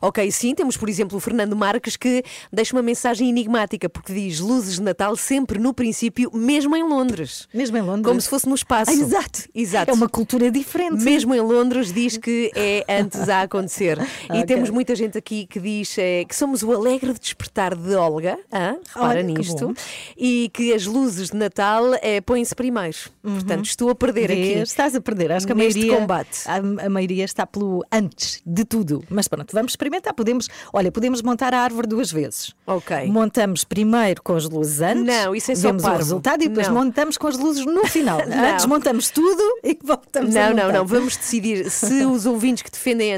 Ok, 0.00 0.30
sim, 0.30 0.54
temos 0.54 0.76
por 0.76 0.88
exemplo 0.88 1.16
o 1.16 1.20
Fernando 1.20 1.54
Marques 1.56 1.96
que 1.96 2.22
deixa 2.52 2.74
uma 2.76 2.82
mensagem 2.82 3.28
enigmática 3.28 3.88
porque 3.88 4.12
diz 4.12 4.40
luzes 4.40 4.76
de 4.76 4.82
Natal 4.82 5.16
sempre 5.16 5.58
no 5.58 5.72
princípio, 5.74 6.30
mesmo 6.34 6.76
em 6.76 6.82
Londres. 6.82 7.48
Mesmo 7.52 7.76
em 7.76 7.82
Londres. 7.82 8.06
Como 8.06 8.20
se 8.20 8.28
fosse 8.28 8.48
no 8.48 8.54
espaço. 8.54 8.90
Ah, 8.90 8.94
exato. 8.94 9.42
Exato. 9.54 9.90
É 9.90 9.94
uma 9.94 10.08
cultura 10.08 10.50
diferente. 10.50 11.02
Mesmo 11.02 11.34
em 11.34 11.40
Londres 11.40 11.92
diz 11.92 12.16
que 12.16 12.50
é 12.54 12.84
antes 12.88 13.28
a 13.28 13.42
acontecer. 13.42 13.98
Ok. 14.28 14.40
E 14.40 14.46
temos 14.46 14.70
muita 14.70 14.94
gente 14.96 15.16
aqui 15.16 15.46
que 15.46 15.60
diz 15.60 15.96
eh, 15.98 16.24
que 16.24 16.34
somos 16.34 16.62
o 16.62 16.72
alegre 16.72 17.12
despertar 17.12 17.76
de 17.76 17.94
Olga, 17.94 18.38
hã? 18.52 18.76
repara 18.88 19.08
Olha, 19.20 19.24
que 19.24 19.32
nisto, 19.38 19.68
bom. 19.68 19.74
e 20.16 20.50
que 20.52 20.72
as 20.72 20.84
luzes 20.86 21.30
de 21.30 21.36
Natal 21.36 21.94
eh, 22.02 22.20
põem-se 22.20 22.54
primeiro. 22.54 22.96
Portanto, 23.22 23.66
estou 23.66 23.88
a 23.90 23.94
perder 23.94 24.28
Vês? 24.28 24.50
aqui. 24.50 24.62
Estás 24.62 24.94
a 24.96 25.00
perder. 25.00 25.30
Acho 25.32 25.46
que 25.46 25.52
a 25.52 25.54
maioria, 25.54 25.96
combate. 25.96 26.40
A, 26.46 26.86
a 26.86 26.90
maioria 26.90 27.24
está 27.24 27.46
pelo 27.46 27.84
antes 27.92 28.40
de 28.44 28.64
tudo. 28.64 29.04
Mas 29.08 29.28
pronto, 29.28 29.52
vamos 29.52 29.65
experimentar. 29.72 30.12
Podemos, 30.14 30.48
olha, 30.72 30.90
podemos 30.92 31.22
montar 31.22 31.52
a 31.54 31.60
árvore 31.60 31.86
duas 31.86 32.10
vezes. 32.10 32.54
Ok. 32.66 33.06
Montamos 33.08 33.64
primeiro 33.64 34.22
com 34.22 34.34
as 34.34 34.48
luzes 34.48 34.80
antes, 34.80 35.04
Não, 35.04 35.34
isso 35.34 35.52
é 35.52 35.54
só 35.54 35.68
vemos 35.68 35.82
o 35.82 35.86
parvo. 35.86 35.98
resultado 35.98 36.42
e 36.42 36.48
depois 36.48 36.68
Não. 36.68 36.74
montamos 36.74 37.16
com 37.16 37.26
as 37.26 37.38
luzes 37.38 37.64
no 37.64 37.84
final. 37.86 38.18
Não. 38.26 38.44
Antes 38.52 38.66
montamos 38.66 39.10
tudo 39.10 39.42
e 39.62 39.78
voltamos 39.82 40.34
a 40.36 40.40
Não, 40.48 40.56
não, 40.56 40.64
montar. 40.66 40.78
não. 40.78 40.86
Vamos 40.86 41.16
decidir 41.16 41.70
se 41.70 42.04
os 42.06 42.26
ouvintes 42.26 42.62
que 42.62 42.70
defendem 42.70 43.12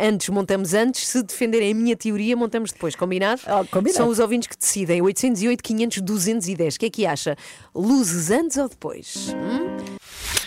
antes 0.00 0.28
montamos 0.28 0.74
antes, 0.74 1.06
se 1.06 1.22
defenderem 1.22 1.72
a 1.72 1.74
minha 1.74 1.96
teoria, 1.96 2.36
montamos 2.36 2.72
depois. 2.72 2.94
Combinado? 2.96 3.40
combinado. 3.70 3.96
São 3.96 4.08
os 4.08 4.18
ouvintes 4.18 4.48
que 4.48 4.56
decidem. 4.56 5.00
808, 5.02 5.62
500, 5.62 6.00
210. 6.02 6.74
O 6.74 6.78
que 6.78 6.86
é 6.86 6.90
que 6.90 7.06
acha? 7.06 7.36
Luzes 7.74 8.30
antes 8.30 8.56
ou 8.56 8.68
depois? 8.68 9.34
Hum? 9.34 9.69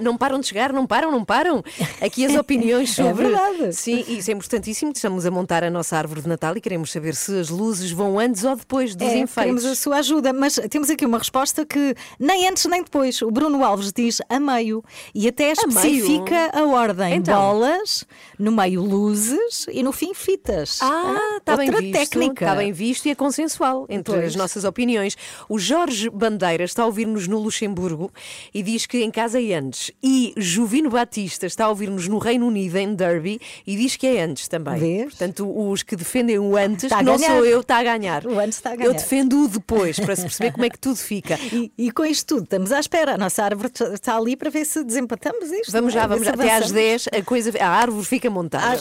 Não 0.02 0.18
param 0.18 0.40
de 0.40 0.48
chegar, 0.48 0.74
não 0.74 0.86
param, 0.88 1.12
não 1.12 1.24
param. 1.24 1.64
Aqui 2.02 2.26
as 2.26 2.36
opiniões 2.38 2.98
É 2.98 3.04
sobre. 3.04 3.28
verdade. 3.28 3.74
Sim, 3.74 4.04
isso 4.08 4.30
é 4.32 4.34
importantíssimo. 4.34 4.92
Estamos 4.92 5.26
a 5.26 5.32
montar 5.32 5.64
a 5.64 5.70
nossa 5.70 5.98
árvore 5.98 6.22
de 6.22 6.28
Natal 6.28 6.56
e 6.58 6.62
queremos 6.62 6.92
saber 6.92 7.16
se 7.16 7.38
as 7.40 7.50
luzes 7.50 7.92
vão 7.92 8.18
antes 8.20 8.44
ou 8.44 8.56
depois 8.56 8.96
dos 8.96 9.08
É, 9.08 9.18
enfeites. 9.20 9.34
queremos 9.36 9.66
a 9.66 9.76
sua 9.76 9.98
ajuda, 9.98 10.34
mas 10.34 10.60
temos 10.70 10.90
aqui 10.90 11.06
uma 11.06 11.18
resposta 11.20 11.66
que 11.66 11.96
nem 12.20 12.48
antes 12.48 12.66
nem 12.66 12.84
depois. 12.84 13.22
O 13.22 13.30
Bruno 13.32 13.64
Alves 13.64 13.92
diz 13.94 14.22
a 14.30 14.40
meio 14.40 14.84
e 15.14 15.28
até 15.28 15.52
especifica 15.52 16.50
a 16.54 16.64
ordem: 16.66 17.16
Então. 17.16 17.40
bolas, 17.40 18.06
no 18.40 18.52
meio 18.52 18.82
luzes 18.82 19.66
e 19.72 19.84
no 19.84 19.92
fim 19.92 20.14
fitas. 20.14 20.80
Ah, 20.82 21.38
está 21.38 21.56
bem 21.58 21.68
Outra 21.70 21.82
visto. 21.82 21.94
técnica. 22.00 22.46
Está 22.46 22.56
bem 22.56 22.72
visto 22.72 23.06
e 23.06 23.12
é 23.12 23.16
consensual 23.16 23.86
entre 23.90 24.14
Pois. 24.16 24.26
as 24.28 24.36
nossas 24.36 24.64
opiniões. 24.64 25.16
O 25.48 25.60
Jorge 25.60 26.10
Bandeira 26.10 26.64
está 26.64 26.84
a 26.84 26.86
ouvir-nos 26.86 27.28
no 27.28 27.40
Luxemburgo 27.40 28.12
e 28.54 28.64
diz 28.64 28.86
que 28.86 29.04
em 29.04 29.12
casa 29.12 29.40
é 29.40 29.44
antes. 29.74 29.92
E 30.02 30.34
Juvino 30.38 30.90
Batista 30.90 31.46
está 31.48 31.66
a 31.66 31.70
ouvir-nos 31.70 32.08
no 32.08 32.20
Reino 32.20 32.48
Unido, 32.48 32.78
em 32.78 32.94
Derby, 32.94 33.42
e 33.66 33.76
diz 33.76 33.96
que 33.96 34.06
é 34.06 34.22
antes 34.22 34.48
também. 34.48 34.78
Vês? 34.78 35.06
Portanto, 35.06 35.70
os 35.70 35.82
que 35.82 35.96
defendem 35.96 36.38
o 36.38 36.56
antes, 36.56 36.90
não 37.04 37.18
sou 37.18 37.46
eu, 37.46 37.62
está 37.62 37.78
a 37.78 37.84
ganhar. 37.84 38.26
O 38.26 38.40
antes 38.40 38.58
está 38.58 38.70
a 38.70 38.74
Eu 38.74 38.78
ganhar. 38.78 38.94
defendo 38.94 39.44
o 39.44 39.48
depois, 39.48 40.00
para 40.00 40.16
se 40.16 40.22
perceber 40.22 40.52
como 40.52 40.66
é 40.66 40.70
que 40.70 40.80
tudo 40.80 40.98
fica. 40.98 41.40
E, 41.54 41.72
e 41.78 41.92
com 41.92 42.04
isto 42.04 42.26
tudo, 42.36 42.44
estamos 42.46 42.72
à 42.72 42.80
espera. 42.80 43.14
A 43.14 43.18
nossa 43.18 43.44
árvore 43.44 43.72
está 43.94 44.18
ali 44.18 44.36
para 44.36 44.50
ver 44.50 44.66
se 44.66 44.84
desempatamos 44.84 45.52
isto. 45.52 45.72
Vamos 45.72 45.94
é? 45.94 46.00
já, 46.00 46.08
vamos 46.08 46.26
já. 46.26 46.34
Até 46.34 46.46
às 46.46 46.50
avançamos. 46.50 46.72
10 46.72 47.08
a, 47.14 47.22
coisa, 47.22 47.52
a 47.60 47.70
árvore 47.70 48.06
fica 48.06 48.30
montada. 48.30 48.80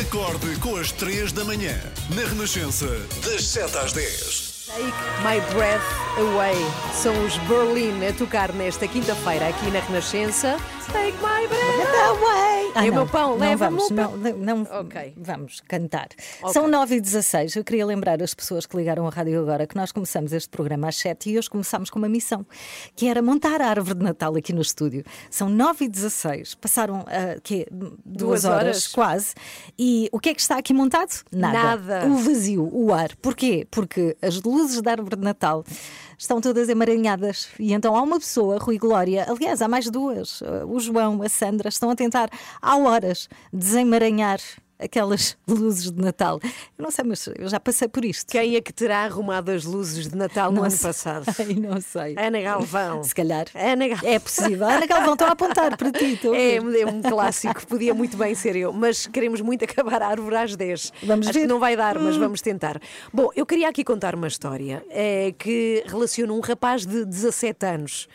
Acorde 0.00 0.56
com 0.60 0.76
as 0.76 0.90
3 0.90 1.30
da 1.32 1.44
manhã. 1.44 1.78
Na 2.16 2.28
Renascença, 2.28 2.88
das 3.24 3.46
7 3.46 3.78
às 3.78 3.92
10. 3.92 4.53
Take 4.66 4.84
My 5.22 5.40
Breath 5.54 5.82
Away. 6.18 6.54
São 6.94 7.12
os 7.26 7.36
Berlin 7.48 8.06
a 8.06 8.12
tocar 8.12 8.52
nesta 8.54 8.86
quinta-feira 8.88 9.48
aqui 9.48 9.70
na 9.70 9.80
Renascença. 9.80 10.56
Take 10.86 11.16
My 11.18 11.46
Breath 11.48 11.94
Away. 12.08 12.54
É 12.74 12.80
o 12.80 12.86
não, 12.86 12.92
meu 12.94 13.06
pão, 13.06 13.30
não 13.30 13.38
leva-me 13.38 13.76
vamos, 13.78 13.90
o 13.90 13.94
pão. 13.94 14.16
não, 14.16 14.32
não, 14.36 14.56
não 14.64 14.80
Ok. 14.80 15.14
vamos 15.16 15.60
cantar. 15.68 16.08
Ok. 16.40 16.52
São 16.52 16.66
9 16.66 16.96
e 16.96 17.00
16 17.00 17.54
Eu 17.56 17.62
queria 17.64 17.86
lembrar 17.86 18.20
as 18.22 18.34
pessoas 18.34 18.66
que 18.66 18.76
ligaram 18.76 19.06
a 19.06 19.10
rádio 19.10 19.40
agora 19.40 19.64
que 19.66 19.76
nós 19.76 19.92
começamos 19.92 20.32
este 20.32 20.48
programa 20.48 20.88
às 20.88 20.96
7 20.96 21.30
e 21.30 21.38
hoje 21.38 21.48
começámos 21.48 21.88
com 21.88 21.98
uma 22.00 22.08
missão, 22.08 22.44
que 22.96 23.06
era 23.06 23.22
montar 23.22 23.60
a 23.62 23.68
árvore 23.68 23.98
de 23.98 24.04
Natal 24.04 24.34
aqui 24.36 24.52
no 24.52 24.60
estúdio. 24.62 25.04
São 25.30 25.48
9 25.48 25.84
e 25.84 25.88
16 25.88 26.54
passaram 26.56 27.04
ah, 27.08 27.38
quê? 27.42 27.66
duas, 27.70 27.92
Duas 28.04 28.44
horas, 28.44 28.62
horas. 28.62 28.86
quase. 28.88 29.34
E 29.78 30.08
o 30.10 30.18
que 30.18 30.30
é 30.30 30.34
que 30.34 30.40
está 30.40 30.58
aqui 30.58 30.72
montado? 30.74 31.22
Nada. 31.30 31.76
Nada. 31.76 32.06
O 32.06 32.16
vazio, 32.16 32.68
o 32.72 32.92
ar. 32.92 33.14
Porquê? 33.22 33.66
Porque 33.70 34.16
as 34.20 34.40
luzes 34.42 34.53
da 34.82 34.92
árvore 34.92 35.16
de 35.16 35.22
Natal 35.22 35.64
estão 36.18 36.40
todas 36.40 36.68
emaranhadas. 36.68 37.48
E 37.58 37.72
então 37.72 37.96
há 37.96 38.02
uma 38.02 38.18
pessoa, 38.18 38.58
Rui 38.58 38.78
Glória, 38.78 39.26
aliás, 39.28 39.60
há 39.60 39.68
mais 39.68 39.90
duas, 39.90 40.40
uh, 40.40 40.66
o 40.66 40.78
João, 40.78 41.22
a 41.22 41.28
Sandra, 41.28 41.68
estão 41.68 41.90
a 41.90 41.96
tentar 41.96 42.30
há 42.60 42.76
horas 42.76 43.28
desemaranhar 43.52 44.38
aquelas 44.84 45.36
luzes 45.48 45.90
de 45.90 46.00
Natal. 46.02 46.38
Eu 46.44 46.82
não 46.82 46.90
sei, 46.90 47.04
mas 47.04 47.26
eu 47.38 47.48
já 47.48 47.58
passei 47.58 47.88
por 47.88 48.04
isto. 48.04 48.30
Quem 48.30 48.56
é 48.56 48.60
que 48.60 48.72
terá 48.72 49.04
arrumado 49.04 49.50
as 49.50 49.64
luzes 49.64 50.08
de 50.08 50.16
Natal 50.16 50.50
no 50.50 50.56
Não 50.58 50.62
ano 50.64 50.70
sei. 50.70 50.86
passado? 50.88 51.24
Ai, 51.38 51.54
não 51.54 51.80
sei. 51.80 52.14
Ana 52.18 52.40
Galvão. 52.40 53.02
Se 53.02 53.14
calhar. 53.14 53.46
Ana 53.54 53.88
Galvão. 53.88 54.08
É 54.10 54.18
possível. 54.18 54.66
Ana 54.68 54.86
Galvão, 54.86 55.12
estão 55.14 55.28
a 55.28 55.32
apontar 55.32 55.76
para 55.76 55.90
ti. 55.90 56.14
estou 56.14 56.34
É, 56.44 56.56
é 56.56 56.86
um 56.86 57.00
clássico, 57.02 57.66
podia 57.66 57.94
muito 57.94 58.16
bem 58.16 58.34
ser 58.34 58.56
eu, 58.56 58.72
mas 58.72 59.06
queremos 59.06 59.40
muito 59.40 59.64
acabar 59.64 60.02
a 60.02 60.08
árvore 60.08 60.36
às 60.36 60.54
10. 60.56 60.92
Vamos 61.02 61.26
Acho 61.28 61.34
ver. 61.38 61.42
que 61.42 61.46
não 61.46 61.58
vai 61.58 61.76
dar, 61.76 61.98
mas 61.98 62.16
vamos 62.16 62.40
tentar. 62.40 62.80
Bom, 63.12 63.30
eu 63.34 63.46
queria 63.46 63.68
aqui 63.68 63.82
contar 63.84 64.14
uma 64.14 64.28
história 64.28 64.84
eh, 64.90 65.32
que 65.38 65.82
relaciona 65.86 66.32
um 66.32 66.40
rapaz 66.40 66.84
de 66.84 67.04
17 67.04 67.66
anos. 67.66 68.08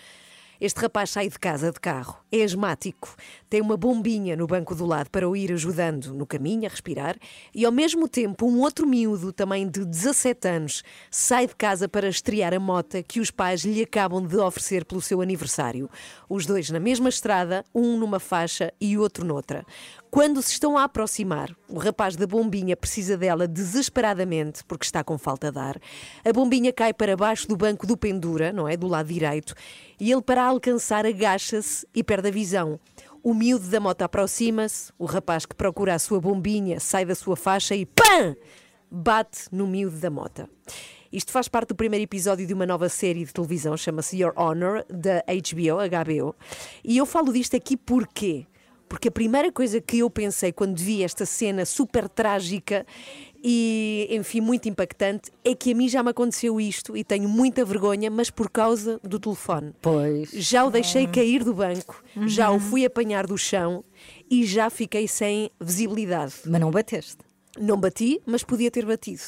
Este 0.62 0.82
rapaz 0.82 1.12
sai 1.12 1.30
de 1.30 1.40
casa 1.40 1.72
de 1.72 1.80
carro, 1.80 2.18
é 2.30 2.44
asmático, 2.44 3.16
tem 3.50 3.62
uma 3.62 3.78
bombinha 3.78 4.36
no 4.36 4.46
banco 4.46 4.76
do 4.76 4.86
lado 4.86 5.10
para 5.10 5.28
o 5.28 5.34
ir 5.34 5.54
ajudando 5.54 6.14
no 6.14 6.26
caminho 6.26 6.66
a 6.66 6.70
respirar 6.70 7.16
e, 7.56 7.64
ao 7.64 7.72
mesmo 7.72 8.10
tempo, 8.10 8.46
um 8.46 8.60
outro 8.60 8.86
miúdo, 8.86 9.32
também 9.32 9.66
de 9.66 9.86
17 9.86 10.50
anos, 10.50 10.84
sai 11.10 11.48
de 11.48 11.56
casa 11.56 11.88
para 11.88 12.10
estrear 12.10 12.54
a 12.54 12.60
mota 12.60 13.02
que 13.02 13.22
os 13.22 13.32
pais 13.32 13.64
lhe 13.64 13.82
acabam 13.82 14.22
de 14.22 14.36
oferecer 14.36 14.84
pelo 14.84 15.00
seu 15.00 15.22
aniversário. 15.22 15.90
Os 16.28 16.46
dois 16.46 16.70
na 16.70 16.80
mesma 16.80 17.08
estrada, 17.08 17.64
um 17.74 17.98
numa 17.98 18.20
faixa 18.20 18.74
e 18.82 18.98
outro 18.98 19.24
noutra. 19.24 19.66
Quando 20.12 20.42
se 20.42 20.54
estão 20.54 20.76
a 20.76 20.86
aproximar, 20.86 21.56
o 21.68 21.78
rapaz 21.78 22.16
da 22.16 22.26
bombinha 22.26 22.76
precisa 22.76 23.16
dela 23.16 23.48
desesperadamente 23.48 24.64
porque 24.66 24.84
está 24.84 25.04
com 25.04 25.20
falta 25.20 25.52
de 25.52 25.60
ar. 25.60 25.80
A 26.26 26.34
bombinha 26.34 26.74
cai 26.74 26.92
para 26.92 27.16
baixo 27.16 27.48
do 27.48 27.56
banco 27.56 27.86
do 27.86 27.96
pendura, 27.96 28.52
não 28.52 28.68
é? 28.68 28.76
Do 28.76 28.88
lado 28.88 29.08
direito, 29.08 29.54
e 30.00 30.12
ele, 30.12 30.22
para 30.24 30.46
alcançar, 30.46 31.06
agacha-se 31.06 31.86
e 31.94 32.04
perde 32.04 32.30
a 32.30 32.32
visão. 32.32 32.80
O 33.22 33.36
miúdo 33.36 33.68
da 33.68 33.80
moto 33.80 34.02
aproxima-se, 34.02 34.92
o 34.98 35.06
rapaz 35.06 35.46
que 35.46 35.54
procura 35.54 35.94
a 35.94 36.00
sua 36.00 36.20
bombinha 36.20 36.80
sai 36.80 37.06
da 37.06 37.14
sua 37.14 37.36
faixa 37.36 37.76
e 37.76 37.86
PAM! 37.86 38.36
Bate 38.90 39.42
no 39.52 39.68
miúdo 39.68 39.98
da 39.98 40.10
mota. 40.10 40.50
Isto 41.14 41.32
faz 41.32 41.48
parte 41.48 41.70
do 41.70 41.76
primeiro 41.76 42.04
episódio 42.04 42.48
de 42.48 42.54
uma 42.54 42.66
nova 42.66 42.90
série 42.90 43.26
de 43.26 43.34
televisão, 43.34 43.78
chama-se 43.78 44.18
Your 44.18 44.34
Honor, 44.36 44.84
da 44.90 45.24
HBO, 45.28 45.78
HBO. 45.78 46.36
E 46.84 46.98
eu 46.98 47.06
falo 47.06 47.32
disto 47.32 47.56
aqui 47.56 47.78
porquê? 47.78 48.48
Porque 48.90 49.08
a 49.08 49.12
primeira 49.12 49.52
coisa 49.52 49.80
que 49.80 50.00
eu 50.00 50.10
pensei 50.10 50.52
quando 50.52 50.78
vi 50.80 51.04
esta 51.04 51.26
cena 51.26 51.64
super 51.64 52.10
trágica 52.10 52.86
e, 53.42 54.08
enfim, 54.10 54.42
muito 54.42 54.68
impactante 54.68 55.32
é 55.46 55.54
que 55.54 55.72
a 55.72 55.76
mim 55.76 55.88
já 55.88 56.02
me 56.02 56.10
aconteceu 56.10 56.60
isto 56.60 56.98
e 56.98 57.04
tenho 57.04 57.30
muita 57.30 57.64
vergonha, 57.64 58.10
mas 58.10 58.32
por 58.32 58.50
causa 58.50 59.00
do 59.04 59.20
telefone. 59.20 59.74
Pois. 59.80 60.32
Já 60.32 60.66
o 60.66 60.72
deixei 60.72 61.06
cair 61.08 61.44
do 61.44 61.54
banco, 61.54 62.04
já 62.26 62.52
o 62.52 62.60
fui 62.60 62.84
apanhar 62.84 63.28
do 63.28 63.38
chão 63.38 63.84
e 64.30 64.44
já 64.44 64.70
fiquei 64.72 65.08
sem 65.08 65.52
visibilidade. 65.62 66.34
Mas 66.46 66.60
não 66.60 66.72
bateste. 66.72 67.20
Não 67.60 67.80
bati, 67.80 68.22
mas 68.26 68.44
podia 68.44 68.72
ter 68.72 68.86
batido. 68.86 69.22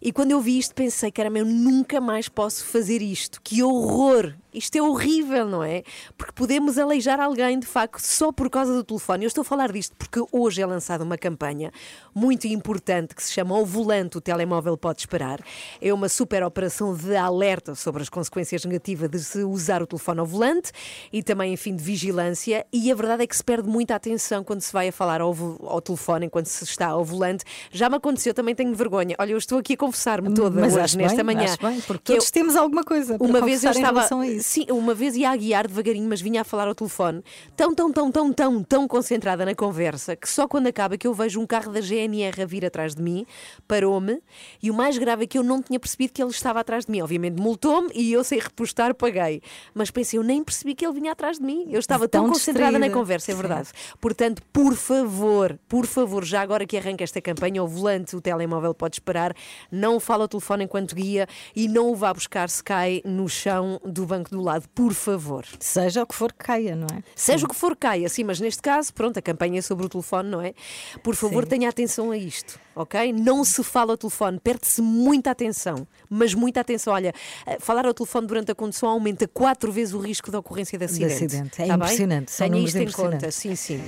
E 0.00 0.12
quando 0.12 0.30
eu 0.32 0.40
vi 0.40 0.58
isto, 0.58 0.74
pensei, 0.74 1.10
caramba, 1.10 1.38
eu 1.38 1.44
nunca 1.44 2.00
mais 2.00 2.28
posso 2.28 2.64
fazer 2.64 3.02
isto. 3.02 3.40
Que 3.42 3.62
horror! 3.62 4.34
Isto 4.52 4.76
é 4.76 4.82
horrível, 4.82 5.46
não 5.46 5.62
é? 5.62 5.84
Porque 6.18 6.32
podemos 6.32 6.76
aleijar 6.76 7.20
alguém, 7.20 7.58
de 7.60 7.66
facto, 7.66 8.00
só 8.00 8.32
por 8.32 8.50
causa 8.50 8.74
do 8.74 8.82
telefone. 8.82 9.24
Eu 9.24 9.28
estou 9.28 9.42
a 9.42 9.44
falar 9.44 9.70
disto 9.70 9.94
porque 9.96 10.20
hoje 10.32 10.60
é 10.60 10.66
lançada 10.66 11.04
uma 11.04 11.16
campanha 11.16 11.70
muito 12.12 12.48
importante 12.48 13.14
que 13.14 13.22
se 13.22 13.32
chama 13.32 13.56
O 13.56 13.64
Volante, 13.64 14.18
o 14.18 14.20
telemóvel 14.20 14.76
pode 14.76 15.00
esperar. 15.00 15.40
É 15.80 15.94
uma 15.94 16.08
super 16.08 16.42
operação 16.42 16.96
de 16.96 17.14
alerta 17.14 17.76
sobre 17.76 18.02
as 18.02 18.08
consequências 18.08 18.64
negativas 18.64 19.08
de 19.08 19.20
se 19.20 19.44
usar 19.44 19.84
o 19.84 19.86
telefone 19.86 20.18
ao 20.18 20.26
volante 20.26 20.72
e 21.12 21.22
também, 21.22 21.52
enfim, 21.52 21.76
de 21.76 21.84
vigilância. 21.84 22.66
E 22.72 22.90
a 22.90 22.94
verdade 22.94 23.22
é 23.22 23.26
que 23.28 23.36
se 23.36 23.44
perde 23.44 23.68
muita 23.68 23.94
atenção 23.94 24.42
quando 24.42 24.62
se 24.62 24.72
vai 24.72 24.88
a 24.88 24.92
falar 24.92 25.20
ao, 25.20 25.32
ao 25.62 25.80
telefone 25.80 26.26
enquanto 26.26 26.46
se 26.46 26.64
está 26.64 26.88
ao 26.88 27.04
volante. 27.04 27.44
Já 27.70 27.88
me 27.88 27.96
aconteceu, 27.96 28.34
também 28.34 28.56
tenho 28.56 28.74
vergonha. 28.74 29.14
Olha, 29.16 29.30
eu 29.30 29.38
estou 29.38 29.49
estou 29.50 29.58
aqui 29.58 29.74
a 29.74 29.76
confessar-me 29.76 30.32
toda 30.32 30.60
Mas 30.60 30.76
hoje, 30.76 30.96
nesta 30.96 31.22
bem, 31.24 31.34
manhã. 31.36 31.54
bem, 31.60 31.80
porque 31.80 32.02
que 32.04 32.12
eu- 32.12 32.16
todos 32.16 32.30
temos 32.30 32.54
alguma 32.56 32.84
coisa 32.84 33.18
para 33.18 33.26
uma 33.26 33.40
vez 33.40 33.64
eu 33.64 33.70
estava, 33.72 34.08
sim, 34.40 34.64
uma 34.70 34.94
vez 34.94 35.16
ia 35.16 35.30
a 35.30 35.36
guiar 35.36 35.66
devagarinho, 35.66 36.08
mas 36.08 36.20
vinha 36.20 36.40
a 36.42 36.44
falar 36.44 36.68
ao 36.68 36.74
telefone, 36.74 37.22
tão, 37.56 37.74
tão, 37.74 37.92
tão, 37.92 38.10
tão, 38.12 38.32
tão, 38.32 38.62
tão 38.62 38.88
concentrada 38.88 39.44
na 39.44 39.54
conversa, 39.54 40.14
que 40.14 40.28
só 40.28 40.46
quando 40.46 40.68
acaba 40.68 40.96
que 40.96 41.06
eu 41.06 41.12
vejo 41.12 41.40
um 41.40 41.46
carro 41.46 41.72
da 41.72 41.80
GNR 41.80 42.42
a 42.42 42.46
vir 42.46 42.64
atrás 42.64 42.94
de 42.94 43.02
mim, 43.02 43.26
parou-me, 43.66 44.20
e 44.62 44.70
o 44.70 44.74
mais 44.74 44.96
grave 44.98 45.24
é 45.24 45.26
que 45.26 45.36
eu 45.38 45.42
não 45.42 45.60
tinha 45.62 45.78
percebido 45.80 46.12
que 46.12 46.22
ele 46.22 46.30
estava 46.30 46.60
atrás 46.60 46.84
de 46.86 46.92
mim. 46.92 47.00
Obviamente 47.02 47.40
multou-me 47.40 47.90
e 47.94 48.12
eu, 48.12 48.22
sem 48.22 48.38
repostar, 48.38 48.94
paguei. 48.94 49.42
Mas 49.74 49.90
pensei, 49.90 50.18
eu 50.18 50.22
nem 50.22 50.42
percebi 50.44 50.74
que 50.74 50.84
ele 50.86 50.94
vinha 50.94 51.12
atrás 51.12 51.38
de 51.38 51.44
mim. 51.44 51.66
Eu 51.70 51.80
estava 51.80 52.06
tão, 52.08 52.22
Tão 52.24 52.32
concentrada 52.32 52.78
na 52.78 52.90
conversa, 52.90 53.32
é 53.32 53.34
verdade. 53.34 53.68
Portanto, 54.00 54.42
por 54.52 54.74
favor, 54.74 55.58
por 55.68 55.86
favor, 55.86 56.24
já 56.24 56.40
agora 56.42 56.66
que 56.66 56.76
arranca 56.76 57.02
esta 57.02 57.20
campanha, 57.20 57.62
o 57.62 57.66
volante, 57.66 58.14
o 58.14 58.20
telemóvel 58.20 58.74
pode 58.74 58.96
esperar, 58.96 59.34
não 59.70 60.00
fala 60.00 60.24
ao 60.24 60.28
telefone 60.28 60.64
enquanto 60.64 60.94
guia 60.94 61.26
e 61.54 61.68
não 61.68 61.90
o 61.90 61.94
vá 61.94 62.12
buscar 62.12 62.48
se 62.48 62.62
cai 62.62 63.02
no 63.04 63.28
chão 63.28 63.80
do 63.84 64.06
banco 64.06 64.30
do 64.30 64.40
lado, 64.40 64.68
por 64.74 64.92
favor. 64.94 65.44
Seja 65.58 66.02
o 66.02 66.06
que 66.06 66.14
for 66.14 66.32
que 66.32 66.44
caia, 66.44 66.74
não 66.76 66.86
é? 66.86 67.02
Seja 67.14 67.46
o 67.46 67.48
que 67.48 67.54
for, 67.54 67.76
caia, 67.76 68.08
sim, 68.08 68.24
mas 68.24 68.40
neste 68.40 68.62
caso, 68.62 68.92
pronto, 68.92 69.18
a 69.18 69.22
campanha 69.22 69.58
é 69.58 69.62
sobre 69.62 69.86
o 69.86 69.88
telefone, 69.88 70.28
não 70.28 70.40
é? 70.40 70.54
Por 71.02 71.14
favor, 71.14 71.46
tenha 71.46 71.68
atenção 71.68 72.10
a 72.10 72.16
isto, 72.16 72.58
ok? 72.74 73.12
Não 73.12 73.44
se 73.44 73.62
fala 73.62 73.92
ao 73.92 73.96
telefone, 73.96 74.38
perde-se 74.40 74.82
muita 74.82 75.30
atenção, 75.30 75.86
mas 76.08 76.34
muita 76.34 76.60
atenção. 76.60 76.92
Olha, 76.92 77.12
eh, 77.46 77.58
falar 77.60 77.86
ao 77.86 77.94
telefone 77.94 78.26
durante 78.26 78.52
a 78.52 78.54
condução 78.54 78.88
aumenta 78.88 79.26
quatro 79.28 79.70
vezes 79.72 79.94
o 79.94 79.98
risco 79.98 80.30
de 80.30 80.36
ocorrência 80.36 80.78
de 80.78 80.84
acidente. 80.84 81.24
acidente. 81.24 81.62
É 81.62 81.66
Tá 81.66 81.74
impressionante, 81.74 82.30
são 82.30 82.48
Tenha 82.48 82.64
isto 82.64 82.78
em 82.78 82.90
conta, 82.90 83.30
sim, 83.30 83.54
sim. 83.54 83.80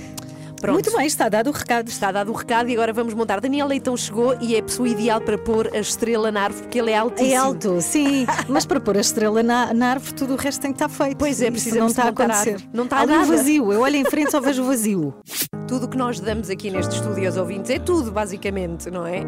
Pronto. 0.61 0.75
Muito 0.75 0.95
bem, 0.95 1.05
está 1.05 1.27
dado 1.27 1.49
o 1.49 1.51
recado. 1.51 1.89
Está 1.89 2.09
dado 2.09 2.31
o 2.31 2.33
recado 2.33 2.69
e 2.69 2.73
agora 2.73 2.93
vamos 2.93 3.13
montar. 3.13 3.41
Daniel 3.41 3.67
Leitão 3.67 3.97
chegou 3.97 4.37
e 4.39 4.55
é 4.55 4.59
a 4.59 4.63
pessoa 4.63 4.87
ideal 4.87 5.19
para 5.19 5.37
pôr 5.43 5.69
a 5.73 5.79
estrela 5.79 6.31
na 6.31 6.43
árvore, 6.43 6.63
porque 6.63 6.79
ele 6.79 6.91
é 6.91 6.97
altíssimo. 6.97 7.31
É 7.33 7.35
alto, 7.35 7.81
sim, 7.81 8.25
mas 8.47 8.65
para 8.65 8.79
pôr 8.79 8.97
a 8.97 9.01
estrela 9.01 9.43
na, 9.43 9.73
na 9.73 9.91
árvore, 9.91 10.13
tudo 10.13 10.33
o 10.33 10.37
resto 10.37 10.61
tem 10.61 10.71
que 10.71 10.75
estar 10.83 10.89
feito. 10.89 11.17
Pois 11.17 11.41
é, 11.41 11.45
Isso 11.45 11.51
precisamos 11.53 11.79
não 11.79 11.87
está 11.87 12.03
a 12.03 12.09
acontecer. 12.09 12.61
Não 12.73 12.83
está 12.85 12.99
Ali 12.99 13.11
nada. 13.11 13.25
vazio. 13.25 13.71
Eu 13.71 13.81
olho 13.81 13.95
em 13.95 14.05
frente 14.05 14.31
só 14.31 14.39
vejo 14.39 14.63
o 14.63 14.65
vazio. 14.65 15.13
Tudo 15.67 15.85
o 15.85 15.89
que 15.89 15.97
nós 15.97 16.19
damos 16.19 16.49
aqui 16.49 16.69
neste 16.69 16.95
estúdio 16.95 17.25
aos 17.25 17.37
ouvintes 17.37 17.71
é 17.71 17.79
tudo, 17.79 18.11
basicamente, 18.11 18.91
não 18.91 19.07
é? 19.07 19.23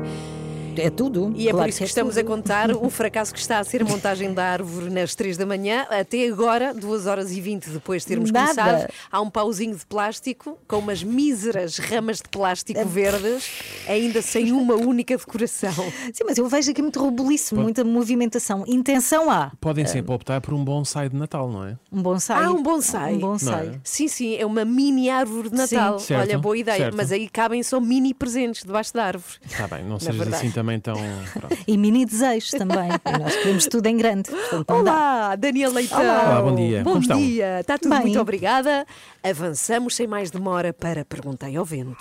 É 0.82 0.90
tudo. 0.90 1.34
E 1.36 1.48
é 1.48 1.52
claro 1.52 1.66
por 1.66 1.70
isso 1.70 1.78
que, 1.80 1.84
é 1.84 1.88
estamos 1.88 2.16
tudo. 2.16 2.26
a 2.26 2.28
contar 2.28 2.72
o 2.72 2.90
fracasso 2.92 3.34
que 3.34 3.40
está 3.40 3.60
a 3.60 3.64
ser 3.64 3.82
a 3.82 3.86
montagem 3.86 4.34
da 4.34 4.44
árvore 4.46 4.90
nas 4.90 5.16
3 5.16 5.38
da 5.38 5.46
manhã. 5.46 5.86
Até 5.90 6.28
agora, 6.28 6.74
2 6.74 7.06
horas 7.08 7.32
e 7.32 7.42
20 7.42 7.70
depois 7.70 8.02
de 8.04 8.08
termos 8.10 8.32
Nada. 8.32 8.48
começado, 8.48 8.94
há 9.12 9.22
um 9.22 9.30
pauzinho 9.30 9.76
de 9.76 9.86
plástico 9.86 10.58
com 10.68 10.78
umas 10.80 11.04
míseras 11.04 11.78
ramas 11.78 12.18
de 12.18 12.30
plástico 12.30 12.86
verdes, 12.86 13.50
ainda 13.88 14.22
sem 14.22 14.52
uma 14.52 14.76
única 14.76 15.18
decoração. 15.18 15.74
Sim, 16.14 16.24
mas 16.26 16.38
eu 16.38 16.48
vejo 16.48 16.72
aqui 16.72 16.82
muito 16.82 17.04
rebuliço, 17.04 17.56
muita 17.56 17.84
movimentação. 17.84 18.64
Intenção 18.68 19.30
há. 19.30 19.52
Podem 19.60 19.86
sempre 19.86 20.14
optar 20.14 20.42
por 20.42 20.54
um 20.54 20.64
bonsai 20.64 21.10
de 21.10 21.16
Natal, 21.16 21.50
não 21.50 21.66
é? 21.66 21.78
Um 21.92 22.02
bonsai. 22.02 22.44
Ah, 22.44 22.52
um 22.52 22.62
bonsai. 22.62 23.14
Um 23.16 23.20
bonsai. 23.20 23.68
É? 23.68 23.80
Sim, 23.84 24.08
sim, 24.08 24.36
é 24.36 24.46
uma 24.46 24.66
mini 24.66 25.10
árvore 25.10 25.50
de 25.50 25.56
Natal. 25.56 26.00
Sim. 26.00 26.06
Certo, 26.08 26.22
Olha, 26.22 26.38
boa 26.40 26.58
ideia. 26.58 26.78
certo. 26.78 26.96
Mas 26.96 27.12
aí 27.12 27.28
cabem 27.30 27.62
só 27.64 27.80
mini 27.80 28.14
presentes 28.14 28.64
debaixo 28.64 28.94
da 28.94 29.06
árvore. 29.06 29.34
Está 29.46 29.68
bem, 29.68 29.84
não 29.84 30.00
sejas 30.00 30.34
assim 30.34 30.52
também 30.52 30.65
tão. 30.80 30.96
pronto. 31.34 31.58
E 31.68 31.78
mini 31.78 32.06
desejos 32.06 32.52
também. 32.52 32.90
Nós 33.20 33.36
queremos 33.36 33.66
tudo 33.68 33.86
em 33.88 33.98
grande. 33.98 34.30
Portanto, 34.30 34.68
dá. 34.68 34.76
Olá, 34.76 35.36
Daniel 35.36 35.72
Leitão. 35.72 36.00
Olá, 36.00 36.42
bom 36.42 36.56
dia. 36.56 36.84
Bom 36.84 37.02
Como 37.02 37.20
dia. 37.20 37.60
Está 37.62 37.78
tudo 37.78 37.92
Bem. 37.92 38.02
muito 38.02 38.20
obrigada. 38.20 38.86
Avançamos 39.24 39.96
sem 39.96 40.08
mais 40.08 40.32
demora 40.32 40.74
para 40.74 41.06
Perguntei 41.06 41.56
ao 41.56 41.66
Vento. 41.66 41.98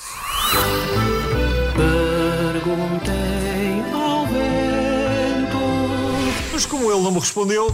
Perguntei 2.53 3.83
ao 3.93 4.27
vento. 4.27 5.59
Mas 6.53 6.67
como 6.67 6.91
ele 6.91 7.03
não 7.03 7.11
me 7.11 7.19
respondeu, 7.19 7.67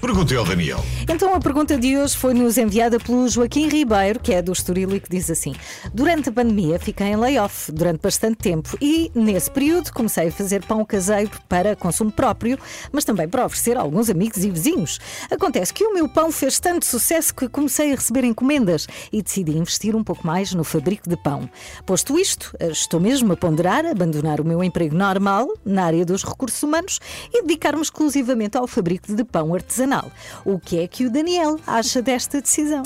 perguntei 0.00 0.36
ao 0.36 0.44
Daniel. 0.44 0.84
Então 1.08 1.34
a 1.34 1.40
pergunta 1.40 1.78
de 1.78 1.96
hoje 1.96 2.16
foi-nos 2.16 2.58
enviada 2.58 2.98
pelo 2.98 3.28
Joaquim 3.28 3.68
Ribeiro, 3.68 4.20
que 4.20 4.32
é 4.32 4.42
do 4.42 4.52
Estoril 4.52 4.94
e 4.94 5.00
que 5.00 5.08
diz 5.08 5.30
assim: 5.30 5.54
Durante 5.94 6.28
a 6.28 6.32
pandemia 6.32 6.78
fiquei 6.78 7.08
em 7.08 7.16
layoff 7.16 7.72
durante 7.72 8.00
bastante 8.00 8.36
tempo 8.36 8.76
e 8.80 9.10
nesse 9.14 9.50
período 9.50 9.92
comecei 9.92 10.28
a 10.28 10.32
fazer 10.32 10.64
pão 10.64 10.84
caseiro 10.84 11.30
para 11.48 11.74
consumo 11.74 12.12
próprio, 12.12 12.58
mas 12.92 13.04
também 13.04 13.28
para 13.28 13.46
oferecer 13.46 13.76
a 13.76 13.80
alguns 13.80 14.10
amigos 14.10 14.44
e 14.44 14.50
vizinhos. 14.50 14.98
Acontece 15.30 15.72
que 15.72 15.84
o 15.84 15.94
meu 15.94 16.08
pão 16.08 16.30
fez 16.30 16.58
tanto 16.58 16.84
sucesso 16.84 17.34
que 17.34 17.48
comecei 17.48 17.92
a 17.92 17.96
receber 17.96 18.24
encomendas 18.24 18.86
e 19.12 19.22
decidi 19.22 19.56
investir 19.56 19.96
um 19.96 20.04
pouco 20.04 20.26
mais 20.26 20.52
no 20.52 20.64
fabrico 20.64 21.08
de 21.08 21.16
pão. 21.16 21.48
Posto 21.84 22.18
isto, 22.18 22.54
estou 22.60 23.00
mesmo 23.00 23.32
a 23.32 23.36
ponderar 23.36 23.86
abandonar 23.86 24.40
o 24.40 24.44
meu 24.44 24.62
emprego 24.62 24.94
normal 24.94 25.48
na 25.64 25.84
área 25.84 26.04
dos 26.04 26.22
recursos 26.24 26.62
humanos 26.62 27.00
e 27.32 27.42
dedicar-me 27.42 27.82
exclusivamente 27.82 28.56
ao 28.56 28.66
fabrico 28.66 29.14
de 29.14 29.24
pão 29.24 29.54
artesanal. 29.54 29.85
O 30.44 30.58
que 30.58 30.80
é 30.80 30.86
que 30.88 31.06
o 31.06 31.10
Daniel 31.10 31.58
acha 31.66 32.02
desta 32.02 32.40
decisão? 32.40 32.82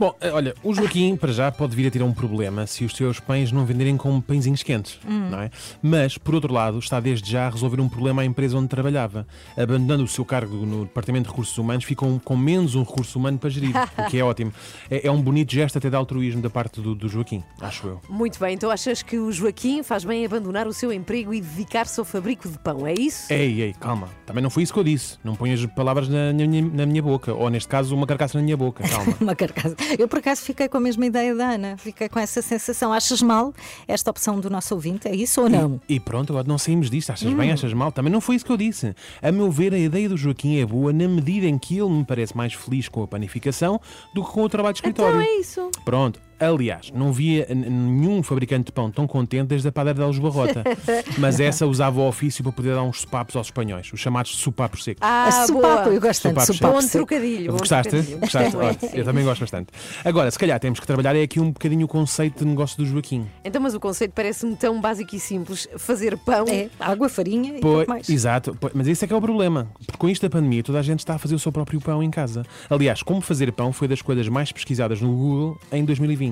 Bom, 0.00 0.16
eh, 0.18 0.30
olha, 0.30 0.54
o 0.64 0.72
Joaquim, 0.72 1.14
para 1.14 1.30
já, 1.30 1.52
pode 1.52 1.76
vir 1.76 1.86
a 1.86 1.90
ter 1.90 2.02
um 2.02 2.10
problema 2.10 2.66
se 2.66 2.86
os 2.86 2.96
seus 2.96 3.20
pães 3.20 3.52
não 3.52 3.66
venderem 3.66 3.98
como 3.98 4.22
pãezinhos 4.22 4.62
quentes, 4.62 4.98
Hum. 5.06 5.28
não 5.30 5.40
é? 5.42 5.50
Mas, 5.82 6.16
por 6.16 6.34
outro 6.34 6.50
lado, 6.54 6.78
está 6.78 6.98
desde 6.98 7.30
já 7.30 7.46
a 7.46 7.50
resolver 7.50 7.82
um 7.82 7.88
problema 7.88 8.22
à 8.22 8.24
empresa 8.24 8.56
onde 8.56 8.68
trabalhava. 8.68 9.26
Abandonando 9.58 10.04
o 10.04 10.08
seu 10.08 10.24
cargo 10.24 10.64
no 10.64 10.86
Departamento 10.86 11.24
de 11.24 11.30
Recursos 11.30 11.58
Humanos, 11.58 11.84
ficam 11.84 12.18
com 12.24 12.34
menos 12.34 12.74
um 12.74 12.82
recurso 12.82 13.18
humano 13.18 13.36
para 13.38 13.50
gerir, 13.50 13.74
o 13.98 14.08
que 14.08 14.18
é 14.18 14.24
ótimo. 14.24 14.50
É, 14.90 15.06
é 15.06 15.10
um 15.10 15.20
bonito 15.20 15.52
gesto 15.52 15.76
até 15.76 15.90
de 15.90 15.96
altruísmo 15.96 16.40
da 16.40 16.48
parte 16.48 16.80
do, 16.80 16.94
do 16.94 17.06
Joaquim, 17.06 17.44
acho 17.60 17.86
eu. 17.86 18.00
Muito 18.08 18.40
bem, 18.40 18.54
então 18.54 18.70
achas 18.70 19.02
que 19.02 19.18
o 19.18 19.30
Joaquim 19.30 19.82
faz 19.82 20.02
bem 20.02 20.22
em 20.22 20.24
abandonar 20.24 20.66
o 20.66 20.72
seu 20.72 20.90
emprego 20.90 21.34
e 21.34 21.42
dedicar-se 21.42 22.00
ao 22.00 22.06
fabrico 22.06 22.48
de 22.48 22.58
pão, 22.58 22.86
é 22.86 22.94
isso? 22.94 23.30
Ei, 23.30 23.60
ei, 23.60 23.74
calma. 23.78 24.08
Também 24.24 24.42
não 24.42 24.48
foi 24.48 24.62
isso 24.62 24.72
que 24.72 24.78
eu 24.78 24.84
disse. 24.84 25.18
Não 25.22 25.34
ponhas 25.36 25.64
palavras 25.66 26.08
na, 26.08 26.32
na 26.32 26.46
minha, 26.46 26.62
na 26.62 26.86
minha 26.86 27.02
boca. 27.02 27.34
Ou, 27.34 27.50
neste 27.50 27.68
caso, 27.68 27.94
uma 27.94 28.06
carcaça 28.06 28.38
na 28.38 28.44
minha 28.44 28.56
boca. 28.56 28.82
Calma. 28.88 29.10
Uma 29.20 29.34
carcaça. 29.34 29.76
Eu, 29.98 30.08
por 30.08 30.18
acaso, 30.18 30.42
fiquei 30.42 30.68
com 30.68 30.76
a 30.76 30.80
mesma 30.80 31.06
ideia 31.06 31.34
da 31.34 31.50
Ana. 31.50 31.76
Fiquei 31.76 32.08
com 32.08 32.18
essa 32.18 32.42
sensação. 32.42 32.92
Achas 32.92 33.22
mal 33.22 33.52
esta 33.86 34.10
opção 34.10 34.40
do 34.40 34.48
nosso 34.50 34.74
ouvinte? 34.74 35.08
É 35.08 35.14
isso 35.14 35.42
ou 35.42 35.48
não? 35.48 35.80
E 35.88 35.98
pronto, 35.98 36.32
agora 36.32 36.46
não 36.46 36.58
saímos 36.58 36.90
disto. 36.90 37.10
Achas 37.10 37.32
bem, 37.32 37.52
achas 37.52 37.72
mal? 37.72 37.92
Também 37.92 38.12
não 38.12 38.20
foi 38.20 38.36
isso 38.36 38.44
que 38.44 38.52
eu 38.52 38.56
disse. 38.56 38.94
A 39.22 39.32
meu 39.32 39.50
ver, 39.50 39.74
a 39.74 39.78
ideia 39.78 40.08
do 40.08 40.16
Joaquim 40.16 40.60
é 40.60 40.66
boa 40.66 40.92
na 40.92 41.08
medida 41.08 41.46
em 41.46 41.58
que 41.58 41.78
ele 41.78 41.90
me 41.90 42.04
parece 42.04 42.36
mais 42.36 42.52
feliz 42.52 42.88
com 42.88 43.02
a 43.02 43.08
panificação 43.08 43.80
do 44.14 44.24
que 44.24 44.30
com 44.30 44.42
o 44.42 44.48
trabalho 44.48 44.74
de 44.74 44.78
escritório. 44.78 45.20
Então 45.20 45.34
é 45.34 45.40
isso. 45.40 45.70
Pronto. 45.84 46.29
Aliás, 46.40 46.90
não 46.94 47.12
via 47.12 47.46
nenhum 47.54 48.22
fabricante 48.22 48.66
de 48.66 48.72
pão 48.72 48.90
tão 48.90 49.06
contente 49.06 49.48
desde 49.48 49.68
a 49.68 49.72
padaria 49.72 49.94
de 49.98 50.02
Alves 50.02 50.18
Barrota. 50.18 50.64
Mas 51.18 51.38
essa 51.38 51.66
usava 51.66 52.00
o 52.00 52.08
ofício 52.08 52.42
para 52.42 52.52
poder 52.52 52.74
dar 52.74 52.82
uns 52.82 53.02
sopapos 53.02 53.36
aos 53.36 53.48
espanhóis, 53.48 53.92
os 53.92 54.00
chamados 54.00 54.34
sopapos 54.36 54.84
secos. 54.84 55.00
Ah, 55.02 55.26
a 55.26 55.46
sopapo, 55.46 55.90
eu 55.90 56.00
gosto 56.00 56.22
tanto 56.22 56.40
sopapo. 56.46 56.80
Bom 56.80 56.88
trocadilho. 56.88 57.52
Gostaste? 57.52 57.90
trocadilho. 57.90 58.18
Gostaste? 58.18 58.56
Olha, 58.56 58.78
eu 58.94 59.04
também 59.04 59.24
gosto 59.24 59.40
bastante. 59.40 59.68
Agora, 60.04 60.30
se 60.30 60.38
calhar 60.38 60.58
temos 60.58 60.80
que 60.80 60.86
trabalhar 60.86 61.14
é 61.14 61.22
aqui 61.22 61.40
um 61.40 61.50
bocadinho 61.50 61.84
o 61.84 61.88
conceito 61.88 62.38
de 62.38 62.46
negócio 62.46 62.76
do 62.78 62.86
Joaquim. 62.86 63.26
Então, 63.44 63.60
mas 63.60 63.74
o 63.74 63.80
conceito 63.80 64.12
parece-me 64.12 64.56
tão 64.56 64.80
básico 64.80 65.14
e 65.14 65.20
simples. 65.20 65.68
Fazer 65.76 66.16
pão. 66.18 66.46
É, 66.48 66.68
água, 66.78 67.08
farinha 67.08 67.58
e 67.58 67.60
Pois, 67.60 67.86
mais. 67.86 68.08
exato, 68.08 68.56
pois, 68.58 68.72
mas 68.74 68.88
esse 68.88 69.04
é 69.04 69.08
que 69.08 69.12
é 69.12 69.16
o 69.16 69.20
problema. 69.20 69.68
Porque 69.86 69.98
com 69.98 70.08
isto 70.08 70.22
da 70.22 70.30
pandemia, 70.30 70.62
toda 70.62 70.78
a 70.78 70.82
gente 70.82 71.00
está 71.00 71.14
a 71.14 71.18
fazer 71.18 71.34
o 71.34 71.38
seu 71.38 71.52
próprio 71.52 71.80
pão 71.80 72.02
em 72.02 72.10
casa. 72.10 72.44
Aliás, 72.68 73.02
como 73.02 73.20
fazer 73.20 73.52
pão 73.52 73.72
foi 73.72 73.88
das 73.88 74.00
coisas 74.00 74.28
mais 74.28 74.50
pesquisadas 74.52 75.00
no 75.00 75.12
Google 75.12 75.58
em 75.72 75.84
2020. 75.84 76.29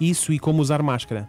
Isso 0.00 0.32
e 0.32 0.38
como 0.38 0.60
usar 0.60 0.82
máscara. 0.82 1.28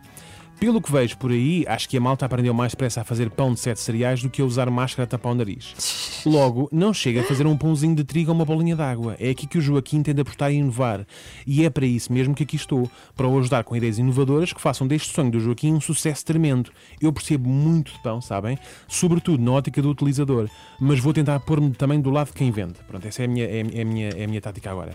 Pelo 0.59 0.81
que 0.81 0.91
vejo 0.91 1.17
por 1.17 1.31
aí, 1.31 1.63
acho 1.69 1.87
que 1.87 1.95
a 1.95 2.01
malta 2.01 2.25
aprendeu 2.25 2.53
mais 2.53 2.73
depressa 2.73 2.99
a 2.99 3.03
fazer 3.05 3.29
pão 3.29 3.53
de 3.53 3.61
sete 3.61 3.79
cereais 3.79 4.21
do 4.21 4.29
que 4.29 4.41
a 4.41 4.45
usar 4.45 4.69
máscara 4.69 5.05
a 5.05 5.07
tapar 5.07 5.31
o 5.31 5.35
nariz. 5.35 6.21
Logo, 6.25 6.67
não 6.69 6.93
chega 6.93 7.21
a 7.21 7.23
fazer 7.23 7.47
um 7.47 7.57
pãozinho 7.57 7.95
de 7.95 8.03
trigo 8.03 8.29
ou 8.29 8.35
uma 8.35 8.43
bolinha 8.43 8.75
de 8.75 8.81
água. 8.81 9.15
É 9.21 9.29
aqui 9.29 9.47
que 9.47 9.57
o 9.57 9.61
Joaquim 9.61 10.03
tende 10.03 10.19
a 10.19 10.21
apostar 10.21 10.51
e 10.51 10.55
inovar. 10.55 11.07
E 11.47 11.63
é 11.63 11.69
para 11.69 11.85
isso 11.85 12.11
mesmo 12.11 12.35
que 12.35 12.43
aqui 12.43 12.57
estou, 12.57 12.91
para 13.15 13.25
o 13.25 13.39
ajudar 13.39 13.63
com 13.63 13.73
ideias 13.73 13.99
inovadoras 13.99 14.51
que 14.51 14.59
façam 14.59 14.85
deste 14.85 15.13
sonho 15.13 15.31
do 15.31 15.39
Joaquim 15.39 15.71
um 15.71 15.79
sucesso 15.79 16.25
tremendo. 16.25 16.71
Eu 16.99 17.13
percebo 17.13 17.47
muito 17.47 17.93
de 17.93 18.03
pão, 18.03 18.19
sabem? 18.19 18.59
Sobretudo 18.85 19.41
na 19.41 19.53
ótica 19.53 19.81
do 19.81 19.89
utilizador. 19.89 20.49
Mas 20.77 20.99
vou 20.99 21.13
tentar 21.13 21.39
pôr-me 21.39 21.71
também 21.71 22.01
do 22.01 22.09
lado 22.09 22.27
de 22.27 22.33
quem 22.33 22.51
vende. 22.51 22.75
Pronto, 22.85 23.07
essa 23.07 23.21
é 23.21 23.25
a 23.25 23.27
minha, 23.29 23.45
é 23.45 23.61
a 23.61 23.85
minha, 23.85 24.09
é 24.09 24.25
a 24.25 24.27
minha 24.27 24.41
tática 24.41 24.69
agora. 24.69 24.93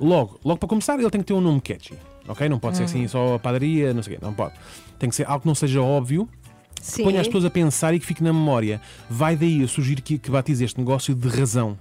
Logo, 0.00 0.40
logo 0.44 0.58
para 0.58 0.68
começar, 0.68 0.98
ele 0.98 1.08
tem 1.08 1.20
que 1.20 1.26
ter 1.28 1.34
um 1.34 1.40
nome 1.40 1.60
catchy. 1.60 1.94
Ok? 2.26 2.48
Não 2.48 2.58
pode 2.58 2.76
ser 2.76 2.84
assim 2.84 3.06
só 3.06 3.34
a 3.34 3.38
padaria, 3.38 3.92
não 3.92 4.02
sei 4.02 4.14
o 4.14 4.18
quê. 4.18 4.24
Não 4.24 4.32
pode. 4.32 4.54
Tem 4.98 5.08
que 5.08 5.14
ser 5.14 5.26
algo 5.26 5.40
que 5.40 5.46
não 5.46 5.54
seja 5.54 5.82
óbvio, 5.82 6.28
que 6.74 6.86
Sim. 6.86 7.04
ponha 7.04 7.20
as 7.20 7.26
pessoas 7.26 7.44
a 7.44 7.50
pensar 7.50 7.94
e 7.94 8.00
que 8.00 8.06
fique 8.06 8.22
na 8.22 8.32
memória. 8.32 8.80
Vai 9.08 9.36
daí 9.36 9.60
eu 9.60 9.68
sugiro 9.68 10.00
que, 10.02 10.18
que 10.18 10.30
batize 10.30 10.64
este 10.64 10.78
negócio 10.78 11.14
de 11.14 11.28
razão. 11.28 11.78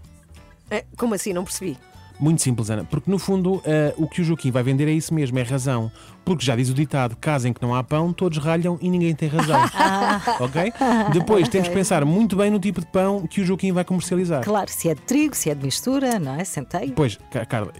É, 0.70 0.84
Como 0.98 1.14
assim? 1.14 1.34
Não 1.34 1.44
percebi. 1.44 1.78
Muito 2.20 2.42
simples, 2.42 2.70
Ana. 2.70 2.84
Porque 2.86 3.10
no 3.10 3.18
fundo 3.18 3.62
eh, 3.66 3.94
o 3.98 4.08
que 4.08 4.22
o 4.22 4.24
Joaquim 4.24 4.52
vai 4.52 4.64
vender 4.64 4.88
é 4.88 4.92
isso 4.92 5.14
mesmo, 5.14 5.38
é 5.40 5.44
razão. 5.44 5.92
Porque 6.26 6.46
já 6.46 6.56
diz 6.56 6.70
o 6.70 6.74
ditado: 6.74 7.16
casa 7.20 7.48
em 7.50 7.54
que 7.54 7.62
não 7.62 7.76
há 7.76 7.84
pão, 7.84 8.14
todos 8.14 8.38
ralham 8.38 8.78
e 8.82 8.90
ninguém 8.90 9.14
tem 9.14 9.28
razão. 9.30 9.60
ok? 10.40 10.72
Depois 11.12 11.48
temos 11.50 11.68
que 11.68 11.74
pensar 11.74 12.06
muito 12.06 12.36
bem 12.36 12.50
no 12.50 12.60
tipo 12.60 12.80
de 12.80 12.88
pão 12.88 13.26
que 13.28 13.42
o 13.42 13.46
Joaquim 13.46 13.72
vai 13.72 13.84
comercializar. 13.84 14.44
Claro, 14.44 14.70
se 14.72 14.90
é 14.90 14.96
de 14.96 15.02
trigo, 15.02 15.36
se 15.36 15.50
é 15.50 15.56
de 15.56 15.66
mistura, 15.66 16.20
não 16.20 16.36
é? 16.36 16.44
Centeio. 16.44 16.94
Pois, 16.94 17.18
Ca- 17.32 17.46
Carla, 17.46 17.74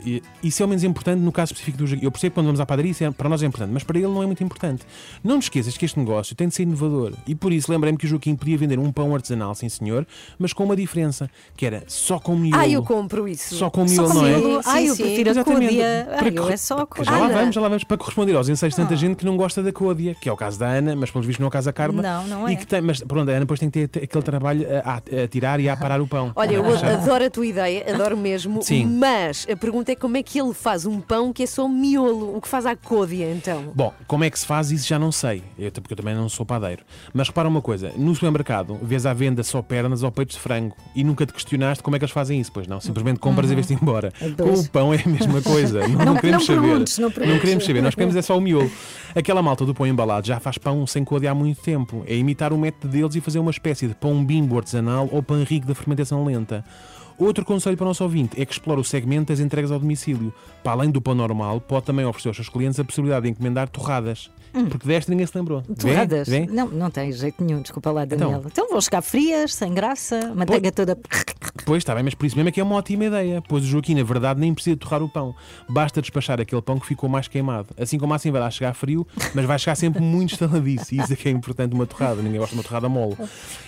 isso 0.44 0.62
é 0.62 0.66
o 0.66 0.70
menos 0.70 0.84
importante 0.84 1.20
no 1.20 1.32
caso 1.32 1.54
específico 1.54 1.78
do 1.78 1.88
Joaquim. 1.88 2.06
Eu 2.06 2.12
percebo 2.12 2.32
que 2.32 2.36
quando 2.36 2.46
vamos 2.48 2.60
à 2.60 2.66
padaria, 2.66 2.92
isso 2.92 3.04
é- 3.04 3.12
para 3.12 3.30
nós 3.30 3.42
é 3.42 3.46
importante, 3.46 3.72
mas 3.72 3.84
para 3.84 3.98
ele 3.98 4.08
não 4.08 4.22
é 4.22 4.26
muito 4.26 4.44
importante. 4.44 4.84
Não 5.24 5.40
te 5.40 5.44
esqueças 5.44 5.78
que 5.78 5.86
este 5.86 5.98
negócio 6.00 6.36
tem 6.36 6.48
de 6.48 6.54
ser 6.56 6.64
inovador. 6.64 7.14
E 7.28 7.34
por 7.36 7.52
isso 7.54 7.72
lembrei-me 7.72 7.98
que 7.98 8.06
o 8.06 8.10
Joaquim 8.10 8.36
podia 8.36 8.58
vender 8.58 8.78
um 8.80 8.92
pão 8.92 9.14
artesanal, 9.16 9.56
sim 9.56 9.70
senhor, 9.70 10.06
mas 10.38 10.52
com 10.54 10.64
uma 10.66 10.76
diferença, 10.76 11.30
que 11.56 11.66
era 11.66 11.84
só 11.88 12.20
com 12.20 12.36
miolo. 12.36 12.62
Ah, 12.62 12.68
eu 12.68 12.84
compro 12.84 13.28
isso. 13.28 13.56
Só 13.56 13.70
com 13.70 13.88
Só 13.88 14.04
miolo, 14.04 14.10
com 14.14 14.20
não 14.20 14.26
é? 14.28 14.38
miolo. 14.38 14.62
Ai, 14.66 14.90
eu 14.90 14.96
sim. 14.96 15.04
prefiro 15.04 15.30
a 15.30 15.32
Exatamente. 15.32 15.66
côdea. 15.68 16.08
Para 16.18 16.28
Ai, 16.28 16.34
eu 16.38 16.50
é 16.50 16.58
só 16.58 16.88
a. 17.00 17.04
Já 17.04 17.12
lá 17.18 17.28
vamos, 17.28 17.56
já 17.56 17.62
lá 17.62 17.68
vamos 17.70 17.84
para 17.84 17.98
corresponder 17.98 18.33
aos 18.38 18.50
enseios 18.50 18.74
de 18.76 18.82
tanta 18.82 18.96
gente 18.96 19.16
que 19.18 19.26
não 19.26 19.36
gosta 19.38 19.62
da 19.64 19.72
côdea, 19.72 20.16
que 20.16 20.28
é 20.30 20.32
o 20.32 20.38
caso 20.38 20.60
da 20.60 20.68
Ana, 20.68 20.96
mas 20.96 21.10
pelos 21.12 21.26
vistos 21.26 21.40
não 21.40 21.48
é 21.48 21.50
o 21.50 21.52
caso 21.52 21.66
da 21.66 21.74
Carla. 21.74 22.02
Não, 22.02 22.28
não 22.28 22.50
E 22.50 22.54
é. 22.54 22.56
que 22.56 22.66
tem, 22.68 22.82
mas 22.82 23.00
pronto, 23.02 23.28
a 23.30 23.32
Ana 23.32 23.42
depois 23.42 23.60
tem 23.60 23.70
que 23.70 23.88
ter 23.88 24.04
aquele 24.04 24.24
trabalho 24.24 24.66
a, 24.84 24.92
a- 24.96 25.24
a 25.24 25.28
tirar 25.28 25.60
e 25.60 25.70
a 25.70 25.74
aparar 25.74 26.02
o 26.02 26.08
pão. 26.08 26.32
Olha, 26.36 26.54
eu 26.54 26.64
adoro 26.66 27.26
a 27.26 27.30
tua 27.30 27.46
ideia, 27.46 27.86
adoro 27.94 28.18
mesmo, 28.18 28.62
Sim. 28.62 28.86
mas 28.86 29.46
a 29.52 29.56
pergunta 29.56 29.92
é 29.92 29.96
como 29.96 30.18
é 30.18 30.24
que 30.24 30.40
ele 30.40 30.54
faz 30.54 30.86
um 30.86 31.00
pão 31.00 31.32
que 31.34 31.44
é 31.44 31.46
só 31.48 31.68
miolo? 31.68 32.36
O 32.36 32.42
que 32.42 32.48
faz 32.48 32.66
à 32.66 32.76
côdea, 32.76 33.32
então? 33.32 33.72
Bom, 33.76 33.94
como 34.08 34.24
é 34.24 34.30
que 34.30 34.40
se 34.40 34.46
faz 34.46 34.72
isso 34.72 34.88
já 34.88 34.98
não 35.00 35.12
sei, 35.12 35.44
eu, 35.58 35.72
porque 35.72 35.94
eu 35.94 35.98
também 35.98 36.16
não 36.16 36.28
sou 36.30 36.46
padeiro. 36.46 36.84
Mas 37.14 37.28
repara 37.28 37.48
uma 37.48 37.62
coisa: 37.62 37.92
no 37.96 38.14
supermercado 38.14 38.78
vês 38.82 39.06
à 39.06 39.14
venda 39.14 39.44
só 39.44 39.62
pernas 39.62 40.04
ou 40.04 40.12
peitos 40.12 40.36
de 40.36 40.42
frango 40.42 40.76
e 40.96 41.04
nunca 41.04 41.26
te 41.26 41.34
questionaste 41.34 41.84
como 41.84 41.96
é 41.96 42.00
que 42.00 42.06
eles 42.06 42.14
fazem 42.14 42.40
isso, 42.40 42.52
pois 42.52 42.68
não? 42.68 42.80
Simplesmente 42.80 43.20
compras 43.20 43.50
e 43.52 43.56
vês-te 43.56 43.74
embora. 43.74 44.12
Com 44.20 44.34
Pois. 44.44 44.66
o 44.66 44.70
pão 44.72 44.94
é 44.94 45.02
a 45.04 45.08
mesma 45.10 45.42
coisa, 45.42 45.88
não, 45.88 46.06
Não- 46.06 46.16
queremos 46.16 46.48
não 46.48 46.56
saber. 46.56 46.68
perguntes, 46.68 46.98
não 47.00 47.12
perguntes. 47.12 47.42
queremos 47.42 47.66
saber, 47.66 47.82
nós 47.82 47.96
queremos 47.96 48.16
é 48.16 48.22
só 48.24 48.38
o 48.38 48.42
miolo. 48.42 48.72
Aquela 49.14 49.44
malta 49.44 49.66
do 49.66 49.74
pão 49.74 49.86
embalado 49.86 50.26
já 50.26 50.40
faz 50.40 50.58
pão 50.58 50.88
sem 50.88 51.04
côdea 51.04 51.32
há 51.32 51.36
muito 51.36 51.62
tempo. 51.62 52.04
É 52.08 52.16
imitar 52.16 52.52
o 52.52 52.58
método 52.58 52.88
deles 52.92 53.16
e 53.16 53.22
fazer 53.22 53.40
uma 53.40 53.52
espécie 53.52 53.88
de 53.88 53.94
pão 53.94 54.26
bimbo 54.26 54.58
artesanal 54.58 55.08
ou 55.12 55.22
pão 55.22 55.44
rico 55.44 55.68
da 55.68 55.76
fermentação 55.76 56.26
lenta. 56.26 56.66
Outro 57.18 57.46
conselho 57.46 57.78
para 57.78 57.86
o 57.86 57.88
nosso 57.88 58.04
ouvinte 58.04 58.42
é 58.42 58.46
que 58.46 58.52
explore 58.52 58.82
o 58.82 58.84
segmento 58.84 59.32
das 59.32 59.40
entregas 59.40 59.72
ao 59.72 59.80
domicílio. 59.80 60.34
Para 60.64 60.72
além 60.74 60.90
do 60.92 61.02
pão 61.02 61.14
normal, 61.14 61.60
pode 61.60 61.86
também 61.86 62.06
oferecer 62.06 62.30
aos 62.30 62.38
seus 62.38 62.50
clientes 62.50 62.80
a 62.80 62.84
possibilidade 62.84 63.24
de 63.26 63.32
encomendar 63.32 63.68
torradas. 63.70 64.30
Porque 64.70 64.88
desta 64.88 65.10
ninguém 65.10 65.26
se 65.26 65.36
lembrou. 65.36 65.64
Torradas? 65.64 66.28
Vê? 66.30 66.46
Não, 66.46 66.68
não 66.70 66.92
tem 66.92 67.12
jeito 67.12 67.44
nenhum, 67.44 67.62
desculpa 67.64 67.90
lá, 67.92 68.04
Então. 68.04 68.20
Daniela. 68.20 68.44
Então, 68.46 68.70
vão 68.70 68.80
chegar 68.80 69.02
frias, 69.02 69.56
sem 69.56 69.74
graça, 69.74 70.32
manteiga 70.36 70.72
toda. 70.72 70.96
Pois 71.66 71.80
está 71.80 71.96
bem, 71.96 72.04
mas 72.04 72.14
por 72.14 72.26
isso 72.28 72.36
mesmo 72.36 72.50
é 72.50 72.52
que 72.52 72.60
é 72.60 72.64
uma 72.64 72.76
ótima 72.76 73.06
ideia. 73.06 73.42
Pois 73.50 73.64
o 73.64 73.68
Joaquim, 73.68 73.96
na 73.96 74.04
verdade, 74.04 74.40
nem 74.40 74.54
precisa 74.54 74.78
torrar 74.78 75.02
o 75.02 75.10
pão. 75.10 75.34
Basta 75.68 76.02
despachar 76.02 76.40
aquele 76.40 76.62
pão 76.62 76.80
que 76.80 76.86
ficou 76.86 77.10
mais 77.10 77.28
queimado. 77.28 77.70
Assim 77.80 77.98
como 77.98 78.14
assim 78.14 78.30
vai 78.30 78.42
lá 78.42 78.50
chegar 78.52 78.74
frio, 78.76 79.08
mas 79.34 79.44
vai 79.46 79.58
chegar 79.58 79.74
sempre 79.76 80.02
muito 80.04 80.34
estaladiço. 80.34 80.94
E 80.94 81.00
isso 81.00 81.14
é 81.14 81.16
que 81.16 81.28
é 81.28 81.32
importante 81.32 81.74
uma 81.74 81.88
torrada. 81.88 82.22
Ninguém 82.22 82.40
gosta 82.40 82.54
de 82.56 82.60
uma 82.60 82.64
torrada 82.64 82.88
mole. 82.88 83.18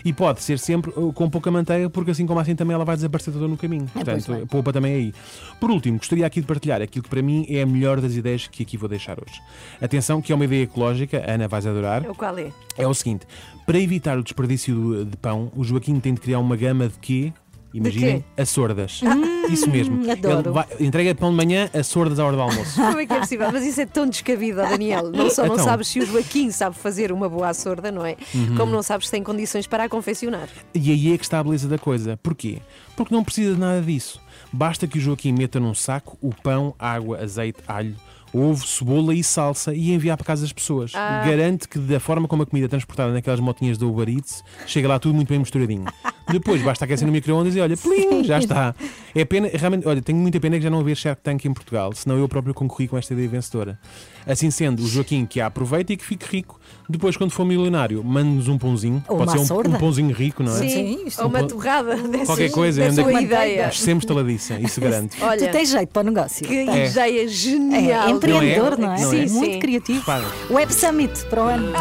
E 0.04 0.14
pode 0.14 0.44
ser 0.44 0.60
sempre 0.60 0.92
uh, 0.96 1.12
com 1.14 1.28
pouca 1.32 1.50
manteiga, 1.50 1.90
porque 1.90 2.12
assim 2.12 2.28
como 2.28 2.40
assim 2.40 2.56
também 2.56 2.76
ela 2.76 2.86
vai 2.86 2.96
desaparecer 2.96 3.34
toda 3.34 3.48
no 3.48 3.58
caminho. 3.58 3.86
É, 3.96 4.04
pois 4.04 4.06
Portanto, 4.06 4.28
vai. 4.28 4.46
poupa 4.46 4.72
também 4.72 4.94
aí. 4.94 5.14
Por 5.60 5.72
último, 5.72 5.98
gostaria 5.98 6.28
aqui 6.28 6.42
de 6.42 6.48
partilhar 6.48 6.80
aquilo 6.86 7.04
que 7.04 7.10
para 7.10 7.22
mim 7.22 7.46
é 7.50 7.62
a 7.62 7.66
melhor 7.66 8.00
das 8.00 8.16
ideias 8.16 8.48
que 8.48 8.64
aqui 8.64 8.78
vou 8.78 8.88
deixar 8.88 9.18
hoje. 9.20 9.42
Atenção, 9.82 10.22
que 10.22 10.32
é 10.32 10.36
uma 10.36 10.46
ideia 10.46 10.64
ecológica, 10.64 11.24
Ana 11.30 11.48
vais 11.48 11.68
adorar. 11.68 12.10
O 12.10 12.16
qual 12.16 12.38
é? 12.38 12.52
É 12.78 12.88
o 12.88 12.94
seguinte: 12.94 13.26
para 13.66 13.80
evitar 13.80 14.18
o 14.18 14.24
desperdício 14.24 15.06
de 15.06 15.18
pão, 15.18 15.52
o 15.56 15.64
Joaquim 15.64 16.00
tem 16.00 16.14
de 16.14 16.22
criar 16.22 16.40
uma 16.40 16.56
gama 16.56 16.88
de 16.88 16.98
quê? 17.00 17.34
Imaginem, 17.78 18.24
a 18.38 18.46
sordas. 18.46 19.02
Isso 19.50 19.70
mesmo. 19.70 20.10
adoro. 20.12 20.40
Ele 20.40 20.50
vai- 20.50 20.68
entrega 20.80 21.14
pão 21.16 21.30
de 21.32 21.36
manhã 21.38 21.70
a 21.74 21.84
sordas 21.84 22.20
à 22.20 22.26
hora 22.26 22.36
do 22.36 22.42
almoço. 22.42 22.76
Como 22.82 23.00
é 23.00 23.06
que 23.06 23.14
é 23.14 23.20
possível? 23.20 23.52
Mas 23.52 23.66
isso 23.66 23.82
é 23.82 23.86
tão 23.86 24.08
descabido, 24.08 24.58
Daniel. 24.58 25.12
Não 25.12 25.30
só 25.30 25.46
não 25.46 25.54
Então. 25.54 25.66
sabes 25.66 25.88
se 25.88 26.00
o 26.00 26.06
Joaquim 26.06 26.50
sabe 26.52 26.76
fazer 26.76 27.12
uma 27.12 27.28
boa 27.30 27.54
sorda, 27.54 27.92
não 27.92 28.06
é? 28.06 28.16
Uhum. 28.34 28.56
Como 28.56 28.72
não 28.72 28.82
sabes 28.84 29.08
se 29.08 29.12
tem 29.12 29.22
condições 29.24 29.68
para 29.68 29.84
a 29.84 29.90
confeccionar. 29.90 30.48
E 30.74 30.92
aí 30.92 31.14
é 31.14 31.18
que 31.18 31.24
está 31.24 31.40
a 31.40 31.44
beleza 31.44 31.68
da 31.68 31.78
coisa. 31.78 32.18
Porquê? 32.24 32.60
Porque 32.96 33.14
não 33.14 33.24
precisa 33.24 33.54
de 33.54 33.60
nada 33.60 33.82
disso. 33.82 34.22
Basta 34.52 34.88
que 34.88 34.98
o 34.98 35.02
Joaquim 35.02 35.34
meta 35.34 35.60
num 35.60 35.74
saco 35.74 36.18
o 36.22 36.34
pão, 36.34 36.74
água, 36.80 37.20
azeite, 37.22 37.60
alho, 37.68 37.96
ovo, 38.38 38.66
cebola 38.66 39.14
e 39.14 39.24
salsa 39.24 39.74
e 39.74 39.94
enviar 39.94 40.18
para 40.18 40.26
casa 40.26 40.42
das 40.42 40.54
pessoas. 40.54 40.92
Ah. 40.96 41.24
Garante 41.26 41.68
que 41.68 41.80
da 41.80 42.00
forma 42.00 42.28
como 42.28 42.44
a 42.44 42.46
comida 42.46 42.66
é 42.66 42.70
transportada 42.70 43.12
naquelas 43.12 43.40
motinhas 43.40 43.78
do 43.78 43.90
Uber 43.90 44.10
Eats, 44.10 44.44
chega 44.66 44.88
lá 44.88 45.00
tudo 45.00 45.16
muito 45.16 45.30
bem 45.30 45.40
misturadinho. 45.40 45.86
Depois 46.32 46.62
basta 46.62 46.86
aquecer 46.86 47.06
no 47.06 47.12
micro-ondas 47.12 47.56
e 47.56 47.62
olha, 47.62 47.78
plim, 47.78 48.24
já 48.24 48.40
está. 48.40 48.74
É 49.14 49.24
pena, 49.24 49.50
realmente, 49.54 49.88
olha, 49.88 50.02
tenho 50.02 50.18
muita 50.18 50.40
pena 50.40 50.58
que 50.58 50.64
já 50.64 50.70
não 50.70 50.80
haver 50.80 50.96
Shark 50.96 51.22
Tank 51.22 51.46
em 51.46 51.54
Portugal, 51.54 51.94
senão 51.94 52.18
eu 52.18 52.28
próprio 52.28 52.54
concorri 52.54 52.88
com 52.88 52.98
esta 52.98 53.14
ideia 53.14 53.30
vencedora. 53.30 53.80
Assim 54.28 54.50
sendo, 54.50 54.82
o 54.84 54.88
Joaquim 54.88 55.26
que 55.26 55.40
a 55.40 55.46
aproveita 55.48 55.94
e 55.94 55.98
que 55.98 56.06
fique 56.06 56.26
rico. 56.26 56.60
Depois, 56.90 57.18
quando 57.18 57.32
for 57.32 57.46
milionário, 57.46 58.04
mande-nos 58.04 58.48
um 58.48 58.58
pãozinho. 58.58 59.04
Ou 59.08 59.18
Pode 59.18 59.38
uma 59.38 59.46
ser 59.46 59.54
um, 59.54 59.60
um 59.60 59.80
pãozinho 59.80 60.14
rico, 60.14 60.44
não 60.44 60.52
é? 60.56 60.60
Sim, 60.60 61.04
isto 61.08 61.22
Ou 61.22 61.30
uma 61.30 61.40
pão- 61.40 61.48
torrada 61.48 61.96
dessas, 61.96 62.28
Qualquer 62.28 62.52
coisa, 62.52 62.82
da 62.82 62.88
ainda 62.90 63.04
que- 63.04 63.24
ideia. 63.24 63.72
Sempre 63.72 64.06
estaladiça, 64.06 64.60
isso 64.60 64.80
garante. 64.82 65.18
Olha, 65.24 65.48
Tu 65.48 65.52
tens 65.52 65.70
jeito 65.70 65.90
para 65.90 66.02
o 66.02 66.06
negócio. 66.12 66.46
que 66.48 66.66
Tens. 66.66 66.92
ideia 66.92 67.28
genial. 67.28 68.08
É, 68.08 68.12
empreendedor, 68.12 68.78
não 68.78 68.94
é? 68.94 69.02
Não 69.02 69.10
Sim, 69.10 69.22
é? 69.22 69.28
sim. 69.28 69.34
Muito 69.38 69.60
criativo. 69.60 70.00
Repara. 70.00 70.26
Web 70.50 70.74
Summit 70.74 71.26
para 71.26 71.44
o 71.44 71.48
ano. 71.48 71.72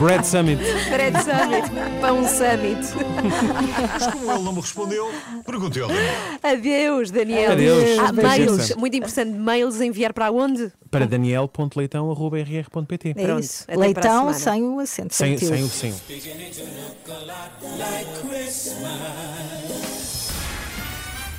Bread 0.00 0.26
Summit. 0.26 0.60
Bread 0.90 1.16
Summit, 1.22 1.70
Pão 2.00 2.24
Summit. 2.26 2.88
Mas 3.92 4.06
como 4.12 4.32
ele 4.32 4.42
não 4.42 4.52
me 4.52 4.60
respondeu, 4.60 5.08
perguntei 5.44 5.82
ao 5.82 5.88
Daniel. 5.88 6.12
Adeus, 6.42 7.10
Daniel. 7.10 7.52
Adeus. 7.52 7.98
Ah, 7.98 8.12
mails, 8.12 8.74
muito 8.76 8.96
importante, 8.96 9.30
mails 9.38 9.80
a 9.80 9.86
enviar 9.86 10.12
para 10.12 10.30
onde? 10.30 10.72
Para 10.90 11.06
daniel.leitão.rr.pt. 11.06 13.10
É 13.10 13.14
Pronto, 13.14 13.44
isso. 13.44 13.64
até 13.64 13.74
para 13.74 13.82
a 13.82 13.86
Leitão 13.86 14.32
sem 14.34 14.62
o 14.62 14.80
acento. 14.80 15.14
Sem, 15.14 15.36
sem 15.36 15.62
o 15.62 15.68
sem. 15.68 15.94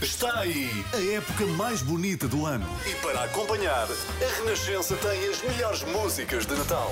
Está 0.02 0.40
aí 0.40 0.70
a 0.94 1.18
época 1.18 1.46
mais 1.48 1.82
bonita 1.82 2.28
do 2.28 2.46
ano. 2.46 2.66
E 2.86 2.94
para 2.96 3.24
acompanhar, 3.24 3.86
a 3.86 4.40
Renascença 4.40 4.96
tem 4.96 5.28
as 5.28 5.42
melhores 5.42 5.84
músicas 5.84 6.46
de 6.46 6.56
Natal. 6.56 6.92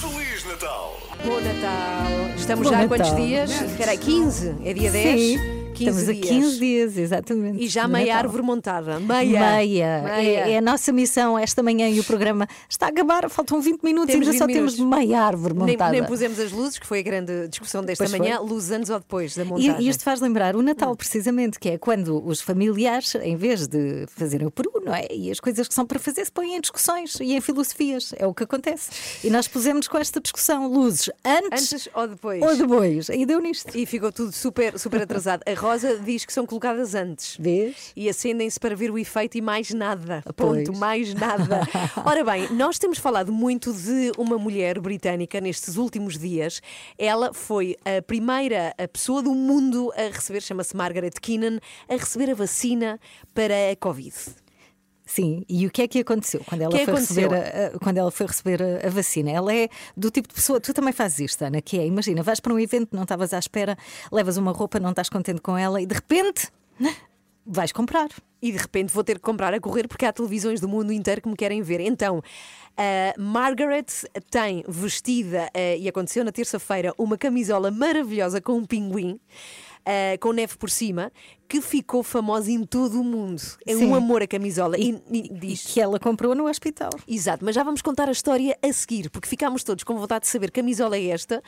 Feliz 0.00 0.44
Natal! 0.44 0.98
Bom 1.24 1.40
Natal. 1.40 2.36
Estamos 2.36 2.66
Bom 2.66 2.72
já 2.72 2.82
há 2.82 2.88
quantos 2.88 3.16
dias? 3.16 3.50
Espera, 3.50 3.96
15? 3.96 4.56
É 4.64 4.74
dia 4.74 4.90
10? 4.90 5.20
Sim, 5.20 5.38
15 5.38 5.53
estamos 5.82 6.08
a 6.08 6.12
dias. 6.12 6.28
15 6.28 6.58
dias, 6.58 6.96
exatamente. 6.98 7.62
E 7.64 7.68
já 7.68 7.88
meia 7.88 8.16
árvore 8.16 8.42
montada. 8.42 9.00
Meia. 9.00 9.40
Meia. 9.56 10.02
Meia. 10.04 10.40
É, 10.46 10.52
é 10.52 10.58
a 10.58 10.60
nossa 10.60 10.92
missão 10.92 11.38
esta 11.38 11.62
manhã 11.62 11.88
e 11.88 11.98
o 12.00 12.04
programa 12.04 12.46
está 12.68 12.86
a 12.86 12.88
acabar. 12.90 13.28
Faltam 13.28 13.60
20 13.60 13.82
minutos, 13.82 14.12
Temos 14.12 14.28
ainda 14.28 14.32
20 14.32 14.38
só 14.38 14.46
minutos. 14.46 14.76
temos 14.76 14.96
meia 14.98 15.20
árvore 15.22 15.54
Nem, 15.54 15.66
montada. 15.68 15.90
nem 15.92 16.04
pusemos 16.04 16.38
as 16.38 16.52
luzes, 16.52 16.78
que 16.78 16.86
foi 16.86 17.00
a 17.00 17.02
grande 17.02 17.48
discussão 17.48 17.82
desta 17.82 18.04
Pois 18.04 18.18
manhã, 18.18 18.38
foi. 18.38 18.48
luzes 18.48 18.70
antes 18.70 18.90
ou 18.90 18.98
depois 18.98 19.34
da 19.36 19.42
E, 19.42 19.46
montagem. 19.46 19.76
e 19.80 19.88
isto 19.88 20.04
faz 20.04 20.20
lembrar 20.20 20.54
o 20.56 20.62
Natal, 20.62 20.94
precisamente, 20.96 21.58
que 21.58 21.70
é 21.70 21.78
quando 21.78 22.24
os 22.26 22.40
familiares, 22.40 23.14
em 23.16 23.36
vez 23.36 23.66
de 23.66 24.06
fazerem 24.08 24.46
o 24.46 24.50
peru, 24.50 24.72
não 24.84 24.94
é? 24.94 25.06
E 25.10 25.30
as 25.30 25.40
coisas 25.40 25.66
que 25.66 25.74
são 25.74 25.86
para 25.86 25.98
fazer 25.98 26.24
se 26.24 26.32
põem 26.32 26.54
em 26.56 26.60
discussões 26.60 27.16
e 27.20 27.32
em 27.34 27.40
filosofias. 27.40 28.12
É 28.16 28.26
o 28.26 28.34
que 28.34 28.44
acontece. 28.44 28.90
E 29.24 29.30
nós 29.30 29.48
pusemos 29.48 29.88
com 29.88 29.98
esta 29.98 30.20
discussão 30.20 30.66
luzes 30.68 31.10
antes, 31.24 31.72
Antes 31.72 31.88
ou 31.94 32.06
depois? 32.08 32.42
ou 32.42 32.56
depois. 32.56 33.08
E 33.08 33.24
deu 33.26 33.40
nisto. 33.40 33.76
E 33.76 33.86
ficou 33.86 34.12
tudo 34.12 34.32
super, 34.32 34.78
super 34.78 35.02
atrasado. 35.02 35.42
Rosa 35.64 35.96
diz 35.96 36.26
que 36.26 36.32
são 36.32 36.44
colocadas 36.44 36.94
antes. 36.94 37.38
Vês? 37.40 37.90
E 37.96 38.06
acendem-se 38.06 38.60
para 38.60 38.76
ver 38.76 38.90
o 38.90 38.98
efeito 38.98 39.38
e 39.38 39.40
mais 39.40 39.70
nada. 39.70 40.22
Pois. 40.36 40.68
Ponto, 40.68 40.78
mais 40.78 41.14
nada. 41.14 41.60
Ora 42.04 42.22
bem, 42.22 42.52
nós 42.52 42.78
temos 42.78 42.98
falado 42.98 43.32
muito 43.32 43.72
de 43.72 44.12
uma 44.18 44.36
mulher 44.36 44.78
britânica 44.78 45.40
nestes 45.40 45.78
últimos 45.78 46.18
dias. 46.18 46.60
Ela 46.98 47.32
foi 47.32 47.76
a 47.82 48.02
primeira 48.02 48.74
pessoa 48.92 49.22
do 49.22 49.34
mundo 49.34 49.90
a 49.96 50.14
receber, 50.14 50.42
chama-se 50.42 50.76
Margaret 50.76 51.12
Keenan, 51.18 51.58
a 51.88 51.94
receber 51.94 52.30
a 52.30 52.34
vacina 52.34 53.00
para 53.32 53.70
a 53.72 53.76
Covid. 53.76 54.43
Sim, 55.06 55.44
e 55.48 55.66
o 55.66 55.70
que 55.70 55.82
é 55.82 55.88
que 55.88 55.98
aconteceu 55.98 56.42
quando 56.46 56.62
ela, 56.62 56.72
que 56.72 56.84
foi, 56.84 56.94
aconteceu? 56.94 57.28
Receber 57.28 57.74
a, 57.74 57.78
quando 57.78 57.98
ela 57.98 58.10
foi 58.10 58.26
receber 58.26 58.62
a, 58.62 58.86
a 58.86 58.90
vacina? 58.90 59.30
Ela 59.30 59.54
é 59.54 59.68
do 59.94 60.10
tipo 60.10 60.28
de 60.28 60.34
pessoa, 60.34 60.58
tu 60.60 60.72
também 60.72 60.92
fazes 60.92 61.18
isto, 61.20 61.42
Ana, 61.42 61.60
que 61.60 61.78
é, 61.78 61.86
imagina, 61.86 62.22
vais 62.22 62.40
para 62.40 62.54
um 62.54 62.58
evento, 62.58 62.96
não 62.96 63.02
estavas 63.02 63.34
à 63.34 63.38
espera, 63.38 63.76
levas 64.10 64.38
uma 64.38 64.50
roupa, 64.50 64.80
não 64.80 64.90
estás 64.90 65.10
contente 65.10 65.42
com 65.42 65.58
ela 65.58 65.80
e 65.80 65.86
de 65.86 65.94
repente 65.94 66.48
vais 67.46 67.70
comprar. 67.72 68.08
E 68.40 68.52
de 68.52 68.58
repente 68.58 68.92
vou 68.92 69.02
ter 69.04 69.14
que 69.16 69.22
comprar 69.22 69.54
a 69.54 69.60
correr 69.60 69.86
porque 69.88 70.04
há 70.04 70.12
televisões 70.12 70.60
do 70.60 70.68
mundo 70.68 70.92
inteiro 70.92 71.20
que 71.22 71.28
me 71.28 71.36
querem 71.36 71.62
ver. 71.62 71.80
Então, 71.80 72.22
a 72.76 73.14
Margaret 73.18 73.86
tem 74.30 74.64
vestida, 74.68 75.48
eh, 75.54 75.78
e 75.78 75.88
aconteceu 75.88 76.24
na 76.24 76.32
terça-feira, 76.32 76.92
uma 76.98 77.16
camisola 77.16 77.70
maravilhosa 77.70 78.40
com 78.40 78.54
um 78.54 78.64
pinguim. 78.64 79.18
eh, 79.86 80.16
com 80.18 80.32
neve 80.32 80.56
por 80.56 80.70
cima, 80.70 81.12
que 81.48 81.60
ficou 81.60 82.02
famosa 82.02 82.50
em 82.50 82.64
todo 82.64 83.00
o 83.00 83.04
mundo. 83.04 83.40
É 83.66 83.74
Sim. 83.74 83.86
um 83.86 83.94
amor 83.94 84.22
a 84.22 84.26
camisola. 84.26 84.76
E, 84.78 85.00
e 85.10 85.28
diz. 85.28 85.62
Que 85.64 85.80
ela 85.80 85.98
comprou 86.00 86.34
no 86.34 86.48
hospital. 86.48 86.90
Exato, 87.06 87.44
mas 87.44 87.54
já 87.54 87.62
vamos 87.62 87.82
contar 87.82 88.08
a 88.08 88.12
história 88.12 88.56
a 88.62 88.72
seguir, 88.72 89.10
porque 89.10 89.28
ficámos 89.28 89.62
todos 89.62 89.84
com 89.84 89.96
vontade 89.96 90.22
de 90.24 90.28
saber 90.30 90.50
que 90.50 90.60
camisola 90.60 90.96
é 90.96 91.06
esta 91.08 91.42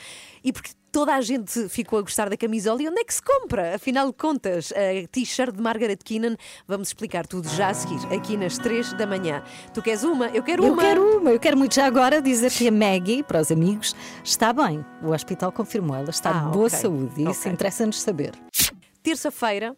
e 0.44 0.52
porque 0.52 0.70
toda 0.92 1.14
a 1.14 1.20
gente 1.20 1.68
ficou 1.68 1.98
a 1.98 2.02
gostar 2.02 2.28
da 2.30 2.36
camisola 2.36 2.82
e 2.82 2.88
onde 2.88 3.00
é 3.00 3.04
que 3.04 3.12
se 3.12 3.20
compra? 3.22 3.74
Afinal 3.74 4.06
de 4.08 4.14
contas, 4.14 4.72
a 4.72 5.06
t-shirt 5.08 5.54
de 5.54 5.60
Margaret 5.62 5.96
Keenan, 6.02 6.36
vamos 6.66 6.88
explicar 6.88 7.26
tudo 7.26 7.48
já 7.50 7.68
a 7.68 7.74
seguir, 7.74 7.98
aqui 8.14 8.36
nas 8.36 8.56
3 8.58 8.94
da 8.94 9.06
manhã. 9.06 9.42
Tu 9.74 9.82
queres 9.82 10.04
uma? 10.04 10.28
Eu 10.28 10.42
quero 10.42 10.64
Eu 10.64 10.72
uma. 10.72 10.82
quero 10.82 11.18
uma, 11.18 11.30
eu 11.30 11.40
quero 11.40 11.56
muito 11.56 11.74
já 11.74 11.86
agora 11.86 12.22
dizer 12.22 12.50
que 12.50 12.68
a 12.68 12.72
Maggie, 12.72 13.22
para 13.22 13.40
os 13.40 13.50
amigos, 13.50 13.94
está 14.24 14.52
bem. 14.52 14.84
O 15.02 15.10
hospital 15.10 15.52
confirmou, 15.52 15.96
ela 15.96 16.10
está 16.10 16.30
Ah, 16.30 16.44
de 16.44 16.52
boa 16.52 16.66
ok. 16.66 16.78
saúde 16.78 17.12
e 17.22 17.28
isso 17.30 17.40
Ok. 17.40 17.52
interessa-nos 17.52 18.00
saber. 18.00 18.32
Terça-feira. 19.10 19.76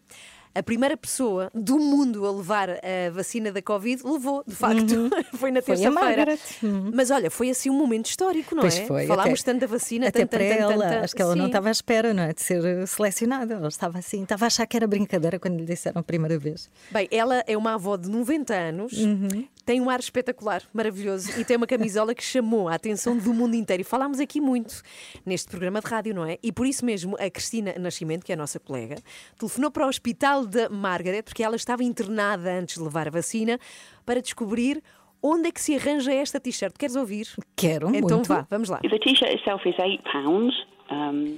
A 0.55 0.63
primeira 0.63 0.97
pessoa 0.97 1.51
do 1.53 1.77
mundo 1.77 2.25
a 2.25 2.31
levar 2.31 2.71
a 2.71 3.11
vacina 3.13 3.51
da 3.51 3.61
Covid 3.61 4.01
levou, 4.03 4.43
de 4.47 4.55
facto, 4.55 5.07
foi 5.37 5.51
na 5.51 5.59
Uhum. 5.59 5.65
Foi 5.65 5.75
a 5.85 5.85
terça-feira. 5.85 6.37
Uhum. 6.63 6.91
Mas 6.91 7.11
olha, 7.11 7.29
foi 7.29 7.51
assim 7.51 7.69
um 7.69 7.75
momento 7.77 8.07
histórico, 8.07 8.55
não 8.55 8.61
Pois 8.63 8.79
é? 8.79 8.85
foi. 8.87 9.05
Falámos 9.05 9.41
até- 9.41 9.51
tanto 9.51 9.61
da 9.61 9.67
vacina, 9.67 10.07
Até 10.07 10.21
tanto, 10.21 10.29
para 10.31 10.39
tanto, 10.49 10.71
ela, 10.73 10.89
tanto. 10.89 11.03
acho 11.03 11.15
que 11.15 11.21
ela 11.21 11.35
não 11.35 11.43
Sim. 11.45 11.49
estava 11.49 11.67
à 11.69 11.71
espera, 11.71 12.13
não 12.15 12.23
é? 12.23 12.33
De 12.33 12.41
ser 12.41 12.87
selecionada. 12.87 13.53
Ela 13.53 13.67
estava 13.67 13.99
assim, 13.99 14.23
estava 14.23 14.45
a 14.45 14.47
achar 14.47 14.65
que 14.65 14.75
era 14.75 14.87
brincadeira 14.87 15.37
quando 15.39 15.55
lhe 15.59 15.65
disseram 15.65 15.99
a 15.99 16.03
primeira 16.03 16.39
vez. 16.39 16.67
Bem, 16.89 17.07
ela 17.11 17.43
é 17.45 17.55
uma 17.55 17.75
avó 17.75 17.95
de 17.95 18.09
90 18.09 18.51
anos, 18.55 18.93
Uhum. 18.93 19.47
Tem 19.69 19.79
um 19.79 19.87
ar 19.87 19.99
espetacular, 19.99 20.63
maravilhoso 20.73 21.39
e 21.39 21.45
tem 21.45 21.55
uma 21.55 21.67
camisola 21.67 22.15
que 22.15 22.23
chamou 22.23 22.67
a 22.67 22.73
atenção 22.73 23.15
do 23.15 23.31
mundo 23.31 23.53
inteiro. 23.53 23.81
E 23.81 23.83
falámos 23.83 24.19
aqui 24.19 24.41
muito 24.41 24.81
neste 25.23 25.47
programa 25.47 25.79
de 25.79 25.85
rádio, 25.85 26.15
não 26.15 26.25
é? 26.25 26.39
E 26.41 26.51
por 26.51 26.65
isso 26.65 26.83
mesmo 26.83 27.15
a 27.19 27.29
Cristina 27.29 27.75
Nascimento, 27.77 28.25
que 28.25 28.31
é 28.31 28.33
a 28.33 28.37
nossa 28.39 28.59
colega, 28.59 28.95
telefonou 29.37 29.69
para 29.69 29.85
o 29.85 29.87
hospital 29.87 30.43
da 30.43 30.69
Margaret, 30.69 31.21
porque 31.21 31.43
ela 31.43 31.55
estava 31.55 31.83
internada 31.83 32.51
antes 32.51 32.77
de 32.79 32.83
levar 32.83 33.09
a 33.09 33.11
vacina, 33.11 33.59
para 34.07 34.19
descobrir 34.19 34.81
onde 35.21 35.49
é 35.49 35.51
que 35.51 35.61
se 35.61 35.75
arranja 35.75 36.11
esta 36.11 36.39
t-shirt. 36.39 36.75
Queres 36.75 36.95
ouvir? 36.95 37.27
Quero, 37.55 37.95
Então 37.95 38.17
muito. 38.17 38.27
vá, 38.27 38.47
vamos 38.49 38.69
lá. 38.69 38.79
The 38.79 38.97
t-shirt 38.97 39.35
itself 39.35 39.69
is 39.69 39.75
eight 39.77 40.01
pounds. 40.11 40.55
Um, 40.89 41.37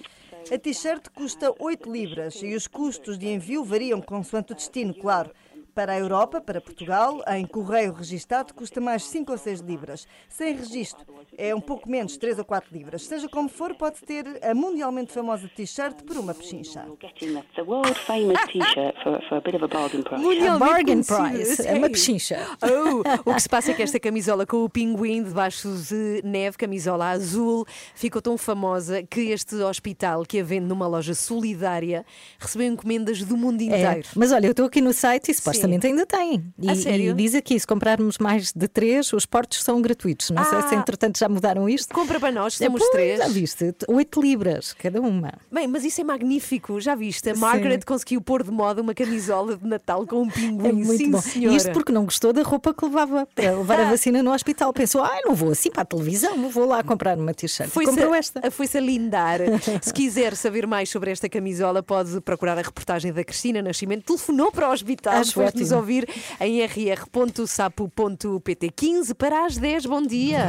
A 0.50 0.58
t-shirt 0.58 1.10
custa 1.14 1.54
8 1.60 1.92
libras 1.92 2.42
e 2.42 2.56
os 2.56 2.66
custos 2.66 3.18
de 3.18 3.28
envio 3.28 3.64
variam 3.66 4.02
consoante 4.02 4.54
o 4.54 4.56
destino, 4.56 4.94
claro. 4.94 5.32
Para 5.74 5.94
a 5.94 6.00
Europa, 6.00 6.42
para 6.42 6.60
Portugal, 6.60 7.24
em 7.30 7.46
correio 7.46 7.94
registado 7.94 8.54
custa 8.54 8.82
mais 8.82 9.04
5 9.06 9.32
ou 9.32 9.38
6 9.38 9.62
libras. 9.62 10.06
Sem 10.28 10.56
registro 10.56 11.06
é 11.38 11.56
um 11.56 11.62
pouco 11.62 11.90
menos, 11.90 12.18
3 12.18 12.40
ou 12.40 12.46
4 12.46 12.70
libras. 12.74 13.04
Seja 13.06 13.30
como 13.30 13.48
for, 13.48 13.74
pode 13.76 14.02
ter 14.02 14.26
a 14.44 14.54
mundialmente 14.54 15.14
famosa 15.14 15.50
t-shirt 15.56 16.04
por 16.04 16.18
uma 16.18 16.34
pechincha. 16.34 16.86
getting 17.02 17.34
the, 17.36 17.44
the 17.56 17.62
world 17.62 17.94
famous 18.00 18.38
t-shirt 18.52 18.96
for, 19.02 19.22
for 19.30 19.38
a 19.38 19.42
bit 19.42 19.56
of 19.56 19.64
a 19.64 19.68
bargain 19.68 20.04
price. 20.04 20.22
Mundialmente 20.22 20.60
bargain 20.60 21.04
price, 21.04 21.66
é 21.66 21.74
uma 21.74 21.90
pechincha. 21.90 22.38
Oh, 22.62 23.02
o 23.32 23.34
que 23.34 23.42
se 23.42 23.48
passa 23.50 23.72
é 23.72 23.74
que 23.74 23.82
esta 23.82 24.00
camisola 24.00 24.46
com 24.46 24.66
o 24.66 24.70
pinguim 24.70 25.24
debaixo 25.24 25.70
de 25.88 26.22
neve, 26.24 26.58
camisola 26.58 27.10
azul, 27.12 27.66
ficou 27.96 28.22
tão 28.22 28.38
famosa 28.38 29.02
que 29.04 29.32
este 29.32 29.56
hospital, 29.56 30.26
que 30.26 30.40
a 30.40 30.44
vende 30.44 30.66
numa 30.68 30.88
loja 30.88 31.14
solidária, 31.16 32.06
recebeu 32.38 32.68
encomendas 32.68 33.24
do 33.24 33.38
mundo 33.38 33.62
É, 33.62 33.66
inteiro. 33.66 34.08
mas 34.18 34.32
olha, 34.34 34.48
eu 34.48 34.52
estou 34.52 34.66
aqui 34.66 34.82
no 34.82 34.92
site 34.92 35.32
e 35.32 35.34
supostamente 35.62 35.88
ainda 35.88 36.06
tem. 36.06 36.54
E, 36.60 36.70
A 36.70 36.76
sério? 36.76 37.12
e 37.12 37.14
diz 37.14 37.36
aqui: 37.36 37.60
se 37.60 37.68
comprarmos 37.68 38.18
mais 38.18 38.52
de 38.54 38.68
três, 38.68 39.12
os 39.14 39.26
portos 39.26 39.64
são 39.64 39.82
gratuitos. 39.82 40.30
Não 40.30 40.44
sei 40.44 40.62
se 40.64 40.76
Ah. 40.76 40.78
entretanto 40.80 41.18
já 41.20 41.30
mudaram 41.30 41.68
isto. 41.70 41.94
Compra 41.94 42.20
para 42.20 42.32
nós, 42.32 42.60
É, 42.60 42.66
somos 42.66 42.80
pois, 42.82 42.92
três. 42.92 43.18
Já 43.20 43.28
viste? 43.28 43.76
8 43.88 44.22
libras 44.22 44.74
cada 44.74 45.02
uma. 45.02 45.34
Bem, 45.52 45.68
mas 45.68 45.84
isso 45.86 46.02
é 46.02 46.04
magnífico, 46.04 46.80
já 46.80 46.96
viste? 46.96 47.30
A 47.30 47.36
Sim. 47.36 47.42
Margaret 47.42 47.80
conseguiu 47.86 48.22
pôr 48.22 48.44
de 48.44 48.52
moda 48.52 48.82
uma 48.82 48.94
camisola 48.94 49.56
de 49.56 49.66
Natal 49.68 50.06
com 50.06 50.22
um 50.24 50.30
pinguim. 50.30 50.68
É 50.70 50.72
muito 50.72 50.98
Sim, 50.98 51.12
bom. 51.12 51.22
senhora. 51.22 51.56
Isto 51.58 51.72
porque 51.72 51.92
não 51.92 52.06
gostou 52.06 52.34
da 52.34 52.42
roupa 52.44 52.74
que 52.74 52.86
levava 52.86 53.28
para 53.36 53.52
levar 53.58 53.80
a 53.80 53.90
vacina 53.90 54.22
no 54.24 54.32
hospital. 54.34 54.74
Pensou, 54.74 55.04
ah, 55.04 55.20
não 55.26 55.36
vou 55.36 55.52
assim 55.52 55.70
para 55.70 55.82
a 55.84 55.86
televisão, 55.86 56.50
vou 56.50 56.66
lá 56.66 56.84
comprar 56.84 57.18
uma 57.18 57.34
t-shirt. 57.34 57.72
Comprou 57.72 58.14
a- 58.14 58.18
esta. 58.18 58.52
Foi-se 58.52 58.78
a 58.78 58.82
lindar. 58.82 59.40
Se 59.82 59.94
quiser 59.94 60.36
saber 60.36 60.66
mais 60.68 60.90
sobre 60.90 61.12
esta 61.12 61.28
camisola, 61.30 61.82
pode 61.84 62.20
procurar 62.22 62.58
a 62.58 62.62
reportagem 62.62 63.12
da 63.12 63.24
Cristina 63.24 63.62
Nascimento. 63.62 64.06
Telefonou 64.06 64.52
para 64.52 64.70
o 64.70 64.74
hospital 64.74 65.14
Acho 65.16 65.34
depois 65.52 65.54
de 65.54 65.62
nos 65.62 65.72
ouvir 65.72 66.08
em 66.40 66.66
rr.sapo.pt 66.66 68.70
15 68.76 69.14
para 69.16 69.46
as 69.46 69.58
10. 69.58 69.86
Bom 69.86 70.02
dia. 70.02 70.46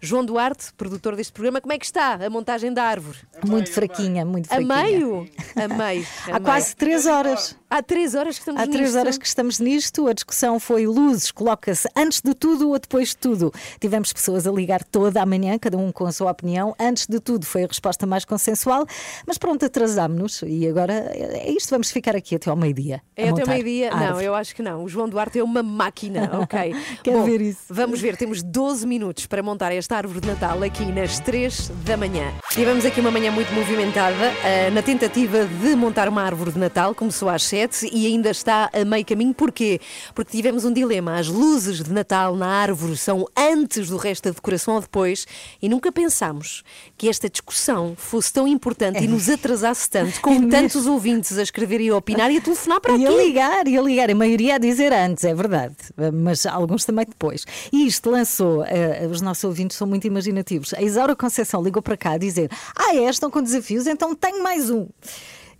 João 0.00 0.24
Duarte, 0.24 0.66
produtor 0.76 1.16
deste 1.16 1.32
programa, 1.32 1.62
como 1.62 1.72
é 1.72 1.78
que 1.78 1.86
está 1.86 2.18
a 2.26 2.28
montagem 2.28 2.70
da 2.74 2.82
árvore? 2.84 3.16
Muito 3.46 3.72
fraquinha, 3.72 4.22
muito 4.22 4.46
A 4.52 4.56
fraquinha. 4.56 4.82
meio? 4.82 5.26
A 5.56 5.66
meio. 5.66 6.06
Há 6.30 6.38
quase 6.40 6.76
três 6.76 7.06
horas. 7.06 7.56
Há 7.74 7.82
três 7.82 8.14
horas 8.14 8.36
que 8.36 8.42
estamos 8.42 8.62
Há 8.62 8.66
três 8.68 8.82
nisto. 8.82 8.98
horas 9.00 9.18
que 9.18 9.26
estamos 9.26 9.58
nisto. 9.58 10.06
A 10.06 10.12
discussão 10.12 10.60
foi 10.60 10.86
luzes, 10.86 11.32
coloca-se 11.32 11.88
antes 11.96 12.20
de 12.20 12.32
tudo 12.32 12.70
ou 12.70 12.78
depois 12.78 13.08
de 13.08 13.16
tudo. 13.16 13.52
Tivemos 13.80 14.12
pessoas 14.12 14.46
a 14.46 14.52
ligar 14.52 14.84
toda 14.84 15.20
a 15.20 15.26
manhã, 15.26 15.58
cada 15.58 15.76
um 15.76 15.90
com 15.90 16.06
a 16.06 16.12
sua 16.12 16.30
opinião. 16.30 16.72
Antes 16.78 17.08
de 17.08 17.18
tudo 17.18 17.44
foi 17.44 17.64
a 17.64 17.66
resposta 17.66 18.06
mais 18.06 18.24
consensual, 18.24 18.86
mas 19.26 19.38
pronto, 19.38 19.64
atrasámos-nos 19.64 20.42
e 20.46 20.68
agora 20.68 20.92
é 20.92 21.50
isto. 21.50 21.70
Vamos 21.70 21.90
ficar 21.90 22.14
aqui 22.14 22.36
até 22.36 22.48
ao 22.48 22.54
meio-dia. 22.54 23.02
É 23.16 23.24
até 23.24 23.32
o 23.32 23.38
montar 23.38 23.50
meio-dia? 23.50 23.90
Não, 23.90 24.20
eu 24.20 24.36
acho 24.36 24.54
que 24.54 24.62
não. 24.62 24.84
O 24.84 24.88
João 24.88 25.08
Duarte 25.08 25.40
é 25.40 25.42
uma 25.42 25.60
máquina, 25.64 26.30
ok? 26.42 26.76
Quero 27.02 27.18
Bom, 27.18 27.24
ver 27.24 27.40
isso. 27.40 27.62
Vamos 27.68 28.00
ver, 28.00 28.16
temos 28.16 28.40
12 28.40 28.86
minutos 28.86 29.26
para 29.26 29.42
montar 29.42 29.72
esta 29.72 29.96
árvore 29.96 30.20
de 30.20 30.28
Natal 30.28 30.62
aqui 30.62 30.84
nas 30.84 31.18
3 31.18 31.72
da 31.84 31.96
manhã. 31.96 32.32
Tivemos 32.50 32.84
aqui 32.84 33.00
uma 33.00 33.10
manhã 33.10 33.32
muito 33.32 33.52
movimentada 33.52 34.32
ah, 34.44 34.70
na 34.70 34.80
tentativa 34.80 35.44
de 35.44 35.74
montar 35.74 36.08
uma 36.08 36.22
árvore 36.22 36.52
de 36.52 36.58
Natal. 36.60 36.94
Começou 36.94 37.28
às 37.28 37.42
7 37.42 37.63
e 37.92 38.06
ainda 38.06 38.30
está 38.30 38.70
a 38.72 38.84
meio 38.84 39.04
caminho. 39.04 39.34
Porquê? 39.34 39.80
Porque 40.14 40.36
tivemos 40.36 40.64
um 40.64 40.72
dilema. 40.72 41.16
As 41.18 41.28
luzes 41.28 41.82
de 41.82 41.92
Natal 41.92 42.36
na 42.36 42.46
árvore 42.46 42.96
são 42.96 43.26
antes 43.36 43.88
do 43.88 43.96
resto 43.96 44.24
da 44.24 44.30
decoração 44.30 44.74
ou 44.74 44.80
depois 44.80 45.26
e 45.60 45.68
nunca 45.68 45.90
pensámos 45.92 46.62
que 46.96 47.08
esta 47.08 47.28
discussão 47.28 47.94
fosse 47.96 48.32
tão 48.32 48.46
importante 48.46 49.02
e 49.02 49.08
nos 49.08 49.28
atrasasse 49.28 49.88
tanto, 49.90 50.20
com 50.20 50.30
mesmo. 50.34 50.50
tantos 50.50 50.86
ouvintes 50.86 51.36
a 51.38 51.42
escrever 51.42 51.80
e 51.80 51.88
a 51.88 51.96
opinar 51.96 52.30
e 52.30 52.38
a 52.38 52.40
telefonar 52.40 52.80
para 52.80 52.96
E 52.96 53.04
aqui. 53.06 53.14
a 53.14 53.22
ligar, 53.24 53.68
e 53.68 53.78
a 53.78 53.82
ligar, 53.82 54.10
a 54.10 54.14
maioria 54.14 54.54
a 54.56 54.58
dizer 54.58 54.92
antes, 54.92 55.24
é 55.24 55.34
verdade, 55.34 55.74
mas 56.12 56.46
alguns 56.46 56.84
também 56.84 57.06
depois. 57.06 57.44
E 57.72 57.86
isto 57.86 58.10
lançou, 58.10 58.64
eh, 58.64 59.06
os 59.10 59.20
nossos 59.20 59.44
ouvintes 59.44 59.76
são 59.76 59.86
muito 59.86 60.06
imaginativos. 60.06 60.72
A 60.74 60.82
Isaura 60.82 61.14
Conceição 61.16 61.62
ligou 61.62 61.82
para 61.82 61.96
cá 61.96 62.12
a 62.12 62.18
dizer: 62.18 62.50
Ah, 62.76 62.94
é, 62.94 63.08
estão 63.08 63.30
com 63.30 63.42
desafios, 63.42 63.86
então 63.86 64.14
tenho 64.14 64.42
mais 64.42 64.70
um. 64.70 64.86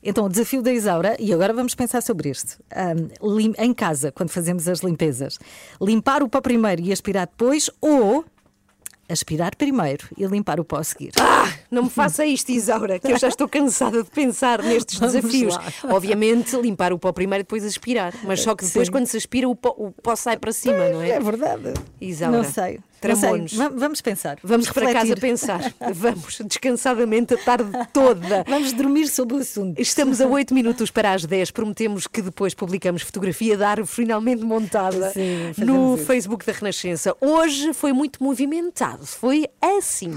Então, 0.05 0.27
o 0.27 0.29
desafio 0.29 0.61
da 0.63 0.71
Isaura, 0.73 1.17
e 1.19 1.33
agora 1.33 1.53
vamos 1.55 1.75
pensar 1.75 2.03
sobre 2.03 2.29
isto. 2.29 2.59
Ahm, 2.71 3.09
lim- 3.23 3.55
em 3.59 3.73
casa, 3.73 4.13
quando 4.13 4.29
fazemos 4.31 4.69
as 4.69 4.81
limpezas, 4.81 5.39
limpar 5.81 6.23
o 6.23 6.29
pó 6.29 6.41
primeiro 6.43 6.83
e 6.83 6.93
aspirar 6.93 7.27
depois, 7.27 7.71
ou 7.81 8.25
aspirar 9.09 9.55
primeiro 9.57 10.07
e 10.17 10.25
limpar 10.27 10.59
o 10.59 10.65
pó 10.65 10.77
a 10.77 10.85
seguir. 10.85 11.13
Ah, 11.21 11.53
não 11.71 11.85
me 11.85 11.91
faça 11.91 12.25
isto, 12.25 12.51
Isaura, 12.51 12.99
que 12.99 13.13
eu 13.13 13.19
já 13.19 13.29
estou 13.29 13.47
cansada 13.49 14.03
de 14.03 14.11
pensar 14.11 14.63
nestes 14.63 14.99
Vamos 14.99 15.15
desafios. 15.15 15.55
lá. 15.55 15.95
Obviamente, 15.95 16.57
limpar 16.57 16.93
o 16.93 16.99
pó 16.99 17.13
primeiro 17.13 17.41
e 17.43 17.45
depois 17.45 17.65
aspirar. 17.65 18.15
Mas 18.25 18.41
só 18.41 18.55
que 18.55 18.65
depois, 18.65 18.87
Sim. 18.89 18.93
quando 18.93 19.07
se 19.07 19.17
aspira, 19.19 19.47
o 19.49 19.55
pó, 19.55 19.75
o 19.77 19.91
pó 19.93 20.17
sai 20.17 20.39
para 20.39 20.53
cima, 20.53 20.89
não 20.89 21.03
é? 21.03 21.11
É 21.11 21.21
verdade. 21.21 21.75
Isaura. 22.01 22.37
Não 22.39 22.45
sei. 22.45 22.81
Tramou-nos. 23.05 23.53
Vamos 23.53 24.01
pensar. 24.01 24.39
Vamos 24.43 24.71
para 24.71 24.87
casa 24.87 24.99
refletir. 25.01 25.21
pensar. 25.21 25.75
Vamos 25.95 26.39
descansadamente 26.45 27.35
a 27.35 27.37
tarde 27.39 27.71
toda. 27.93 28.45
Vamos 28.49 28.73
dormir 28.73 29.09
sobre 29.09 29.37
o 29.37 29.39
assunto. 29.39 29.81
Estamos 29.81 30.21
a 30.21 30.27
8 30.27 30.55
minutos 30.55 30.91
para 30.91 31.13
as 31.13 31.25
10. 31.25 31.51
Prometemos 31.51 32.07
que 32.07 32.23
depois 32.23 32.55
publicamos 32.55 33.03
fotografia 33.03 33.57
da 33.57 33.71
árvore 33.71 33.89
finalmente 33.89 34.43
montada 34.43 35.11
Sim, 35.11 35.53
no 35.59 35.97
isso. 35.97 36.07
Facebook 36.07 36.45
da 36.47 36.53
Renascença. 36.53 37.15
Hoje 37.21 37.73
foi 37.73 37.93
muito 37.93 38.23
movimentado. 38.23 39.07
Foi 39.07 39.47
assim. 39.61 40.13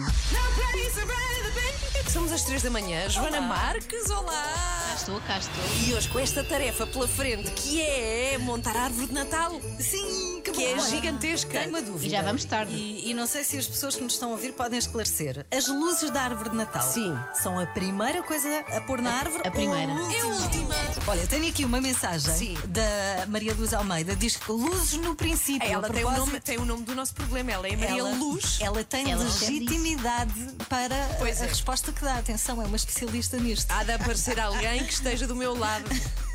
Às 2.37 2.43
3 2.43 2.61
da 2.61 2.69
manhã. 2.69 3.09
Joana 3.09 3.41
Marques, 3.41 4.11
olá! 4.11 4.43
Cá 4.87 4.93
estou, 4.93 5.21
cá 5.21 5.37
estou. 5.39 5.63
E 5.87 5.93
hoje 5.95 6.07
com 6.07 6.19
esta 6.19 6.43
tarefa 6.43 6.85
pela 6.85 7.07
frente, 7.07 7.49
que 7.51 7.81
é 7.81 8.37
montar 8.37 8.75
a 8.75 8.81
árvore 8.83 9.07
de 9.07 9.13
Natal. 9.13 9.59
Sim, 9.79 10.41
que 10.43 10.63
é 10.63 10.79
gigantesca. 10.79 11.51
Tenho 11.59 11.69
uma 11.69 11.81
dúvida. 11.81 12.05
E 12.05 12.09
já 12.09 12.21
vamos 12.21 12.45
tarde. 12.45 12.73
E, 12.75 13.09
e 13.09 13.13
não 13.15 13.25
sei 13.25 13.43
se 13.43 13.57
as 13.57 13.65
pessoas 13.65 13.95
que 13.95 14.03
nos 14.03 14.13
estão 14.13 14.29
a 14.29 14.31
ouvir 14.33 14.53
podem 14.53 14.77
esclarecer. 14.77 15.47
As 15.51 15.67
luzes 15.67 16.11
da 16.11 16.21
árvore 16.21 16.51
de 16.51 16.55
Natal 16.57 16.83
Sim. 16.83 17.17
são 17.41 17.59
a 17.59 17.65
primeira 17.65 18.21
coisa 18.21 18.47
a 18.75 18.81
pôr 18.81 19.01
na 19.01 19.11
árvore? 19.13 19.47
a 19.47 19.49
primeira. 19.51 19.91
ou 19.93 19.99
a 19.99 20.25
última? 20.35 20.75
Olha, 21.07 21.25
tenho 21.25 21.47
aqui 21.47 21.65
uma 21.65 21.81
mensagem 21.81 22.33
Sim. 22.35 22.57
da 22.67 23.25
Maria 23.27 23.53
Luz 23.55 23.73
Almeida. 23.73 24.15
Diz 24.15 24.35
que 24.35 24.51
luzes 24.51 24.93
no 24.99 25.15
princípio. 25.15 25.67
Ela 25.67 25.87
A 25.87 25.89
tem 25.91 26.03
o, 26.03 26.07
propósito, 26.07 26.27
nome, 26.27 26.39
tem 26.39 26.57
o 26.59 26.65
nome 26.65 26.83
do 26.83 26.93
nosso 26.93 27.15
problema. 27.15 27.51
Ela 27.51 27.67
é 27.67 27.75
Maria 27.75 27.99
ela, 27.99 28.11
Luz. 28.11 28.57
Ela 28.61 28.83
tem 28.83 29.11
Ela 29.11 29.23
legitimidade 29.23 30.33
para 30.69 30.95
Pois 31.17 31.41
a 31.41 31.45
é. 31.45 31.47
resposta 31.47 31.91
que 31.91 32.03
dá. 32.03 32.21
Atenção, 32.27 32.61
é 32.61 32.65
uma 32.65 32.75
especialista 32.75 33.37
nisto. 33.37 33.71
Há 33.71 33.85
de 33.85 33.93
aparecer 33.93 34.37
alguém 34.37 34.83
que 34.83 34.91
esteja 34.91 35.25
do 35.25 35.33
meu 35.33 35.57
lado. 35.57 35.85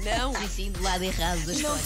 Não? 0.01 0.35
Sim, 0.35 0.49
sim, 0.49 0.73
do 0.73 0.83
lado 0.83 1.05
errado 1.05 1.45
da 1.45 1.53
história. 1.53 1.83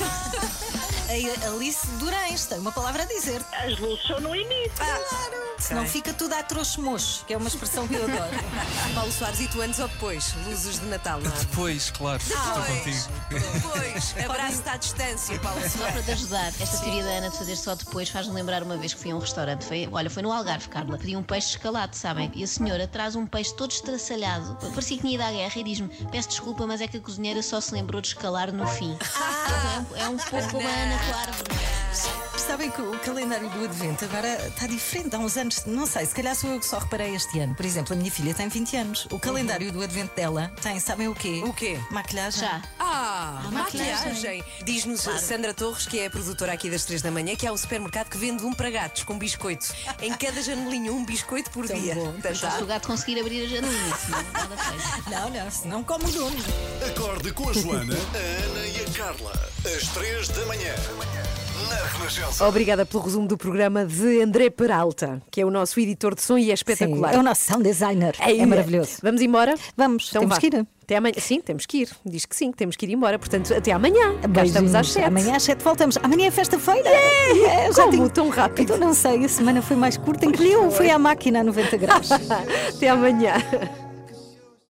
A 1.42 1.48
Alice 1.48 1.84
Durães 1.98 2.46
tem 2.46 2.60
uma 2.60 2.70
palavra 2.70 3.02
a 3.02 3.06
dizer. 3.06 3.44
As 3.52 3.76
luzes 3.80 4.06
são 4.06 4.20
no 4.20 4.36
início. 4.36 4.70
Claro! 4.76 5.45
Senão 5.58 5.86
fica 5.86 6.12
tudo 6.12 6.34
a 6.34 6.42
trouxe-mocho, 6.42 7.24
que 7.26 7.32
é 7.34 7.36
uma 7.36 7.48
expressão 7.48 7.88
que 7.88 7.94
eu 7.94 8.04
adoro. 8.04 8.30
Paulo 8.94 9.10
Soares, 9.10 9.40
e 9.40 9.48
tu 9.48 9.60
antes 9.62 9.78
ou 9.80 9.88
depois? 9.88 10.34
Luzes 10.46 10.78
de 10.80 10.86
Natal, 10.86 11.20
não 11.20 11.30
é? 11.32 11.34
Depois, 11.38 11.90
claro, 11.90 12.22
estou 12.22 12.62
contigo. 12.62 13.08
Depois, 13.30 14.14
abraço-te 14.24 14.68
à 14.68 14.76
distância, 14.76 15.38
Paulo 15.40 15.60
Só 15.62 15.78
para 15.78 15.78
Soares. 15.88 16.04
te 16.04 16.12
ajudar, 16.12 16.48
esta 16.60 16.78
teoria 16.78 17.02
da 17.04 17.10
Ana 17.10 17.30
de 17.30 17.38
fazer 17.38 17.56
só 17.56 17.74
depois 17.74 18.08
faz-me 18.08 18.34
lembrar 18.34 18.62
uma 18.62 18.76
vez 18.76 18.92
que 18.94 19.00
fui 19.00 19.10
a 19.10 19.16
um 19.16 19.18
restaurante. 19.18 19.64
Foi, 19.64 19.88
olha, 19.90 20.10
foi 20.10 20.22
no 20.22 20.30
Algarve, 20.32 20.68
Carla. 20.68 20.98
Pedi 20.98 21.16
um 21.16 21.22
peixe 21.22 21.50
escalado, 21.50 21.96
sabem? 21.96 22.30
E 22.34 22.44
a 22.44 22.46
senhora 22.46 22.86
traz 22.86 23.16
um 23.16 23.26
peixe 23.26 23.54
todo 23.54 23.70
estraçalhado. 23.70 24.56
Parecia 24.74 24.96
que 24.96 25.02
tinha 25.02 25.14
ido 25.14 25.22
à 25.22 25.30
guerra 25.32 25.52
e 25.56 25.64
diz-me: 25.64 25.88
Peço 26.12 26.28
desculpa, 26.28 26.66
mas 26.66 26.80
é 26.80 26.86
que 26.86 26.98
a 26.98 27.00
cozinheira 27.00 27.42
só 27.42 27.60
se 27.60 27.72
lembrou 27.72 28.00
de 28.00 28.08
escalar 28.08 28.52
no 28.52 28.66
fim. 28.66 28.92
Então, 28.92 29.96
é, 29.96 30.02
um- 30.02 30.06
é 30.06 30.08
um 30.10 30.16
pouco 30.18 30.48
como 30.50 30.68
a 30.68 30.70
Ana 30.70 30.94
árvore, 30.94 31.48
não 31.50 32.22
é? 32.22 32.25
Sabem 32.46 32.70
que 32.70 32.80
o 32.80 32.96
calendário 33.00 33.48
do 33.50 33.64
Advento 33.64 34.04
agora 34.04 34.46
está 34.46 34.66
diferente. 34.68 35.14
Há 35.16 35.18
uns 35.18 35.36
anos, 35.36 35.64
não 35.66 35.84
sei, 35.84 36.06
se 36.06 36.14
calhar 36.14 36.34
sou 36.34 36.50
eu 36.50 36.60
que 36.60 36.66
só 36.66 36.78
reparei 36.78 37.14
este 37.14 37.40
ano. 37.40 37.54
Por 37.56 37.66
exemplo, 37.66 37.92
a 37.92 37.96
minha 37.96 38.10
filha 38.10 38.32
tem 38.34 38.48
20 38.48 38.76
anos. 38.76 39.08
O 39.10 39.18
calendário 39.18 39.72
do 39.72 39.82
Advento 39.82 40.14
dela 40.14 40.52
tem, 40.62 40.78
sabem 40.78 41.08
o 41.08 41.14
quê? 41.14 41.42
O 41.44 41.52
quê? 41.52 41.78
Maquilhagem. 41.90 42.40
Já. 42.40 42.62
Ah, 42.78 43.42
maquilhagem. 43.52 43.94
maquilhagem. 44.12 44.44
Diz-nos 44.64 45.00
Sandra 45.00 45.52
Torres, 45.52 45.86
que 45.86 45.98
é 45.98 46.06
a 46.06 46.10
produtora 46.10 46.52
aqui 46.52 46.70
das 46.70 46.84
3 46.84 47.02
da 47.02 47.10
manhã, 47.10 47.34
que 47.34 47.46
é 47.46 47.50
o 47.50 47.56
supermercado 47.56 48.08
que 48.08 48.16
vende 48.16 48.44
um 48.44 48.52
para 48.52 48.70
gatos 48.70 49.02
com 49.02 49.18
biscoito. 49.18 49.66
Em 50.00 50.12
cada 50.14 50.40
janelinha, 50.40 50.92
um 50.92 51.04
biscoito 51.04 51.50
por 51.50 51.66
Tão 51.66 51.78
dia. 51.78 51.94
bom. 51.96 52.12
Portanto, 52.12 52.36
Só 52.36 52.50
se 52.50 52.62
o 52.62 52.66
gato 52.66 52.86
conseguir 52.86 53.18
abrir 53.20 53.44
a 53.44 53.48
janelinha, 53.48 53.96
senão 53.96 54.22
nada 54.32 54.56
feito. 54.56 55.10
Não, 55.10 55.30
não, 55.30 55.50
senão 55.50 55.82
como 55.84 56.06
o 56.06 56.12
dono. 56.12 56.36
Acorde 56.86 57.32
com 57.32 57.48
a 57.48 57.52
Joana, 57.52 57.94
a 57.94 58.44
Ana 58.44 58.66
e 58.66 58.84
a 58.84 58.90
Carla. 58.96 59.32
Às 59.64 59.88
três 59.88 60.28
da 60.28 60.46
manhã. 60.46 60.72
Na 60.74 61.04
Renascença. 61.04 61.45
Obrigada 62.46 62.84
pelo 62.86 63.02
resumo 63.02 63.26
do 63.26 63.36
programa 63.36 63.84
de 63.84 64.20
André 64.22 64.50
Peralta, 64.50 65.20
que 65.30 65.40
é 65.40 65.44
o 65.44 65.50
nosso 65.50 65.78
editor 65.80 66.14
de 66.14 66.22
som 66.22 66.36
e 66.38 66.50
é 66.50 66.54
espetacular. 66.54 67.10
Sim, 67.12 67.16
é 67.16 67.20
o 67.20 67.22
nosso 67.22 67.42
sound 67.44 67.62
designer. 67.64 68.14
Ei, 68.26 68.40
É 68.40 68.46
maravilhoso. 68.46 68.98
Vamos 69.02 69.20
embora? 69.22 69.54
Vamos, 69.76 70.06
Então 70.10 70.20
temos 70.22 70.36
vá. 70.36 70.40
que 70.40 70.46
ir. 70.48 70.66
Até 70.82 70.96
amanhã. 70.96 71.14
Sim, 71.18 71.40
temos 71.40 71.66
que 71.66 71.78
ir. 71.78 71.90
Diz 72.04 72.24
que 72.26 72.36
sim, 72.36 72.50
que 72.52 72.56
temos 72.56 72.76
que 72.76 72.86
ir 72.86 72.92
embora. 72.92 73.18
Portanto, 73.18 73.52
até 73.52 73.72
amanhã. 73.72 74.14
Cá 74.32 74.44
estamos 74.44 74.74
às 74.74 74.90
7. 74.92 75.06
Amanhã 75.06 75.36
às 75.36 75.42
7 75.42 75.62
voltamos. 75.64 75.96
Amanhã 76.02 76.26
é 76.28 76.30
festa-feira. 76.30 76.88
É, 76.88 77.72
já 77.72 77.82
Como? 77.82 77.90
tenho- 77.90 78.10
Tão 78.10 78.28
rápido? 78.28 78.60
Então 78.62 78.78
não 78.78 78.94
sei, 78.94 79.24
a 79.24 79.28
semana 79.28 79.60
foi 79.60 79.76
mais 79.76 79.96
curta, 79.96 80.26
encolheu, 80.26 80.70
foi 80.70 80.90
à 80.90 80.98
máquina 80.98 81.40
a 81.40 81.44
90 81.44 81.76
graus. 81.76 82.08
Até 82.76 82.88
amanhã. 82.88 83.34